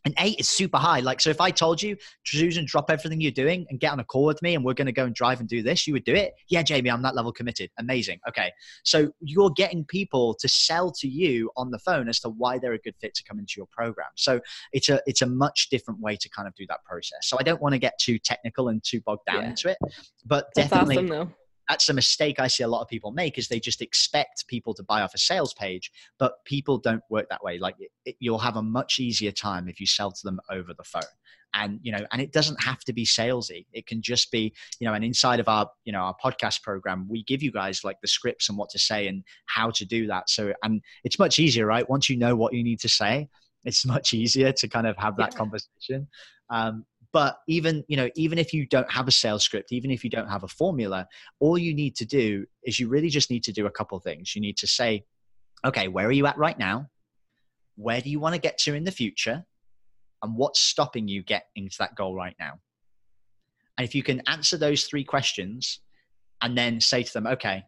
an 0.06 0.14
eight 0.20 0.40
is 0.40 0.48
super 0.48 0.78
high. 0.78 1.00
Like, 1.00 1.20
so 1.20 1.30
if 1.30 1.42
I 1.42 1.50
told 1.50 1.82
you, 1.82 1.98
Susan, 2.26 2.66
drop 2.66 2.92
everything 2.92 3.20
you're 3.22 3.32
doing 3.32 3.66
and 3.70 3.80
get 3.80 3.92
on 3.92 4.00
a 4.00 4.04
call 4.04 4.26
with 4.26 4.42
me 4.42 4.56
and 4.56 4.64
we're 4.64 4.76
going 4.76 4.86
to 4.86 4.92
go 4.92 5.06
and 5.06 5.16
drive 5.16 5.40
and 5.40 5.50
do 5.50 5.64
this, 5.64 5.88
you 5.88 5.94
would 5.94 6.04
do 6.04 6.14
it? 6.14 6.34
Yeah, 6.48 6.62
Jamie, 6.62 6.92
I'm 6.92 7.02
that 7.02 7.16
level 7.16 7.32
committed. 7.32 7.72
Amazing. 7.80 8.20
Okay. 8.30 8.52
So 8.84 9.12
you're 9.20 9.50
getting 9.50 9.84
people 9.84 10.36
to 10.36 10.48
sell 10.48 10.92
to 11.00 11.08
you 11.08 11.52
on 11.58 11.72
the 11.72 11.80
phone 11.80 12.08
as 12.08 12.20
to 12.22 12.30
why 12.30 12.60
they're 12.60 12.74
a 12.74 12.80
good 12.80 12.96
fit 13.02 13.16
to 13.16 13.24
come 13.24 13.40
into 13.40 13.54
your 13.58 13.68
program. 13.72 14.10
So 14.16 14.40
it's 14.72 14.90
a, 14.90 15.02
it's 15.06 15.22
a 15.22 15.28
much 15.28 15.70
different 15.70 16.00
way 16.00 16.16
to 16.18 16.30
kind 16.30 16.48
of 16.48 16.54
do 16.56 16.66
that 16.70 16.84
process. 16.86 17.20
So 17.24 17.38
I 17.40 17.44
don't 17.44 17.62
want 17.62 17.74
to 17.74 17.80
get 17.80 17.98
too 18.00 18.20
technical 18.20 18.70
and 18.70 18.84
too 18.84 19.02
bogged 19.02 19.26
down 19.26 19.42
yeah. 19.42 19.50
into 19.50 19.70
it, 19.70 19.78
but 20.26 20.48
That's 20.56 20.70
definitely. 20.70 21.10
Awesome, 21.10 21.34
that's 21.70 21.90
a 21.90 21.94
mistake 21.94 22.40
I 22.40 22.48
see 22.48 22.64
a 22.64 22.68
lot 22.68 22.82
of 22.82 22.88
people 22.88 23.12
make 23.12 23.38
is 23.38 23.48
they 23.48 23.60
just 23.60 23.82
expect 23.82 24.48
people 24.48 24.74
to 24.76 24.84
buy 24.84 25.02
off 25.02 25.14
a 25.14 25.18
sales 25.18 25.54
page, 25.54 25.92
but 26.20 26.44
people 26.46 26.78
don't 26.78 27.04
work 27.10 27.28
that 27.30 27.44
way. 27.44 27.58
Like 27.58 27.76
it, 28.06 28.16
you'll 28.20 28.38
have 28.40 28.58
a 28.58 28.62
much 28.62 29.00
easier 29.00 29.32
time 29.32 29.68
if 29.68 29.80
you 29.80 29.88
sell 29.88 30.12
to 30.12 30.22
them 30.24 30.40
over 30.52 30.74
the 30.74 30.84
phone. 30.84 31.02
And 31.54 31.80
you 31.82 31.94
know, 31.94 32.06
and 32.12 32.22
it 32.22 32.34
doesn't 32.34 32.62
have 32.62 32.80
to 32.82 32.94
be 32.94 33.06
salesy. 33.06 33.66
It 33.72 33.88
can 33.88 34.02
just 34.02 34.30
be, 34.30 34.54
you 34.80 34.88
know, 34.88 34.94
and 34.94 35.06
inside 35.06 35.40
of 35.40 35.48
our, 35.48 35.70
you 35.86 35.94
know, 35.94 36.00
our 36.00 36.16
podcast 36.24 36.62
program, 36.64 37.08
we 37.10 37.24
give 37.24 37.42
you 37.42 37.52
guys 37.52 37.84
like 37.84 38.02
the 38.02 38.10
scripts 38.10 38.50
and 38.50 38.58
what 38.58 38.70
to 38.72 38.80
say 38.80 39.08
and 39.08 39.24
how 39.46 39.72
to 39.72 39.86
do 39.86 40.06
that. 40.08 40.30
So, 40.30 40.54
and 40.64 40.82
it's 41.06 41.18
much 41.18 41.40
easier, 41.40 41.66
right? 41.66 41.90
Once 41.90 42.10
you 42.10 42.18
know 42.18 42.36
what 42.36 42.54
you 42.54 42.62
need 42.62 42.82
to 42.82 42.90
say, 42.90 43.30
it's 43.64 43.86
much 43.86 44.14
easier 44.14 44.52
to 44.52 44.68
kind 44.68 44.86
of 44.86 44.98
have 44.98 45.16
that 45.18 45.32
yeah. 45.32 45.38
conversation. 45.38 46.08
Um, 46.50 46.86
but 47.16 47.38
even 47.48 47.82
you 47.88 47.96
know 47.96 48.10
even 48.18 48.38
if 48.38 48.54
you 48.54 48.66
don't 48.66 48.92
have 48.92 49.08
a 49.08 49.12
sales 49.12 49.42
script 49.42 49.72
even 49.72 49.90
if 49.90 50.04
you 50.04 50.10
don't 50.10 50.28
have 50.28 50.44
a 50.44 50.50
formula 50.50 51.08
all 51.40 51.58
you 51.58 51.74
need 51.74 51.96
to 51.96 52.06
do 52.06 52.46
is 52.66 52.78
you 52.78 52.90
really 52.90 53.08
just 53.08 53.32
need 53.32 53.42
to 53.42 53.54
do 53.54 53.68
a 53.68 53.72
couple 53.72 53.98
things. 54.02 54.36
You 54.36 54.42
need 54.42 54.58
to 54.58 54.68
say 54.68 55.06
okay 55.66 55.88
where 55.88 56.06
are 56.08 56.12
you 56.12 56.28
at 56.28 56.38
right 56.38 56.60
now? 56.60 56.90
Where 57.78 58.02
do 58.02 58.10
you 58.10 58.20
want 58.20 58.36
to 58.36 58.42
get 58.42 58.58
to 58.60 58.76
in 58.76 58.84
the 58.84 58.92
future? 58.92 59.46
And 60.24 60.36
what's 60.36 60.60
stopping 60.60 61.08
you 61.08 61.24
getting 61.24 61.70
to 61.70 61.78
that 61.80 61.96
goal 61.96 62.14
right 62.16 62.36
now? 62.38 62.60
And 63.78 63.88
if 63.88 63.96
you 63.96 64.04
can 64.04 64.22
answer 64.28 64.58
those 64.58 64.84
three 64.84 65.06
questions 65.06 65.80
and 66.42 66.58
then 66.58 66.82
say 66.82 67.02
to 67.02 67.14
them 67.14 67.28
okay 67.28 67.64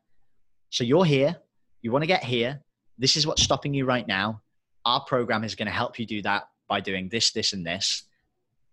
so 0.71 0.83
you're 0.83 1.05
here 1.05 1.37
you 1.81 1.93
want 1.93 2.03
to 2.03 2.07
get 2.07 2.25
here 2.25 2.59
this 2.97 3.15
is 3.15 3.25
what's 3.25 3.43
stopping 3.43 3.73
you 3.73 3.85
right 3.85 4.07
now. 4.07 4.41
Our 4.83 5.05
program 5.05 5.45
is 5.45 5.55
going 5.55 5.67
to 5.67 5.79
help 5.81 5.99
you 5.99 6.05
do 6.05 6.21
that 6.23 6.49
by 6.67 6.81
doing 6.81 7.07
this 7.07 7.31
this 7.31 7.53
and 7.53 7.65
this 7.65 8.06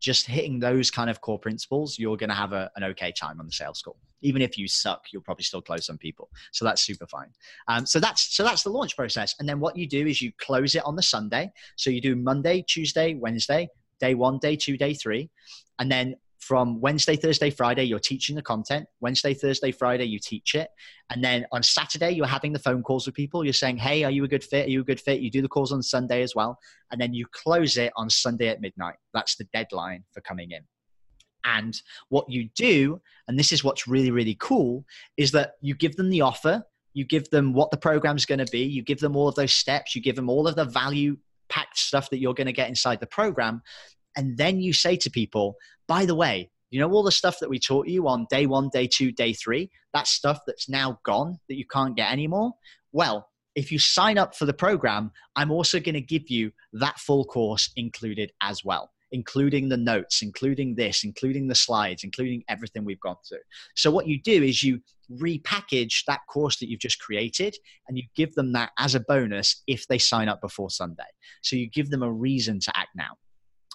just 0.05 0.27
hitting 0.27 0.59
those 0.61 0.91
kind 0.91 1.09
of 1.09 1.21
core 1.21 1.39
principles, 1.39 1.99
you're 1.99 2.17
going 2.17 2.29
to 2.29 2.37
have 2.37 2.53
a, 2.53 2.71
an 2.77 2.85
okay 2.85 3.11
time 3.11 3.41
on 3.41 3.47
the 3.47 3.53
sales 3.53 3.81
call. 3.83 3.97
Even 4.21 4.43
if 4.43 4.57
you 4.59 4.69
suck, 4.69 5.07
you'll 5.11 5.23
probably 5.23 5.45
still 5.45 5.63
close 5.63 5.87
some 5.87 5.99
people. 5.99 6.31
So 6.53 6.65
that's 6.65 6.83
super 6.83 7.07
fine. 7.07 7.31
Um, 7.69 7.87
so 7.87 8.01
that's 8.01 8.35
so 8.37 8.43
that's 8.43 8.63
the 8.63 8.71
launch 8.71 8.97
process. 8.97 9.35
And 9.39 9.49
then 9.49 9.61
what 9.61 9.77
you 9.77 9.87
do 9.87 10.07
is 10.07 10.21
you 10.23 10.33
close 10.39 10.75
it 10.75 10.85
on 10.85 10.97
the 10.97 11.03
Sunday. 11.03 11.53
So 11.77 11.91
you 11.91 12.01
do 12.01 12.17
Monday, 12.17 12.63
Tuesday, 12.63 13.15
Wednesday, 13.15 13.69
day 14.01 14.15
one, 14.15 14.39
day 14.39 14.57
two, 14.57 14.77
day 14.77 14.95
three, 14.95 15.31
and 15.79 15.91
then 15.91 16.17
from 16.47 16.79
Wednesday, 16.79 17.17
Thursday, 17.17 17.49
Friday, 17.49 17.85
you're 17.85 17.99
teaching 17.99 18.37
the 18.37 18.43
content. 18.43 18.87
Wednesday, 19.01 19.33
Thursday, 19.33 19.73
Friday, 19.73 20.05
you 20.05 20.19
teach 20.19 20.55
it. 20.55 20.69
And 21.11 21.25
then 21.25 21.47
on 21.53 21.63
Saturday, 21.63 22.11
you're 22.11 22.27
having 22.27 22.53
the 22.53 22.59
phone 22.59 22.83
calls 22.83 23.07
with 23.07 23.15
people. 23.15 23.45
You're 23.45 23.55
saying, 23.55 23.79
hey, 23.79 24.05
are 24.05 24.11
you 24.11 24.25
a 24.25 24.29
good 24.29 24.45
fit? 24.45 24.67
Are 24.67 24.71
you 24.71 24.83
a 24.83 24.85
good 24.85 25.01
fit? 25.01 25.21
You 25.21 25.31
do 25.31 25.41
the 25.41 25.49
calls 25.49 25.73
on 25.73 25.83
Sunday 25.83 26.23
as 26.23 26.35
well. 26.35 26.59
And 26.91 27.01
then 27.01 27.15
you 27.15 27.25
close 27.33 27.79
it 27.79 27.93
on 27.97 28.11
Sunday 28.11 28.49
at 28.49 28.61
midnight. 28.61 28.97
That's 29.15 29.37
the 29.37 29.45
deadline 29.55 30.05
for 30.13 30.21
coming 30.21 30.51
in. 30.51 30.61
And 31.45 31.81
what 32.11 32.29
you 32.29 32.51
do, 32.55 33.01
and 33.27 33.39
this 33.39 33.51
is 33.51 33.65
what's 33.65 33.89
really, 33.89 34.11
really 34.11 34.37
cool, 34.39 34.85
is 35.17 35.33
that 35.33 35.53
you 35.63 35.75
give 35.75 35.97
them 35.97 36.11
the 36.11 36.21
offer, 36.21 36.63
you 36.93 37.05
give 37.05 37.31
them 37.31 37.55
what 37.55 37.71
the 37.71 37.77
program's 37.79 38.27
going 38.27 38.45
to 38.45 38.51
be, 38.53 38.65
you 38.65 38.83
give 38.83 39.01
them 39.01 39.17
all 39.17 39.29
of 39.29 39.35
those 39.35 39.53
steps, 39.53 39.95
you 39.95 40.03
give 40.03 40.17
them 40.17 40.29
all 40.29 40.47
of 40.47 40.57
the 40.57 40.65
value 40.65 41.17
packed 41.49 41.79
stuff 41.79 42.11
that 42.11 42.19
you're 42.19 42.35
going 42.35 42.47
to 42.47 42.53
get 42.53 42.69
inside 42.69 43.01
the 43.01 43.07
program. 43.07 43.63
And 44.17 44.37
then 44.37 44.61
you 44.61 44.73
say 44.73 44.97
to 44.97 45.11
people, 45.11 45.57
by 45.87 46.05
the 46.07 46.15
way, 46.15 46.51
you 46.71 46.81
know 46.81 46.91
all 46.91 47.05
the 47.05 47.13
stuff 47.13 47.39
that 47.41 47.49
we 47.49 47.61
taught 47.61 47.87
you 47.87 48.09
on 48.09 48.27
day 48.31 48.47
one, 48.47 48.69
day 48.73 48.89
two, 48.89 49.13
day 49.13 49.33
three, 49.33 49.71
that 49.93 50.09
stuff 50.09 50.41
that's 50.47 50.69
now 50.69 50.99
gone 51.05 51.39
that 51.49 51.57
you 51.57 51.65
can't 51.67 51.97
get 51.97 52.11
anymore? 52.11 52.53
Well, 52.93 53.29
if 53.55 53.71
you 53.71 53.79
sign 53.79 54.19
up 54.19 54.35
for 54.35 54.47
the 54.47 54.53
program, 54.53 55.13
I'm 55.37 55.51
also 55.51 55.79
going 55.79 55.95
to 55.95 56.01
give 56.01 56.29
you 56.29 56.51
that 56.73 56.99
full 56.99 57.25
course 57.25 57.71
included 57.77 58.33
as 58.43 58.65
well, 58.65 58.91
including 59.13 59.69
the 59.69 59.77
notes, 59.77 60.23
including 60.23 60.75
this, 60.75 61.05
including 61.05 61.47
the 61.47 61.55
slides, 61.55 62.03
including 62.03 62.43
everything 62.49 62.85
we've 62.85 63.01
gone 63.01 63.17
through. 63.29 63.39
So, 63.77 63.91
what 63.93 64.09
you 64.09 64.21
do 64.21 64.43
is 64.43 64.63
you 64.63 64.81
repackage 65.13 66.05
that 66.07 66.21
course 66.29 66.59
that 66.59 66.69
you've 66.69 66.81
just 66.81 66.99
created 66.99 67.55
and 67.87 67.97
you 67.97 68.03
give 68.17 68.35
them 68.35 68.53
that 68.53 68.73
as 68.79 68.95
a 68.95 69.01
bonus 69.01 69.63
if 69.69 69.87
they 69.87 69.99
sign 69.99 70.29
up 70.29 70.41
before 70.41 70.71
Sunday. 70.71 71.05
So, 71.43 71.55
you 71.55 71.71
give 71.71 71.91
them 71.91 72.03
a 72.03 72.13
reason 72.13 72.59
to 72.61 72.77
act 72.77 72.91
now 72.97 73.13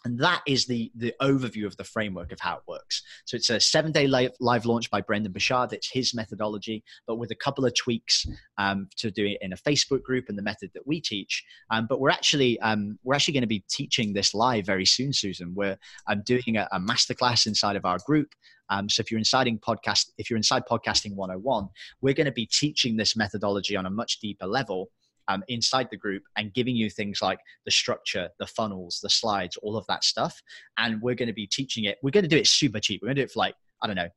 and 0.06 0.18
that 0.20 0.42
is 0.48 0.66
the 0.66 0.92
the 0.96 1.14
overview 1.22 1.66
of 1.66 1.76
the 1.78 1.84
framework 1.84 2.32
of 2.32 2.40
how 2.40 2.58
it 2.58 2.64
works. 2.68 3.04
So 3.26 3.36
it's 3.36 3.50
a 3.50 3.60
seven 3.60 3.92
day 3.92 4.08
live, 4.08 4.32
live 4.40 4.66
launch 4.66 4.90
by 4.90 5.02
Brendon 5.02 5.32
Burchard 5.32 5.74
it's 5.74 5.92
his 5.92 6.14
methodology 6.14 6.84
but 7.08 7.18
with 7.18 7.32
a 7.32 7.36
couple 7.36 7.66
of 7.66 7.76
tweaks 7.76 8.26
um, 8.58 8.88
to 8.98 9.12
do 9.12 9.26
it 9.26 9.38
in 9.42 9.54
a 9.54 9.58
facebook 9.58 10.02
group 10.04 10.26
and 10.30 10.38
the 10.38 10.44
method 10.44 10.72
that 10.74 10.88
we 10.88 11.02
teach. 11.02 11.44
Um, 11.70 11.86
but 11.88 12.00
we're 12.00 12.10
actually 12.10 12.60
um, 12.62 12.98
we're 13.04 13.16
actually 13.16 13.34
going 13.34 13.42
to 13.42 13.48
be 13.48 13.64
teaching 13.70 14.14
this 14.14 14.34
live 14.34 14.66
very 14.66 14.86
soon 14.86 15.14
susan. 15.14 15.54
We're 15.54 15.78
i'm 16.08 16.22
doing 16.24 16.58
a, 16.58 16.68
a 16.72 16.80
masterclass 16.80 17.48
inside 17.48 17.76
of 17.76 17.86
our 17.86 18.00
group. 18.06 18.34
Um, 18.72 18.88
so 18.88 19.02
if 19.02 19.10
you're 19.10 19.18
inside 19.18 19.48
podcast 19.66 20.12
if 20.18 20.30
you're 20.30 20.38
inside 20.38 20.64
podcasting 20.70 21.16
101 21.16 21.70
we're 22.02 22.14
going 22.14 22.26
to 22.26 22.32
be 22.32 22.46
teaching 22.46 22.98
this 22.98 23.16
methodology 23.16 23.76
on 23.76 23.86
a 23.86 23.90
much 23.90 24.20
deeper 24.20 24.46
level 24.46 24.92
um, 25.30 25.44
inside 25.48 25.88
the 25.90 25.98
group 25.98 26.24
and 26.36 26.54
giving 26.54 26.76
you 26.76 26.90
things 26.90 27.22
like 27.22 27.40
the 27.64 27.72
structure, 27.72 28.30
the 28.40 28.48
funnels, 28.48 29.00
the 29.02 29.10
slides, 29.10 29.56
all 29.58 29.78
of 29.78 29.86
that 29.88 30.04
stuff. 30.04 30.42
And 30.78 31.02
we're 31.02 31.16
going 31.16 31.28
to 31.28 31.34
be 31.34 31.48
teaching 31.48 31.86
it. 31.86 32.00
We're 32.04 32.12
going 32.12 32.24
to 32.24 32.30
do 32.30 32.38
it 32.38 32.48
super 32.48 32.80
cheap. 32.80 33.02
We're 33.02 33.08
going 33.08 33.18
to 33.18 33.22
do 33.22 33.26
it 33.26 33.32
for 33.32 33.40
like, 33.40 33.56
I 33.82 33.88
don't 33.88 33.96
know, 33.96 34.10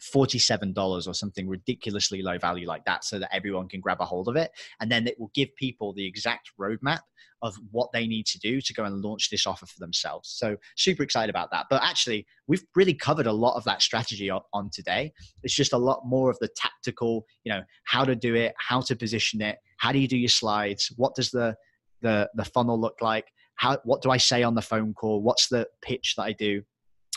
$47 0.00 1.06
or 1.06 1.14
something 1.14 1.48
ridiculously 1.48 2.22
low 2.22 2.38
value 2.38 2.66
like 2.66 2.84
that 2.84 3.04
so 3.04 3.18
that 3.18 3.34
everyone 3.34 3.68
can 3.68 3.80
grab 3.80 4.00
a 4.00 4.04
hold 4.04 4.28
of 4.28 4.36
it. 4.36 4.50
And 4.80 4.90
then 4.90 5.06
it 5.06 5.18
will 5.18 5.30
give 5.34 5.54
people 5.56 5.92
the 5.92 6.06
exact 6.06 6.50
roadmap 6.58 7.00
of 7.42 7.56
what 7.70 7.90
they 7.92 8.06
need 8.06 8.26
to 8.26 8.38
do 8.38 8.60
to 8.60 8.74
go 8.74 8.84
and 8.84 9.02
launch 9.02 9.30
this 9.30 9.46
offer 9.46 9.66
for 9.66 9.78
themselves. 9.78 10.28
So 10.28 10.56
super 10.76 11.02
excited 11.02 11.30
about 11.30 11.50
that. 11.52 11.66
But 11.70 11.82
actually, 11.82 12.26
we've 12.46 12.64
really 12.74 12.94
covered 12.94 13.26
a 13.26 13.32
lot 13.32 13.56
of 13.56 13.64
that 13.64 13.82
strategy 13.82 14.30
on, 14.30 14.70
today. 14.72 15.12
It's 15.42 15.54
just 15.54 15.72
a 15.72 15.78
lot 15.78 16.02
more 16.04 16.30
of 16.30 16.38
the 16.40 16.48
tactical, 16.54 17.24
you 17.44 17.52
know, 17.52 17.62
how 17.84 18.04
to 18.04 18.14
do 18.14 18.34
it, 18.34 18.54
how 18.58 18.80
to 18.82 18.94
position 18.94 19.40
it, 19.40 19.58
how 19.78 19.90
do 19.90 19.98
you 19.98 20.06
do 20.06 20.18
your 20.18 20.28
slides, 20.28 20.92
what 20.96 21.14
does 21.14 21.30
the 21.30 21.56
the 22.02 22.30
the 22.34 22.44
funnel 22.44 22.80
look 22.80 22.96
like, 23.00 23.26
how 23.56 23.78
what 23.84 24.02
do 24.02 24.10
I 24.10 24.16
say 24.16 24.42
on 24.42 24.54
the 24.54 24.62
phone 24.62 24.94
call, 24.94 25.22
what's 25.22 25.48
the 25.48 25.66
pitch 25.82 26.14
that 26.16 26.24
I 26.24 26.32
do, 26.32 26.62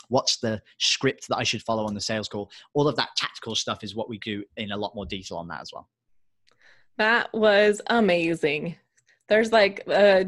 what's 0.08 0.38
the 0.38 0.60
script 0.78 1.28
that 1.28 1.36
I 1.36 1.42
should 1.42 1.62
follow 1.62 1.86
on 1.86 1.94
the 1.94 2.00
sales 2.00 2.28
call. 2.28 2.50
All 2.74 2.88
of 2.88 2.96
that 2.96 3.10
tactical 3.16 3.54
stuff 3.54 3.84
is 3.84 3.94
what 3.94 4.08
we 4.08 4.18
do 4.18 4.44
in 4.56 4.72
a 4.72 4.76
lot 4.76 4.94
more 4.94 5.06
detail 5.06 5.38
on 5.38 5.48
that 5.48 5.62
as 5.62 5.70
well. 5.72 5.88
That 6.98 7.32
was 7.32 7.80
amazing. 7.88 8.76
There's 9.28 9.52
like 9.52 9.82
a, 9.88 10.26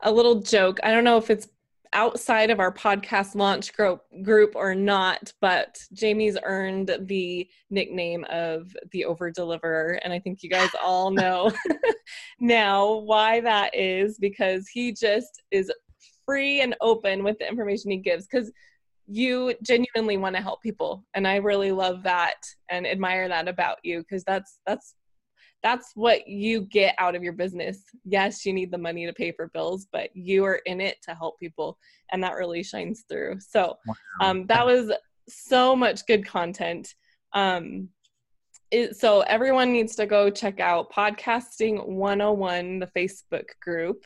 a 0.00 0.10
little 0.10 0.40
joke. 0.40 0.78
I 0.82 0.92
don't 0.92 1.04
know 1.04 1.18
if 1.18 1.30
it's 1.30 1.48
outside 1.92 2.50
of 2.50 2.60
our 2.60 2.72
podcast 2.72 3.34
launch 3.34 3.72
group 3.72 4.02
group 4.22 4.52
or 4.54 4.74
not, 4.74 5.32
but 5.40 5.78
Jamie's 5.92 6.38
earned 6.42 6.96
the 7.06 7.48
nickname 7.70 8.24
of 8.30 8.74
the 8.92 9.04
over 9.04 9.30
deliverer. 9.30 10.00
And 10.04 10.12
I 10.12 10.18
think 10.18 10.42
you 10.42 10.50
guys 10.50 10.70
all 10.82 11.10
know 11.10 11.52
now 12.40 12.98
why 12.98 13.40
that 13.40 13.74
is 13.74 14.18
because 14.18 14.68
he 14.68 14.92
just 14.92 15.42
is 15.50 15.72
free 16.24 16.60
and 16.60 16.76
open 16.80 17.24
with 17.24 17.38
the 17.38 17.48
information 17.48 17.90
he 17.90 17.96
gives. 17.96 18.26
Because 18.26 18.52
you 19.12 19.54
genuinely 19.62 20.16
want 20.16 20.36
to 20.36 20.42
help 20.42 20.62
people 20.62 21.04
and 21.14 21.26
i 21.26 21.36
really 21.36 21.72
love 21.72 22.02
that 22.02 22.36
and 22.70 22.86
admire 22.86 23.28
that 23.28 23.48
about 23.48 23.78
you 23.82 23.98
because 24.00 24.22
that's 24.24 24.60
that's 24.66 24.94
that's 25.62 25.92
what 25.94 26.26
you 26.26 26.62
get 26.62 26.94
out 26.98 27.14
of 27.14 27.22
your 27.22 27.32
business. 27.32 27.82
Yes 28.04 28.44
you 28.44 28.52
need 28.52 28.70
the 28.70 28.78
money 28.78 29.06
to 29.06 29.12
pay 29.12 29.32
for 29.32 29.48
bills 29.48 29.86
but 29.92 30.10
you 30.14 30.44
are 30.44 30.60
in 30.66 30.80
it 30.80 30.96
to 31.02 31.14
help 31.14 31.38
people 31.38 31.78
and 32.12 32.22
that 32.22 32.34
really 32.34 32.62
shines 32.62 33.04
through. 33.08 33.38
So 33.40 33.76
um, 34.20 34.46
that 34.46 34.64
was 34.64 34.92
so 35.28 35.76
much 35.76 36.06
good 36.06 36.26
content. 36.26 36.94
Um, 37.32 37.88
it, 38.70 38.96
so 38.96 39.20
everyone 39.22 39.72
needs 39.72 39.96
to 39.96 40.06
go 40.06 40.30
check 40.30 40.60
out 40.60 40.92
podcasting 40.92 41.86
101 41.86 42.78
the 42.78 42.86
facebook 42.86 43.46
group. 43.62 44.04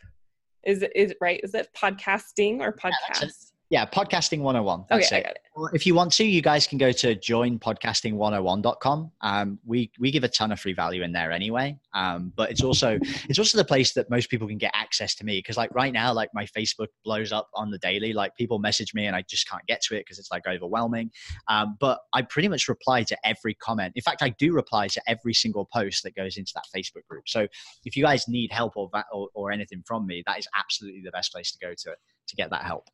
Is 0.65 0.83
it 0.83 0.93
is 0.95 1.15
right? 1.21 1.41
Is 1.43 1.55
it 1.55 1.69
podcasting 1.77 2.61
or 2.61 2.73
podcast? 2.73 3.21
yeah, 3.21 3.29
yeah, 3.71 3.87
podcasting 3.87 4.41
101. 4.41 4.85
That's 4.91 5.11
okay, 5.11 5.21
it. 5.21 5.27
It. 5.27 5.71
If 5.73 5.87
you 5.87 5.95
want 5.95 6.13
to, 6.15 6.25
you 6.25 6.43
guys 6.43 6.67
can 6.67 6.77
go 6.77 6.93
to 6.93 7.17
joinpodcasting101.com. 7.17 9.11
Um, 9.23 9.59
we 9.65 9.91
we 9.99 10.11
give 10.11 10.23
a 10.23 10.29
ton 10.29 10.53
of 10.53 10.61
free 10.61 10.75
value 10.75 11.03
in 11.03 11.13
there 11.13 11.33
anyway. 11.33 11.79
Um, 11.95 12.33
but 12.37 12.51
it's 12.51 12.63
also 12.63 12.99
it's 13.29 13.39
also 13.39 13.57
the 13.57 13.65
place 13.65 13.95
that 13.95 14.11
most 14.11 14.29
people 14.29 14.47
can 14.47 14.59
get 14.59 14.71
access 14.75 15.15
to 15.17 15.25
me 15.25 15.39
because 15.39 15.57
like 15.57 15.75
right 15.75 15.95
now, 15.95 16.13
like 16.13 16.29
my 16.35 16.45
Facebook 16.45 16.89
blows 17.05 17.33
up 17.33 17.49
on 17.55 17.71
the 17.71 17.79
daily. 17.79 18.13
Like 18.13 18.37
people 18.37 18.59
message 18.59 18.93
me 18.93 19.07
and 19.07 19.17
I 19.17 19.23
just 19.23 19.49
can't 19.49 19.65
get 19.67 19.81
to 19.83 19.95
it 19.95 20.01
because 20.01 20.19
it's 20.19 20.31
like 20.31 20.47
overwhelming. 20.47 21.11
Um, 21.49 21.77
but 21.81 22.01
I 22.13 22.21
pretty 22.23 22.49
much 22.49 22.69
reply 22.69 23.03
to 23.05 23.17
every 23.25 23.55
comment. 23.55 23.95
In 23.97 24.03
fact, 24.03 24.23
I 24.23 24.29
do 24.29 24.53
reply 24.53 24.89
to 24.89 25.03
every 25.07 25.33
single 25.33 25.69
post 25.73 26.03
that 26.03 26.15
goes 26.15 26.37
into 26.37 26.53
that 26.55 26.65
Facebook 26.77 27.07
group. 27.09 27.29
So 27.29 27.47
if 27.87 27.97
you 27.97 28.05
guys 28.05 28.29
need 28.29 28.53
help 28.53 28.77
or 28.77 28.91
or, 29.11 29.29
or 29.33 29.53
anything 29.53 29.83
from 29.87 30.07
me, 30.07 30.23
that 30.27 30.39
is 30.39 30.47
absolutely 30.55 31.01
the 31.01 31.13
best 31.13 31.33
place 31.33 31.51
to 31.53 31.59
go 31.59 31.73
to 31.73 31.97
to 32.27 32.37
get 32.37 32.51
that 32.51 32.63
help 32.63 32.91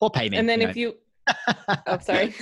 or 0.00 0.10
pay 0.10 0.28
me. 0.28 0.36
And 0.36 0.48
then 0.48 0.60
you 0.60 0.68
if 0.68 0.76
know. 0.76 0.80
you 0.80 0.94
oh, 1.86 1.98
sorry. 2.00 2.34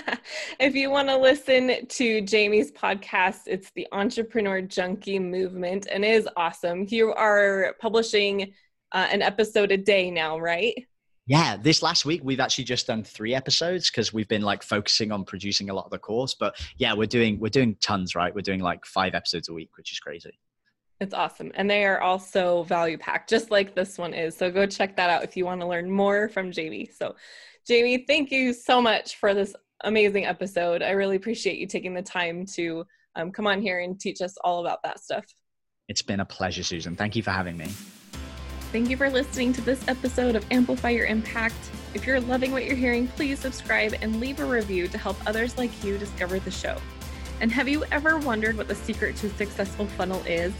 if 0.60 0.74
you 0.74 0.90
want 0.90 1.08
to 1.08 1.16
listen 1.16 1.86
to 1.86 2.20
Jamie's 2.22 2.70
podcast, 2.70 3.40
it's 3.46 3.70
the 3.72 3.86
Entrepreneur 3.92 4.62
Junkie 4.62 5.18
Movement 5.18 5.88
and 5.90 6.04
it 6.04 6.12
is 6.12 6.28
awesome. 6.36 6.86
You 6.88 7.12
are 7.14 7.74
publishing 7.80 8.52
uh, 8.92 9.08
an 9.10 9.22
episode 9.22 9.72
a 9.72 9.76
day 9.76 10.10
now, 10.10 10.38
right? 10.38 10.74
Yeah, 11.26 11.58
this 11.58 11.82
last 11.82 12.06
week 12.06 12.22
we've 12.24 12.40
actually 12.40 12.64
just 12.64 12.86
done 12.86 13.04
three 13.04 13.34
episodes 13.34 13.90
because 13.90 14.14
we've 14.14 14.28
been 14.28 14.42
like 14.42 14.62
focusing 14.62 15.12
on 15.12 15.24
producing 15.24 15.68
a 15.68 15.74
lot 15.74 15.84
of 15.84 15.90
the 15.90 15.98
course. 15.98 16.34
But 16.34 16.56
yeah, 16.78 16.94
we're 16.94 17.06
doing 17.06 17.38
we're 17.38 17.50
doing 17.50 17.76
tons, 17.82 18.14
right? 18.14 18.34
We're 18.34 18.40
doing 18.40 18.60
like 18.60 18.86
five 18.86 19.14
episodes 19.14 19.50
a 19.50 19.52
week, 19.52 19.76
which 19.76 19.92
is 19.92 20.00
crazy. 20.00 20.38
It's 21.00 21.14
awesome. 21.14 21.52
And 21.54 21.70
they 21.70 21.84
are 21.84 22.00
also 22.00 22.64
value 22.64 22.98
packed, 22.98 23.30
just 23.30 23.50
like 23.50 23.74
this 23.74 23.98
one 23.98 24.14
is. 24.14 24.36
So 24.36 24.50
go 24.50 24.66
check 24.66 24.96
that 24.96 25.10
out 25.10 25.22
if 25.22 25.36
you 25.36 25.44
want 25.44 25.60
to 25.60 25.66
learn 25.66 25.90
more 25.90 26.28
from 26.28 26.50
Jamie. 26.50 26.90
So, 26.92 27.14
Jamie, 27.66 28.04
thank 28.06 28.30
you 28.30 28.52
so 28.52 28.82
much 28.82 29.16
for 29.16 29.32
this 29.32 29.54
amazing 29.84 30.26
episode. 30.26 30.82
I 30.82 30.90
really 30.90 31.16
appreciate 31.16 31.58
you 31.58 31.66
taking 31.66 31.94
the 31.94 32.02
time 32.02 32.46
to 32.54 32.84
um, 33.14 33.30
come 33.30 33.46
on 33.46 33.62
here 33.62 33.80
and 33.80 33.98
teach 33.98 34.20
us 34.20 34.36
all 34.42 34.60
about 34.60 34.82
that 34.82 34.98
stuff. 34.98 35.24
It's 35.88 36.02
been 36.02 36.20
a 36.20 36.24
pleasure, 36.24 36.62
Susan. 36.62 36.96
Thank 36.96 37.14
you 37.14 37.22
for 37.22 37.30
having 37.30 37.56
me. 37.56 37.66
Thank 38.72 38.90
you 38.90 38.96
for 38.96 39.08
listening 39.08 39.52
to 39.54 39.60
this 39.62 39.86
episode 39.88 40.36
of 40.36 40.44
Amplify 40.50 40.90
Your 40.90 41.06
Impact. 41.06 41.54
If 41.94 42.06
you're 42.06 42.20
loving 42.20 42.52
what 42.52 42.64
you're 42.64 42.76
hearing, 42.76 43.06
please 43.08 43.38
subscribe 43.38 43.94
and 44.02 44.20
leave 44.20 44.40
a 44.40 44.44
review 44.44 44.88
to 44.88 44.98
help 44.98 45.16
others 45.26 45.56
like 45.56 45.82
you 45.82 45.96
discover 45.96 46.38
the 46.38 46.50
show. 46.50 46.78
And 47.40 47.50
have 47.52 47.68
you 47.68 47.84
ever 47.92 48.18
wondered 48.18 48.56
what 48.56 48.68
the 48.68 48.74
secret 48.74 49.16
to 49.16 49.28
a 49.28 49.30
successful 49.30 49.86
funnel 49.86 50.22
is? 50.26 50.52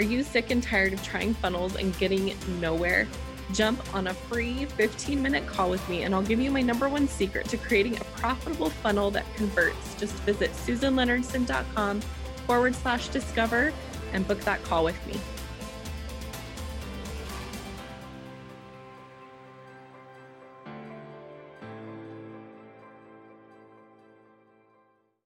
Are 0.00 0.02
you 0.02 0.22
sick 0.22 0.50
and 0.50 0.62
tired 0.62 0.94
of 0.94 1.02
trying 1.02 1.34
funnels 1.34 1.76
and 1.76 1.94
getting 1.98 2.34
nowhere? 2.58 3.06
Jump 3.52 3.94
on 3.94 4.06
a 4.06 4.14
free 4.14 4.64
15 4.64 5.20
minute 5.20 5.46
call 5.46 5.68
with 5.68 5.86
me, 5.90 6.04
and 6.04 6.14
I'll 6.14 6.22
give 6.22 6.40
you 6.40 6.50
my 6.50 6.62
number 6.62 6.88
one 6.88 7.06
secret 7.06 7.50
to 7.50 7.58
creating 7.58 7.98
a 7.98 8.04
profitable 8.16 8.70
funnel 8.70 9.10
that 9.10 9.26
converts. 9.34 9.94
Just 9.96 10.14
visit 10.20 10.52
susanleonardson.com 10.52 12.00
forward 12.46 12.74
slash 12.76 13.08
discover 13.08 13.74
and 14.14 14.26
book 14.26 14.40
that 14.40 14.64
call 14.64 14.84
with 14.84 15.06
me. 15.06 15.20